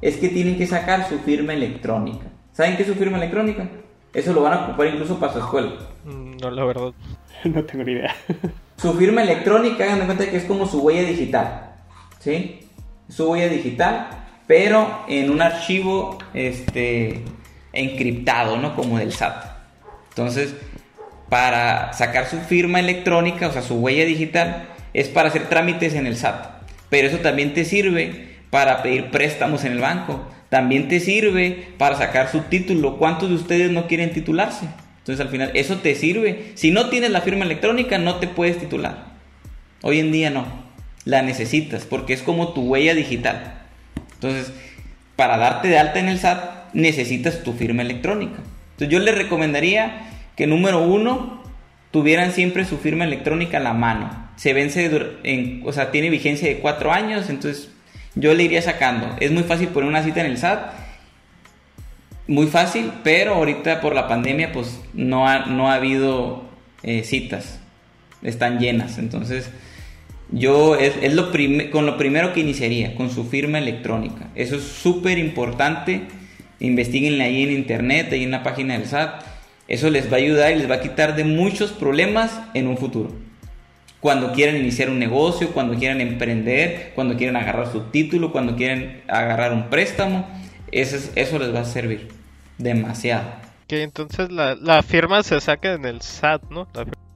es 0.00 0.16
que 0.16 0.28
tienen 0.28 0.56
que 0.56 0.66
sacar 0.66 1.08
su 1.08 1.18
firma 1.18 1.54
electrónica. 1.54 2.26
¿Saben 2.52 2.76
qué 2.76 2.82
es 2.82 2.88
su 2.88 2.94
firma 2.94 3.16
electrónica? 3.16 3.68
Eso 4.12 4.32
lo 4.32 4.42
van 4.42 4.52
a 4.52 4.64
ocupar 4.64 4.88
incluso 4.88 5.18
para 5.18 5.32
su 5.32 5.38
escuela. 5.38 5.72
Mm, 6.04 6.36
no, 6.36 6.50
la 6.50 6.64
verdad. 6.64 6.92
No 7.44 7.64
tengo 7.64 7.82
ni 7.82 7.92
idea. 7.92 8.14
Su 8.76 8.94
firma 8.94 9.22
electrónica, 9.22 9.82
hagan 9.84 10.00
de 10.00 10.06
cuenta 10.06 10.30
que 10.30 10.36
es 10.36 10.44
como 10.44 10.66
su 10.66 10.80
huella 10.80 11.02
digital. 11.02 11.74
¿Sí? 12.20 12.60
Su 13.08 13.30
huella 13.30 13.48
digital, 13.48 14.21
pero 14.46 15.04
en 15.08 15.30
un 15.30 15.42
archivo 15.42 16.18
este, 16.34 17.22
encriptado, 17.72 18.56
¿no? 18.56 18.74
Como 18.76 18.98
del 18.98 19.12
SAT. 19.12 19.44
Entonces, 20.10 20.54
para 21.28 21.92
sacar 21.92 22.28
su 22.28 22.38
firma 22.40 22.80
electrónica, 22.80 23.48
o 23.48 23.52
sea, 23.52 23.62
su 23.62 23.76
huella 23.76 24.04
digital, 24.04 24.68
es 24.92 25.08
para 25.08 25.28
hacer 25.28 25.48
trámites 25.48 25.94
en 25.94 26.06
el 26.06 26.16
SAT, 26.16 26.46
pero 26.90 27.08
eso 27.08 27.18
también 27.18 27.54
te 27.54 27.64
sirve 27.64 28.36
para 28.50 28.82
pedir 28.82 29.10
préstamos 29.10 29.64
en 29.64 29.72
el 29.72 29.80
banco, 29.80 30.28
también 30.50 30.88
te 30.88 31.00
sirve 31.00 31.68
para 31.78 31.96
sacar 31.96 32.30
su 32.30 32.40
título. 32.42 32.98
¿Cuántos 32.98 33.30
de 33.30 33.36
ustedes 33.36 33.70
no 33.70 33.86
quieren 33.86 34.12
titularse? 34.12 34.66
Entonces 34.98 35.24
al 35.24 35.32
final 35.32 35.50
eso 35.54 35.78
te 35.78 35.94
sirve. 35.94 36.52
Si 36.54 36.70
no 36.70 36.90
tienes 36.90 37.10
la 37.10 37.22
firma 37.22 37.46
electrónica 37.46 37.96
no 37.96 38.16
te 38.16 38.28
puedes 38.28 38.58
titular. 38.58 39.06
Hoy 39.80 39.98
en 39.98 40.12
día 40.12 40.28
no, 40.28 40.44
la 41.06 41.22
necesitas 41.22 41.86
porque 41.86 42.12
es 42.12 42.20
como 42.20 42.52
tu 42.52 42.64
huella 42.64 42.94
digital. 42.94 43.61
Entonces, 44.22 44.52
para 45.16 45.36
darte 45.36 45.68
de 45.68 45.78
alta 45.78 45.98
en 45.98 46.08
el 46.08 46.18
SAT 46.18 46.72
necesitas 46.74 47.42
tu 47.42 47.52
firma 47.52 47.82
electrónica. 47.82 48.38
Entonces 48.72 48.88
yo 48.88 49.00
les 49.00 49.16
recomendaría 49.16 50.08
que 50.36 50.46
número 50.46 50.80
uno, 50.80 51.42
tuvieran 51.90 52.32
siempre 52.32 52.64
su 52.64 52.78
firma 52.78 53.04
electrónica 53.04 53.58
a 53.58 53.60
la 53.60 53.74
mano. 53.74 54.30
Se 54.36 54.52
vence, 54.52 54.90
en, 55.24 55.62
o 55.64 55.72
sea, 55.72 55.90
tiene 55.90 56.08
vigencia 56.08 56.48
de 56.48 56.58
cuatro 56.58 56.92
años, 56.92 57.28
entonces 57.28 57.70
yo 58.14 58.32
le 58.32 58.44
iría 58.44 58.62
sacando. 58.62 59.16
Es 59.20 59.30
muy 59.32 59.42
fácil 59.42 59.68
poner 59.68 59.90
una 59.90 60.02
cita 60.02 60.20
en 60.20 60.26
el 60.26 60.38
SAT, 60.38 60.72
muy 62.28 62.46
fácil, 62.46 62.92
pero 63.02 63.34
ahorita 63.34 63.80
por 63.80 63.94
la 63.94 64.08
pandemia 64.08 64.52
pues 64.52 64.80
no 64.94 65.28
ha, 65.28 65.46
no 65.46 65.70
ha 65.70 65.74
habido 65.74 66.44
eh, 66.82 67.02
citas, 67.02 67.58
están 68.22 68.58
llenas, 68.58 68.98
entonces 68.98 69.50
yo 70.32 70.76
es, 70.76 70.94
es 71.02 71.14
lo 71.14 71.30
con 71.70 71.86
lo 71.86 71.96
primero 71.96 72.32
que 72.32 72.40
iniciaría, 72.40 72.94
con 72.94 73.10
su 73.10 73.24
firma 73.24 73.58
electrónica. 73.58 74.30
Eso 74.34 74.56
es 74.56 74.62
súper 74.62 75.18
importante, 75.18 76.02
investiguenle 76.60 77.24
ahí 77.24 77.42
en 77.42 77.52
internet, 77.52 78.08
ahí 78.12 78.24
en 78.24 78.30
la 78.30 78.42
página 78.42 78.74
del 78.74 78.86
SAT 78.86 79.32
eso 79.68 79.88
les 79.88 80.12
va 80.12 80.16
a 80.16 80.20
ayudar 80.20 80.52
y 80.52 80.56
les 80.56 80.70
va 80.70 80.76
a 80.76 80.80
quitar 80.80 81.14
de 81.16 81.24
muchos 81.24 81.72
problemas 81.72 82.38
en 82.54 82.66
un 82.66 82.76
futuro. 82.76 83.10
Cuando 84.00 84.32
quieran 84.32 84.56
iniciar 84.56 84.90
un 84.90 84.98
negocio, 84.98 85.50
cuando 85.52 85.78
quieran 85.78 86.00
emprender, 86.00 86.92
cuando 86.94 87.16
quieran 87.16 87.36
agarrar 87.36 87.70
su 87.72 87.84
título, 87.84 88.32
cuando 88.32 88.54
quieren 88.56 89.02
agarrar 89.08 89.52
un 89.52 89.70
préstamo, 89.70 90.28
eso, 90.72 90.96
eso 91.14 91.38
les 91.38 91.54
va 91.54 91.60
a 91.60 91.64
servir 91.64 92.08
demasiado. 92.58 93.24
Que 93.68 93.82
entonces 93.82 94.30
la, 94.30 94.82
firma 94.82 95.22
se 95.22 95.40
saca 95.40 95.72
en 95.72 95.84
el 95.84 96.02
SAT, 96.02 96.50
¿no? 96.50 96.68
La... 96.74 96.84
firma 96.84 97.11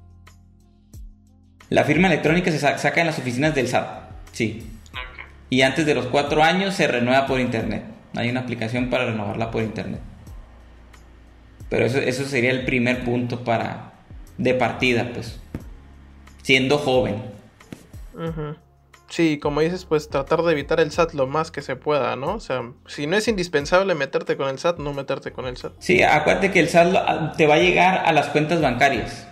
electrónica 1.70 2.50
se 2.50 2.58
saca 2.58 3.00
en 3.00 3.06
las 3.06 3.18
oficinas 3.18 3.54
del 3.54 3.68
SAT, 3.68 4.10
sí. 4.32 4.70
Y 5.48 5.62
antes 5.62 5.86
de 5.86 5.94
los 5.94 6.06
cuatro 6.06 6.42
años 6.42 6.74
se 6.74 6.88
renueva 6.88 7.26
por 7.26 7.40
internet. 7.40 7.84
Hay 8.16 8.30
una 8.30 8.40
aplicación 8.40 8.90
para 8.90 9.06
renovarla 9.06 9.50
por 9.50 9.62
internet. 9.62 10.00
Pero 11.68 11.84
eso, 11.86 11.98
eso 11.98 12.24
sería 12.24 12.50
el 12.50 12.64
primer 12.64 13.04
punto 13.04 13.44
para 13.44 13.92
de 14.38 14.54
partida, 14.54 15.10
pues. 15.12 15.40
Siendo 16.42 16.78
joven. 16.78 17.22
Sí, 19.08 19.38
como 19.38 19.60
dices, 19.60 19.84
pues 19.84 20.08
tratar 20.08 20.42
de 20.42 20.52
evitar 20.52 20.80
el 20.80 20.90
SAT 20.90 21.14
lo 21.14 21.26
más 21.26 21.50
que 21.50 21.62
se 21.62 21.76
pueda, 21.76 22.16
¿no? 22.16 22.34
O 22.34 22.40
sea, 22.40 22.72
si 22.86 23.06
no 23.06 23.16
es 23.16 23.28
indispensable 23.28 23.94
meterte 23.94 24.36
con 24.36 24.48
el 24.48 24.58
SAT, 24.58 24.78
no 24.78 24.92
meterte 24.92 25.32
con 25.32 25.46
el 25.46 25.56
SAT. 25.56 25.72
Sí, 25.78 26.02
acuérdate 26.02 26.50
que 26.50 26.60
el 26.60 26.68
SAT 26.68 27.36
te 27.36 27.46
va 27.46 27.54
a 27.54 27.58
llegar 27.58 28.02
a 28.04 28.12
las 28.12 28.28
cuentas 28.28 28.60
bancarias. 28.60 29.25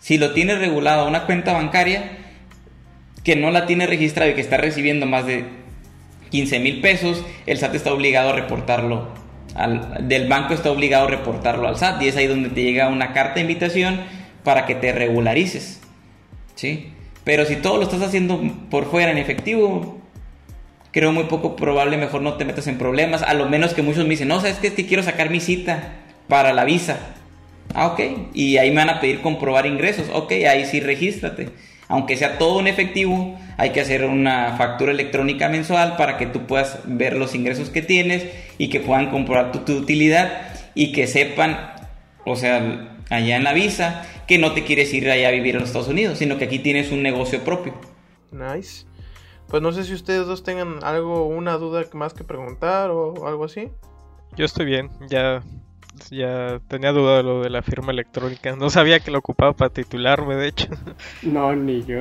Si 0.00 0.18
lo 0.18 0.32
tienes 0.32 0.58
regulado 0.58 1.06
una 1.06 1.26
cuenta 1.26 1.52
bancaria 1.52 2.18
que 3.22 3.36
no 3.36 3.50
la 3.50 3.66
tiene 3.66 3.86
registrada 3.86 4.30
y 4.30 4.34
que 4.34 4.40
está 4.40 4.56
recibiendo 4.56 5.06
más 5.06 5.26
de 5.26 5.44
15 6.30 6.58
mil 6.58 6.80
pesos, 6.80 7.24
el 7.46 7.58
SAT 7.58 7.74
está 7.76 7.92
obligado 7.92 8.30
a 8.30 8.32
reportarlo 8.32 9.20
del 10.00 10.28
banco 10.28 10.54
está 10.54 10.70
obligado 10.70 11.06
a 11.06 11.10
reportarlo 11.10 11.68
al 11.68 11.76
SAT 11.76 12.02
y 12.02 12.08
es 12.08 12.16
ahí 12.16 12.26
donde 12.26 12.50
te 12.50 12.62
llega 12.62 12.88
una 12.88 13.12
carta 13.12 13.34
de 13.34 13.40
invitación 13.42 14.00
para 14.44 14.66
que 14.66 14.74
te 14.74 14.92
regularices. 14.92 15.80
¿Sí? 16.54 16.92
Pero 17.24 17.44
si 17.44 17.56
todo 17.56 17.76
lo 17.76 17.82
estás 17.82 18.02
haciendo 18.02 18.40
por 18.70 18.90
fuera 18.90 19.10
en 19.10 19.18
efectivo, 19.18 19.98
creo 20.92 21.12
muy 21.12 21.24
poco 21.24 21.56
probable, 21.56 21.96
mejor 21.96 22.22
no 22.22 22.34
te 22.34 22.44
metas 22.44 22.66
en 22.66 22.78
problemas. 22.78 23.22
A 23.22 23.34
lo 23.34 23.48
menos 23.48 23.74
que 23.74 23.82
muchos 23.82 24.04
me 24.04 24.10
dicen, 24.10 24.28
no, 24.28 24.40
sabes 24.40 24.58
que 24.58 24.86
quiero 24.86 25.02
sacar 25.02 25.30
mi 25.30 25.40
cita 25.40 25.94
para 26.28 26.52
la 26.52 26.64
visa. 26.64 26.98
Ah, 27.74 27.88
ok. 27.88 28.00
Y 28.34 28.58
ahí 28.58 28.70
me 28.70 28.76
van 28.76 28.90
a 28.90 29.00
pedir 29.00 29.20
comprobar 29.20 29.66
ingresos. 29.66 30.08
Ok, 30.12 30.32
ahí 30.32 30.64
sí 30.66 30.80
regístrate 30.80 31.48
aunque 31.90 32.16
sea 32.16 32.38
todo 32.38 32.60
en 32.60 32.68
efectivo, 32.68 33.36
hay 33.56 33.70
que 33.70 33.80
hacer 33.80 34.04
una 34.04 34.56
factura 34.56 34.92
electrónica 34.92 35.48
mensual 35.48 35.96
para 35.96 36.18
que 36.18 36.26
tú 36.26 36.46
puedas 36.46 36.78
ver 36.84 37.16
los 37.16 37.34
ingresos 37.34 37.68
que 37.68 37.82
tienes 37.82 38.28
y 38.58 38.70
que 38.70 38.78
puedan 38.78 39.10
comprobar 39.10 39.50
tu, 39.50 39.72
utilidad 39.72 40.52
y 40.76 40.92
que 40.92 41.08
sepan, 41.08 41.58
o 42.24 42.36
sea, 42.36 42.96
allá 43.10 43.34
en 43.34 43.42
la 43.42 43.52
visa, 43.54 44.06
que 44.28 44.38
no 44.38 44.52
te 44.52 44.62
quieres 44.62 44.94
ir 44.94 45.10
allá 45.10 45.26
a 45.26 45.30
vivir 45.32 45.56
a 45.56 45.58
los 45.58 45.70
Estados 45.70 45.88
Unidos, 45.88 46.18
sino 46.18 46.38
que 46.38 46.44
aquí 46.44 46.60
tienes 46.60 46.92
un 46.92 47.02
negocio 47.02 47.40
propio. 47.40 47.74
Nice. 48.30 48.86
Pues 49.48 49.60
no 49.60 49.72
sé 49.72 49.82
si 49.82 49.92
ustedes 49.92 50.28
dos 50.28 50.44
tengan 50.44 50.84
algo, 50.84 51.26
una 51.26 51.56
duda 51.56 51.84
más 51.94 52.14
que 52.14 52.22
preguntar 52.22 52.90
o 52.90 53.26
algo 53.26 53.46
así. 53.46 53.68
Yo 54.36 54.44
estoy 54.44 54.66
bien, 54.66 54.90
ya 55.08 55.42
ya 56.08 56.60
tenía 56.68 56.92
duda 56.92 57.18
de 57.18 57.22
lo 57.22 57.42
de 57.42 57.50
la 57.50 57.62
firma 57.62 57.92
electrónica. 57.92 58.56
No 58.56 58.70
sabía 58.70 59.00
que 59.00 59.10
lo 59.10 59.18
ocupaba 59.18 59.52
para 59.52 59.70
titularme, 59.70 60.36
de 60.36 60.48
hecho. 60.48 60.68
No, 61.22 61.54
ni 61.54 61.84
yo. 61.84 61.98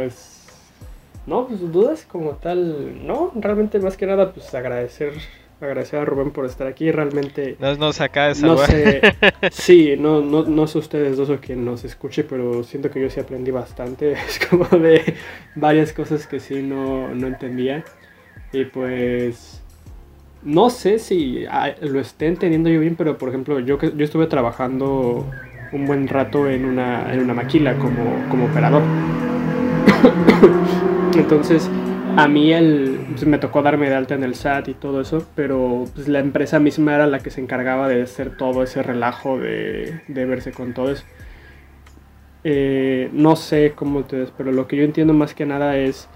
No, 1.26 1.48
pues 1.48 1.60
dudas 1.72 2.06
como 2.10 2.32
tal. 2.32 3.06
No, 3.06 3.32
realmente 3.36 3.80
más 3.80 3.98
que 3.98 4.06
nada, 4.06 4.32
pues 4.32 4.54
agradecer. 4.56 5.14
Agradecer 5.62 6.00
a 6.00 6.06
Rubén 6.06 6.32
por 6.32 6.46
estar 6.46 6.68
aquí. 6.68 6.90
Realmente. 6.92 7.58
No, 7.60 7.76
no 7.76 7.92
se 7.92 8.04
acaba 8.04 8.34
de 8.34 8.42
No 8.42 8.58
sé. 8.58 9.02
Sí, 9.52 9.96
no, 10.00 10.22
no, 10.22 10.44
no 10.44 10.68
sé 10.68 10.78
ustedes 10.78 11.18
dos 11.18 11.30
o 11.30 11.40
quien 11.40 11.66
nos 11.66 11.84
escuche, 11.84 12.24
pero 12.24 12.64
siento 12.64 12.90
que 12.90 13.02
yo 13.02 13.10
sí 13.10 13.20
aprendí 13.20 13.52
bastante. 13.52 14.14
Es 14.28 14.40
como 14.48 14.66
de 14.66 15.16
varias 15.56 15.92
cosas 15.92 16.26
que 16.28 16.40
sí 16.40 16.62
no, 16.62 17.14
no 17.14 17.28
entendía. 17.28 17.84
Y 18.54 18.66
pues 18.66 19.59
no 20.44 20.70
sé 20.70 21.00
si 21.00 21.46
ah, 21.50 21.72
lo 21.82 22.00
esté 22.00 22.28
entendiendo 22.28 22.70
yo 22.70 22.80
bien, 22.80 22.96
pero 22.96 23.18
por 23.18 23.30
ejemplo, 23.30 23.60
yo, 23.60 23.80
yo 23.80 24.06
estuve 24.06 24.28
trabajando 24.28 25.26
un 25.72 25.86
buen 25.86 26.08
rato 26.08 26.50
en 26.50 26.66
una, 26.66 27.14
en 27.14 27.22
una 27.22 27.34
maquila 27.34 27.76
como, 27.76 28.28
como 28.30 28.46
operador. 28.46 28.82
Entonces, 31.16 31.70
a 32.16 32.28
mí 32.28 32.54
el, 32.54 33.00
pues, 33.12 33.26
me 33.26 33.38
tocó 33.38 33.62
darme 33.62 33.90
de 33.90 33.96
alta 33.96 34.16
en 34.16 34.24
el 34.24 34.36
SAT 34.36 34.70
y 34.70 34.74
todo 34.74 35.02
eso, 35.02 35.26
pero 35.36 35.86
pues, 35.94 36.08
la 36.08 36.20
empresa 36.20 36.60
misma 36.60 36.96
era 36.96 37.08
la 37.08 37.20
que 37.20 37.30
se 37.30 37.42
encargaba 37.42 37.88
de 37.88 38.02
hacer 38.02 38.36
todo 38.36 38.64
ese 38.64 38.84
relajo 38.84 39.38
de, 39.38 40.02
de 40.08 40.26
verse 40.26 40.52
con 40.52 40.74
todo 40.74 40.92
eso. 40.92 41.04
Eh, 42.44 43.10
no 43.12 43.36
sé 43.36 43.74
cómo 43.76 44.00
ustedes, 44.00 44.32
pero 44.38 44.52
lo 44.52 44.68
que 44.68 44.78
yo 44.78 44.84
entiendo 44.84 45.14
más 45.14 45.34
que 45.34 45.46
nada 45.46 45.78
es, 45.78 46.08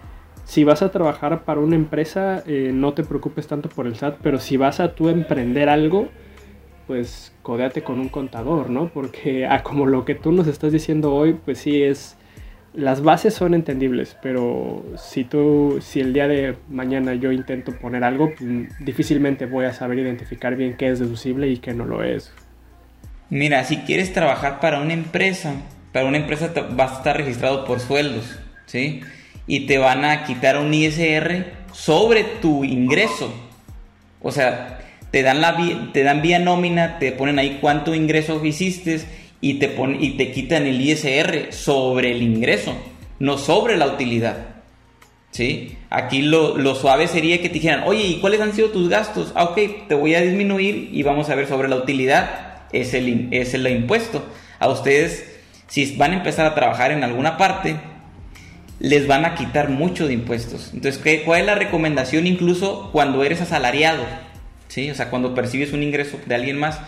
si 0.45 0.63
vas 0.63 0.81
a 0.81 0.91
trabajar 0.91 1.43
para 1.45 1.59
una 1.59 1.75
empresa, 1.75 2.43
eh, 2.45 2.71
no 2.73 2.93
te 2.93 3.03
preocupes 3.03 3.47
tanto 3.47 3.69
por 3.69 3.87
el 3.87 3.95
SAT, 3.95 4.17
pero 4.21 4.39
si 4.39 4.57
vas 4.57 4.79
a 4.79 4.95
tú 4.95 5.09
emprender 5.09 5.69
algo, 5.69 6.09
pues 6.87 7.33
codéate 7.41 7.83
con 7.83 7.99
un 7.99 8.09
contador, 8.09 8.69
¿no? 8.69 8.89
Porque 8.89 9.45
a 9.49 9.63
como 9.63 9.85
lo 9.85 10.05
que 10.05 10.15
tú 10.15 10.31
nos 10.31 10.47
estás 10.47 10.71
diciendo 10.71 11.13
hoy, 11.13 11.33
pues 11.33 11.59
sí 11.59 11.81
es 11.81 12.17
las 12.73 13.03
bases 13.03 13.35
son 13.35 13.53
entendibles, 13.53 14.17
pero 14.21 14.83
si 14.97 15.23
tú, 15.23 15.79
si 15.81 15.99
el 15.99 16.11
día 16.11 16.27
de 16.27 16.55
mañana 16.69 17.13
yo 17.13 17.31
intento 17.31 17.71
poner 17.77 18.03
algo, 18.03 18.33
pues, 18.35 18.67
difícilmente 18.79 19.45
voy 19.45 19.65
a 19.65 19.73
saber 19.73 19.99
identificar 19.99 20.55
bien 20.55 20.75
qué 20.75 20.89
es 20.89 20.99
deducible 20.99 21.47
y 21.49 21.57
qué 21.57 21.73
no 21.73 21.85
lo 21.85 22.03
es. 22.03 22.33
Mira, 23.29 23.63
si 23.63 23.77
quieres 23.77 24.11
trabajar 24.13 24.59
para 24.59 24.81
una 24.81 24.93
empresa, 24.93 25.53
para 25.91 26.05
una 26.05 26.17
empresa 26.17 26.51
vas 26.71 26.93
a 26.93 26.97
estar 26.97 27.17
registrado 27.17 27.65
por 27.65 27.79
sueldos, 27.79 28.39
¿sí? 28.65 29.01
Y 29.47 29.61
te 29.61 29.77
van 29.77 30.05
a 30.05 30.25
quitar 30.25 30.57
un 30.57 30.73
ISR 30.73 31.53
sobre 31.73 32.23
tu 32.23 32.63
ingreso. 32.63 33.33
O 34.21 34.31
sea, 34.31 34.79
te 35.11 35.21
dan, 35.21 35.41
la, 35.41 35.57
te 35.93 36.03
dan 36.03 36.21
vía 36.21 36.39
nómina, 36.39 36.97
te 36.97 37.11
ponen 37.11 37.37
ahí 37.37 37.59
cuánto 37.61 37.93
ingreso 37.93 38.43
hiciste 38.43 39.01
y 39.41 39.55
te, 39.55 39.75
y 39.99 40.11
te 40.11 40.31
quitan 40.31 40.65
el 40.65 40.79
ISR 40.79 41.51
sobre 41.51 42.11
el 42.11 42.23
ingreso, 42.23 42.75
no 43.19 43.37
sobre 43.37 43.77
la 43.77 43.87
utilidad. 43.87 44.37
¿Sí? 45.31 45.77
Aquí 45.89 46.21
lo, 46.21 46.75
suave 46.75 47.07
sería 47.07 47.41
que 47.41 47.49
te 47.49 47.55
dijeran, 47.55 47.83
oye, 47.85 48.03
¿y 48.03 48.19
cuáles 48.21 48.39
han 48.39 48.53
sido 48.53 48.69
tus 48.69 48.87
gastos? 48.87 49.33
Ah, 49.35 49.45
ok, 49.45 49.87
te 49.87 49.95
voy 49.95 50.15
a 50.15 50.21
disminuir 50.21 50.89
y 50.93 51.03
vamos 51.03 51.29
a 51.29 51.35
ver 51.35 51.47
sobre 51.47 51.67
la 51.67 51.75
utilidad, 51.75 52.63
es 52.71 52.93
el, 52.93 53.29
es 53.31 53.53
el 53.53 53.67
impuesto. 53.67 54.23
A 54.59 54.69
ustedes, 54.69 55.41
si 55.67 55.95
van 55.95 56.11
a 56.11 56.17
empezar 56.17 56.45
a 56.45 56.55
trabajar 56.55 56.91
en 56.91 57.03
alguna 57.03 57.37
parte, 57.37 57.75
les 58.79 59.07
van 59.07 59.25
a 59.25 59.35
quitar 59.35 59.69
mucho 59.69 60.07
de 60.07 60.13
impuestos. 60.13 60.71
Entonces, 60.73 61.01
¿qué, 61.01 61.23
¿cuál 61.23 61.41
es 61.41 61.45
la 61.45 61.55
recomendación 61.55 62.27
incluso 62.27 62.89
cuando 62.91 63.23
eres 63.23 63.41
asalariado? 63.41 64.03
¿Sí? 64.67 64.89
O 64.89 64.95
sea, 64.95 65.09
cuando 65.09 65.35
percibes 65.35 65.73
un 65.73 65.83
ingreso 65.83 66.19
de 66.25 66.35
alguien 66.35 66.57
más, 66.57 66.79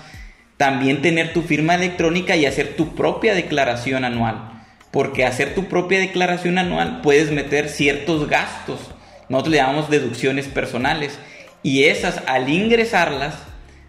también 0.58 1.02
tener 1.02 1.34
tu 1.34 1.42
firma 1.42 1.76
electrónica 1.76 2.36
y 2.36 2.46
hacer 2.46 2.76
tu 2.76 2.96
propia 2.96 3.36
declaración 3.36 4.06
anual. 4.06 4.52
Porque 4.92 5.26
hacer 5.26 5.54
tu 5.54 5.66
propia 5.66 6.00
declaración 6.00 6.58
anual 6.58 7.02
puedes 7.02 7.32
meter 7.32 7.70
ciertos 7.70 8.30
gastos. 8.30 8.80
Nosotros 9.28 9.52
le 9.52 9.58
llamamos 9.58 9.90
deducciones 9.90 10.48
personales. 10.48 11.20
Y 11.64 11.86
esas, 11.86 12.22
al 12.28 12.50
ingresarlas, 12.50 13.36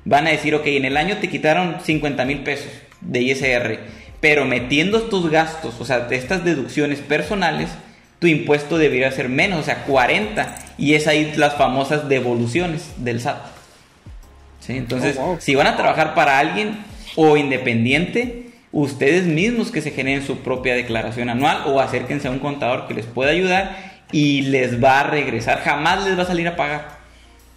van 0.05 0.27
a 0.27 0.31
decir, 0.31 0.55
ok, 0.55 0.67
en 0.67 0.85
el 0.85 0.97
año 0.97 1.19
te 1.19 1.29
quitaron 1.29 1.77
50 1.85 2.25
mil 2.25 2.41
pesos 2.41 2.73
de 3.01 3.23
ISR. 3.23 3.81
Pero 4.21 4.45
metiendo 4.45 5.03
tus 5.03 5.31
gastos, 5.31 5.75
o 5.79 5.85
sea, 5.85 6.09
estas 6.11 6.45
deducciones 6.45 7.01
personales, 7.01 7.69
tu 8.19 8.27
impuesto 8.27 8.79
debería 8.79 9.11
ser 9.13 9.29
menos, 9.29 9.61
o 9.61 9.63
sea, 9.63 9.85
40. 9.85 10.55
Y 10.79 10.95
es 10.95 11.07
ahí 11.07 11.33
las 11.37 11.55
famosas 11.57 12.09
devoluciones 12.09 12.93
del 12.99 13.21
SAT. 13.21 13.57
Entonces, 14.69 15.17
oh, 15.21 15.37
si 15.39 15.55
van 15.55 15.67
a 15.67 15.77
trabajar 15.77 16.15
para 16.15 16.39
alguien 16.39 16.79
o 17.15 17.37
independiente, 17.37 18.51
ustedes 18.73 19.25
mismos 19.25 19.71
que 19.71 19.81
se 19.81 19.91
generen 19.91 20.27
su 20.27 20.39
propia 20.39 20.75
declaración 20.75 21.31
anual 21.31 21.63
o 21.67 21.81
acérquense 21.81 22.29
a 22.29 22.31
un 22.31 22.39
contador 22.39 22.89
que 22.89 22.95
les 22.95 23.07
pueda 23.07 23.31
ayudar 23.31 23.77
y 24.13 24.43
les 24.43 24.83
va 24.83 25.01
a 25.01 25.03
regresar, 25.05 25.61
jamás 25.61 26.05
les 26.05 26.19
va 26.19 26.23
a 26.23 26.27
salir 26.27 26.47
a 26.49 26.57
pagar, 26.57 26.99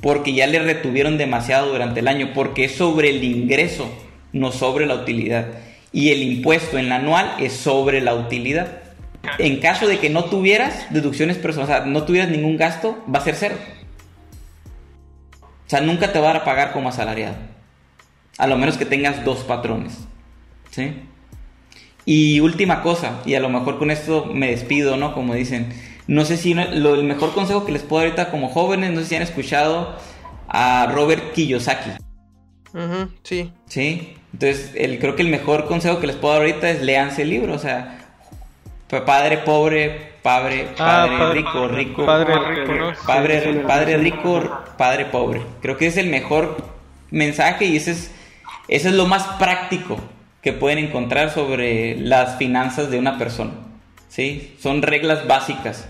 porque 0.01 0.33
ya 0.33 0.47
le 0.47 0.59
retuvieron 0.59 1.17
demasiado 1.17 1.71
durante 1.71 1.99
el 1.99 2.07
año, 2.07 2.31
porque 2.33 2.65
es 2.65 2.75
sobre 2.75 3.09
el 3.09 3.23
ingreso, 3.23 3.91
no 4.33 4.51
sobre 4.51 4.85
la 4.85 4.95
utilidad. 4.95 5.47
Y 5.91 6.11
el 6.11 6.21
impuesto 6.21 6.77
en 6.77 6.89
la 6.89 6.95
anual 6.97 7.35
es 7.39 7.53
sobre 7.53 8.01
la 8.01 8.13
utilidad. 8.13 8.79
En 9.37 9.59
caso 9.59 9.87
de 9.87 9.99
que 9.99 10.09
no 10.09 10.25
tuvieras 10.25 10.87
deducciones 10.91 11.37
personales, 11.37 11.75
o 11.75 11.77
sea, 11.79 11.85
no 11.85 12.03
tuvieras 12.03 12.29
ningún 12.29 12.57
gasto, 12.57 13.03
va 13.13 13.19
a 13.19 13.23
ser 13.23 13.35
cero. 13.35 13.55
O 15.41 15.69
sea, 15.69 15.81
nunca 15.81 16.11
te 16.11 16.19
va 16.19 16.29
a 16.29 16.33
dar 16.33 16.41
a 16.41 16.45
pagar 16.45 16.71
como 16.71 16.89
asalariado. 16.89 17.35
A 18.37 18.47
lo 18.47 18.57
menos 18.57 18.77
que 18.77 18.85
tengas 18.85 19.23
dos 19.25 19.39
patrones. 19.39 19.97
¿Sí? 20.71 20.93
Y 22.05 22.39
última 22.39 22.81
cosa, 22.81 23.21
y 23.25 23.35
a 23.35 23.39
lo 23.39 23.49
mejor 23.49 23.77
con 23.77 23.91
esto 23.91 24.25
me 24.25 24.49
despido, 24.49 24.97
¿no? 24.97 25.13
Como 25.13 25.35
dicen. 25.35 25.73
No 26.07 26.25
sé 26.25 26.37
si 26.37 26.55
lo, 26.55 26.95
el 26.95 27.03
mejor 27.03 27.35
consejo 27.35 27.65
que 27.65 27.71
les 27.71 27.83
puedo 27.83 28.01
dar 28.01 28.07
ahorita 28.07 28.31
como 28.31 28.49
jóvenes, 28.49 28.91
no 28.91 29.01
sé 29.01 29.05
si 29.05 29.15
han 29.15 29.21
escuchado 29.21 29.95
a 30.47 30.87
Robert 30.91 31.33
Kiyosaki. 31.33 31.91
sí. 33.21 33.53
Sí. 33.67 34.15
Entonces, 34.33 34.71
el, 34.75 34.99
creo 34.99 35.15
que 35.15 35.23
el 35.23 35.29
mejor 35.29 35.67
consejo 35.67 35.99
que 35.99 36.07
les 36.07 36.15
puedo 36.15 36.33
dar 36.33 36.43
ahorita 36.43 36.69
es 36.69 36.81
leanse 36.81 37.23
el 37.23 37.29
libro. 37.29 37.53
O 37.53 37.59
sea, 37.59 37.99
padre 39.05 39.39
pobre, 39.39 40.13
padre, 40.21 40.69
ah, 40.79 41.07
padre, 41.07 41.33
rico, 41.33 41.67
rico, 41.67 42.05
padre 42.05 42.33
rico, 42.55 42.73
¿no? 42.73 42.93
padre, 43.05 43.63
padre 43.67 43.97
rico, 43.97 44.63
padre 44.77 45.05
pobre. 45.05 45.41
Creo 45.61 45.77
que 45.77 45.87
es 45.87 45.97
el 45.97 46.07
mejor 46.07 46.57
mensaje 47.11 47.65
y 47.65 47.77
ese 47.77 47.91
es, 47.91 48.11
ese 48.67 48.89
es 48.89 48.93
lo 48.93 49.05
más 49.05 49.23
práctico 49.39 49.97
que 50.41 50.53
pueden 50.53 50.79
encontrar 50.79 51.31
sobre 51.31 51.97
las 51.99 52.37
finanzas 52.37 52.89
de 52.89 52.99
una 52.99 53.17
persona. 53.17 53.51
¿sí? 54.07 54.55
Son 54.59 54.81
reglas 54.81 55.27
básicas 55.27 55.87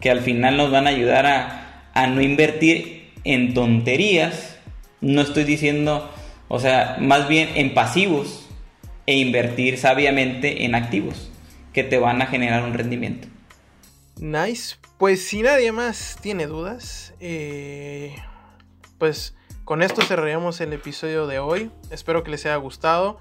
que 0.00 0.10
al 0.10 0.20
final 0.20 0.56
nos 0.56 0.70
van 0.70 0.86
a 0.86 0.90
ayudar 0.90 1.26
a, 1.26 1.90
a 1.94 2.06
no 2.06 2.22
invertir 2.22 3.12
en 3.24 3.54
tonterías. 3.54 4.58
No 5.00 5.20
estoy 5.22 5.44
diciendo, 5.44 6.10
o 6.54 6.60
sea, 6.60 6.98
más 7.00 7.28
bien 7.28 7.48
en 7.54 7.72
pasivos 7.72 8.46
e 9.06 9.16
invertir 9.16 9.78
sabiamente 9.78 10.66
en 10.66 10.74
activos 10.74 11.30
que 11.72 11.82
te 11.82 11.96
van 11.96 12.20
a 12.20 12.26
generar 12.26 12.62
un 12.64 12.74
rendimiento. 12.74 13.26
Nice. 14.20 14.76
Pues 14.98 15.26
si 15.26 15.40
nadie 15.40 15.72
más 15.72 16.18
tiene 16.20 16.46
dudas, 16.46 17.14
eh, 17.20 18.14
pues 18.98 19.34
con 19.64 19.80
esto 19.80 20.02
cerraríamos 20.02 20.60
el 20.60 20.74
episodio 20.74 21.26
de 21.26 21.38
hoy. 21.38 21.70
Espero 21.90 22.22
que 22.22 22.30
les 22.30 22.44
haya 22.44 22.56
gustado. 22.56 23.18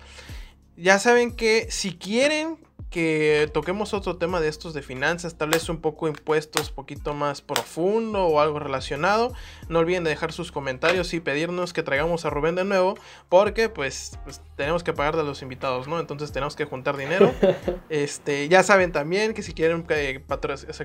Ya 0.76 1.00
saben 1.00 1.34
que 1.34 1.72
si 1.72 1.94
quieren 1.94 2.58
que 2.92 3.50
toquemos 3.54 3.94
otro 3.94 4.18
tema 4.18 4.42
de 4.42 4.50
estos 4.50 4.74
de 4.74 4.82
finanzas, 4.82 5.36
tal 5.36 5.50
vez 5.50 5.70
un 5.70 5.80
poco 5.80 6.10
impuestos, 6.10 6.70
poquito 6.70 7.14
más 7.14 7.42
profundo 7.42 8.26
o 8.26 8.42
algo 8.42 8.60
relacionado. 8.60 9.34
No 9.70 9.80
olviden 9.80 10.04
de 10.04 10.10
dejar 10.10 10.34
sus 10.34 10.52
comentarios 10.52 11.14
y 11.14 11.22
pedirnos 11.22 11.72
que 11.72 11.84
traigamos 11.84 12.26
a 12.26 12.30
Rubén 12.30 12.56
de 12.56 12.66
nuevo, 12.66 12.96
porque 13.30 13.70
pues, 13.70 14.20
pues 14.26 14.42
tenemos 14.58 14.84
que 14.84 14.92
pagarle 14.92 15.22
a 15.22 15.24
los 15.24 15.42
invitados, 15.42 15.88
¿no? 15.88 16.00
Entonces 16.00 16.34
tenemos 16.34 16.58
que 16.58 16.66
juntar 16.66 16.98
dinero. 16.98 17.34
este, 17.90 18.50
ya 18.50 18.62
saben 18.62 18.92
también 18.92 19.34
que 19.34 19.42
si 19.42 19.54
quieren 19.54 19.84
que, 19.84 20.22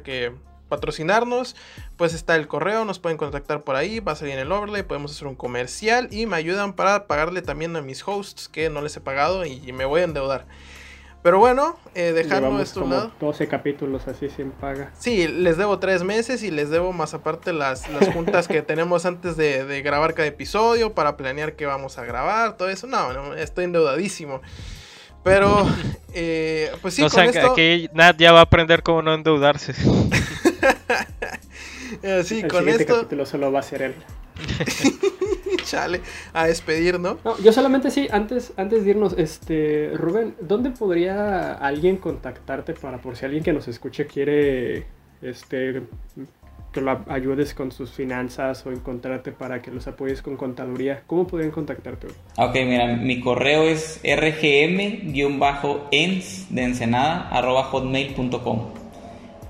que 0.05 0.33
patrocinarnos, 0.69 1.57
pues 1.97 2.15
está 2.15 2.37
el 2.37 2.47
correo, 2.47 2.85
nos 2.85 3.01
pueden 3.01 3.19
contactar 3.19 3.65
por 3.65 3.75
ahí, 3.75 3.99
va 3.99 4.13
a 4.13 4.17
salir 4.17 4.35
en 4.35 4.41
el 4.41 4.53
overlay, 4.53 4.85
podemos 4.85 5.11
hacer 5.11 5.27
un 5.27 5.35
comercial 5.35 6.09
y 6.13 6.27
me 6.27 6.37
ayudan 6.37 6.75
para 6.75 7.09
pagarle 7.09 7.43
también 7.43 7.75
a 7.75 7.83
mis 7.83 8.07
hosts 8.07 8.49
que 8.49 8.71
no 8.71 8.81
les 8.81 8.97
he 8.97 9.01
pagado 9.01 9.45
y 9.45 9.73
me 9.73 9.85
voy 9.85 10.03
a 10.03 10.05
endeudar. 10.05 10.47
Pero 11.27 11.41
bueno, 11.41 11.77
eh, 11.97 12.12
dejando 12.12 12.61
esto 12.61 12.83
a 12.83 12.85
un 12.85 12.91
lado. 12.91 13.12
12 13.18 13.49
capítulos 13.49 14.07
así 14.07 14.29
sin 14.29 14.53
paga. 14.53 14.93
Sí, 14.97 15.27
les 15.27 15.57
debo 15.57 15.81
tres 15.81 16.05
meses 16.05 16.45
y 16.45 16.53
les 16.53 16.70
debo 16.70 16.93
más 16.93 17.14
aparte 17.14 17.53
las, 17.53 17.91
las 17.91 18.14
juntas 18.14 18.47
que 18.47 18.62
tenemos 18.62 19.07
antes 19.07 19.37
de, 19.37 19.83
grabar 19.83 20.14
cada 20.14 20.29
episodio 20.29 20.95
para 20.95 21.16
planear 21.16 21.55
qué 21.55 21.66
vamos 21.66 21.99
a 21.99 22.05
grabar, 22.05 22.57
todo 22.57 22.68
eso. 22.68 22.87
No, 22.87 23.35
estoy 23.35 23.64
endeudadísimo. 23.64 24.41
Pero, 25.24 25.66
eh, 26.14 26.70
pues 26.81 26.95
sí, 26.95 27.03
con 27.03 27.11
sea, 27.11 27.24
esto... 27.24 27.51
aquí 27.51 27.91
Nat 27.93 28.16
ya 28.18 28.31
va 28.31 28.39
a 28.39 28.43
aprender 28.43 28.85
cómo 28.85 29.03
no 29.03 29.12
endeudarse. 29.12 29.74
Eh, 32.03 32.23
sí, 32.25 32.41
El 32.41 32.49
con 32.49 32.69
esto. 32.69 32.95
capítulo 32.97 33.27
solo 33.27 33.51
va 33.53 33.61
a 33.61 33.63
ser 33.63 33.83
él. 33.83 33.95
Chale, 35.65 36.01
a 36.33 36.47
despedir, 36.47 37.01
¿no? 37.01 37.19
Yo 37.43 37.53
solamente 37.53 37.91
sí, 37.91 38.07
antes, 38.11 38.53
antes 38.57 38.85
de 38.85 38.91
irnos, 38.91 39.15
este, 39.19 39.91
Rubén, 39.95 40.35
¿dónde 40.41 40.71
podría 40.71 41.55
alguien 41.55 41.97
contactarte 41.97 42.75
para 42.75 42.99
por 42.99 43.17
si 43.17 43.25
alguien 43.25 43.43
que 43.43 43.53
nos 43.53 43.67
escuche 43.67 44.07
quiere 44.07 44.87
este 45.23 45.83
que 46.73 46.81
lo 46.83 47.01
ayudes 47.09 47.55
con 47.55 47.73
sus 47.73 47.91
finanzas 47.91 48.67
o 48.67 48.71
encontrarte 48.71 49.33
para 49.33 49.63
que 49.63 49.71
los 49.71 49.87
apoyes 49.87 50.21
con 50.23 50.37
contaduría? 50.37 51.03
¿Cómo 51.07 51.27
podrían 51.27 51.51
contactarte? 51.51 52.09
Ok, 52.37 52.55
mira, 52.67 52.95
mi 52.97 53.21
correo 53.21 53.63
es 53.63 54.01
rgm-ens 54.05 55.07
de 56.55 56.63
ensenada 56.63 57.29
arroba 57.31 57.65
hotmail.com 57.65 58.86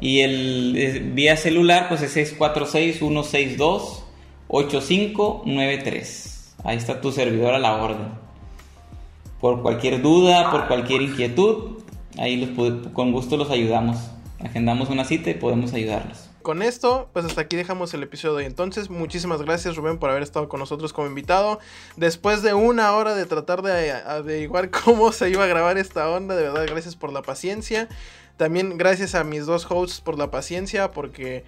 y 0.00 0.20
el 0.20 1.12
vía 1.14 1.36
celular 1.36 1.88
pues 1.88 2.02
es 2.02 2.12
646 2.12 2.98
162 2.98 4.04
8593. 4.48 6.54
Ahí 6.64 6.76
está 6.76 7.00
tu 7.00 7.12
servidor 7.12 7.54
a 7.54 7.58
la 7.58 7.76
orden. 7.76 8.08
Por 9.40 9.62
cualquier 9.62 10.02
duda, 10.02 10.50
por 10.50 10.66
cualquier 10.66 11.02
inquietud, 11.02 11.78
ahí 12.18 12.36
los, 12.36 12.50
con 12.92 13.12
gusto 13.12 13.36
los 13.36 13.50
ayudamos. 13.50 13.98
Agendamos 14.42 14.90
una 14.90 15.04
cita 15.04 15.30
y 15.30 15.34
podemos 15.34 15.72
ayudarlos. 15.72 16.30
con 16.42 16.62
esto, 16.62 17.08
pues 17.12 17.24
hasta 17.24 17.40
aquí 17.40 17.56
dejamos 17.56 17.92
el 17.94 18.04
episodio. 18.04 18.40
Y 18.40 18.44
entonces, 18.44 18.88
muchísimas 18.88 19.42
gracias 19.42 19.74
Rubén 19.76 19.98
por 19.98 20.10
haber 20.10 20.22
estado 20.22 20.48
con 20.48 20.60
nosotros 20.60 20.92
como 20.92 21.08
invitado. 21.08 21.58
Después 21.96 22.42
de 22.42 22.54
una 22.54 22.92
hora 22.92 23.14
de 23.14 23.26
tratar 23.26 23.62
de 23.62 23.92
averiguar 23.92 24.70
cómo 24.84 25.10
se 25.10 25.30
iba 25.30 25.44
a 25.44 25.48
grabar 25.48 25.78
esta 25.78 26.08
onda, 26.08 26.36
de 26.36 26.44
verdad, 26.44 26.66
gracias 26.68 26.94
por 26.94 27.12
la 27.12 27.22
paciencia. 27.22 27.88
También 28.36 28.76
gracias 28.76 29.14
a 29.14 29.24
mis 29.24 29.46
dos 29.46 29.66
hosts 29.70 30.00
por 30.00 30.18
la 30.18 30.30
paciencia, 30.30 30.90
porque 30.90 31.44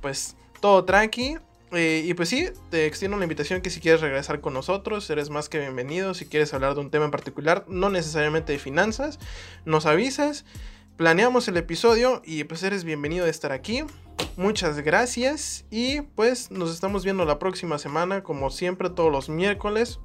pues 0.00 0.36
todo 0.60 0.84
tranqui. 0.84 1.36
Eh, 1.72 2.04
y 2.06 2.14
pues 2.14 2.28
sí, 2.28 2.48
te 2.70 2.86
extiendo 2.86 3.16
una 3.16 3.24
invitación 3.24 3.60
que 3.60 3.70
si 3.70 3.80
quieres 3.80 4.00
regresar 4.00 4.40
con 4.40 4.54
nosotros, 4.54 5.08
eres 5.10 5.30
más 5.30 5.48
que 5.48 5.58
bienvenido. 5.58 6.14
Si 6.14 6.26
quieres 6.26 6.54
hablar 6.54 6.74
de 6.74 6.80
un 6.80 6.90
tema 6.90 7.06
en 7.06 7.10
particular, 7.10 7.64
no 7.68 7.90
necesariamente 7.90 8.52
de 8.52 8.58
finanzas, 8.58 9.18
nos 9.64 9.86
avisas, 9.86 10.44
planeamos 10.96 11.48
el 11.48 11.56
episodio 11.56 12.22
y 12.24 12.44
pues 12.44 12.62
eres 12.62 12.84
bienvenido 12.84 13.24
de 13.24 13.30
estar 13.30 13.50
aquí. 13.50 13.84
Muchas 14.36 14.80
gracias 14.80 15.64
y 15.70 16.02
pues 16.02 16.50
nos 16.50 16.72
estamos 16.72 17.04
viendo 17.04 17.24
la 17.24 17.38
próxima 17.38 17.78
semana, 17.78 18.22
como 18.22 18.50
siempre, 18.50 18.90
todos 18.90 19.10
los 19.10 19.28
miércoles, 19.28 19.98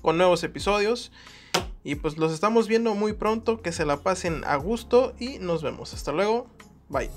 con 0.00 0.16
nuevos 0.16 0.44
episodios. 0.44 1.12
Y 1.84 1.96
pues 1.96 2.16
los 2.16 2.32
estamos 2.32 2.68
viendo 2.68 2.94
muy 2.94 3.12
pronto, 3.12 3.60
que 3.60 3.72
se 3.72 3.84
la 3.84 3.98
pasen 3.98 4.44
a 4.44 4.56
gusto 4.56 5.14
y 5.18 5.38
nos 5.38 5.62
vemos. 5.62 5.94
Hasta 5.94 6.12
luego, 6.12 6.46
bye. 6.88 7.10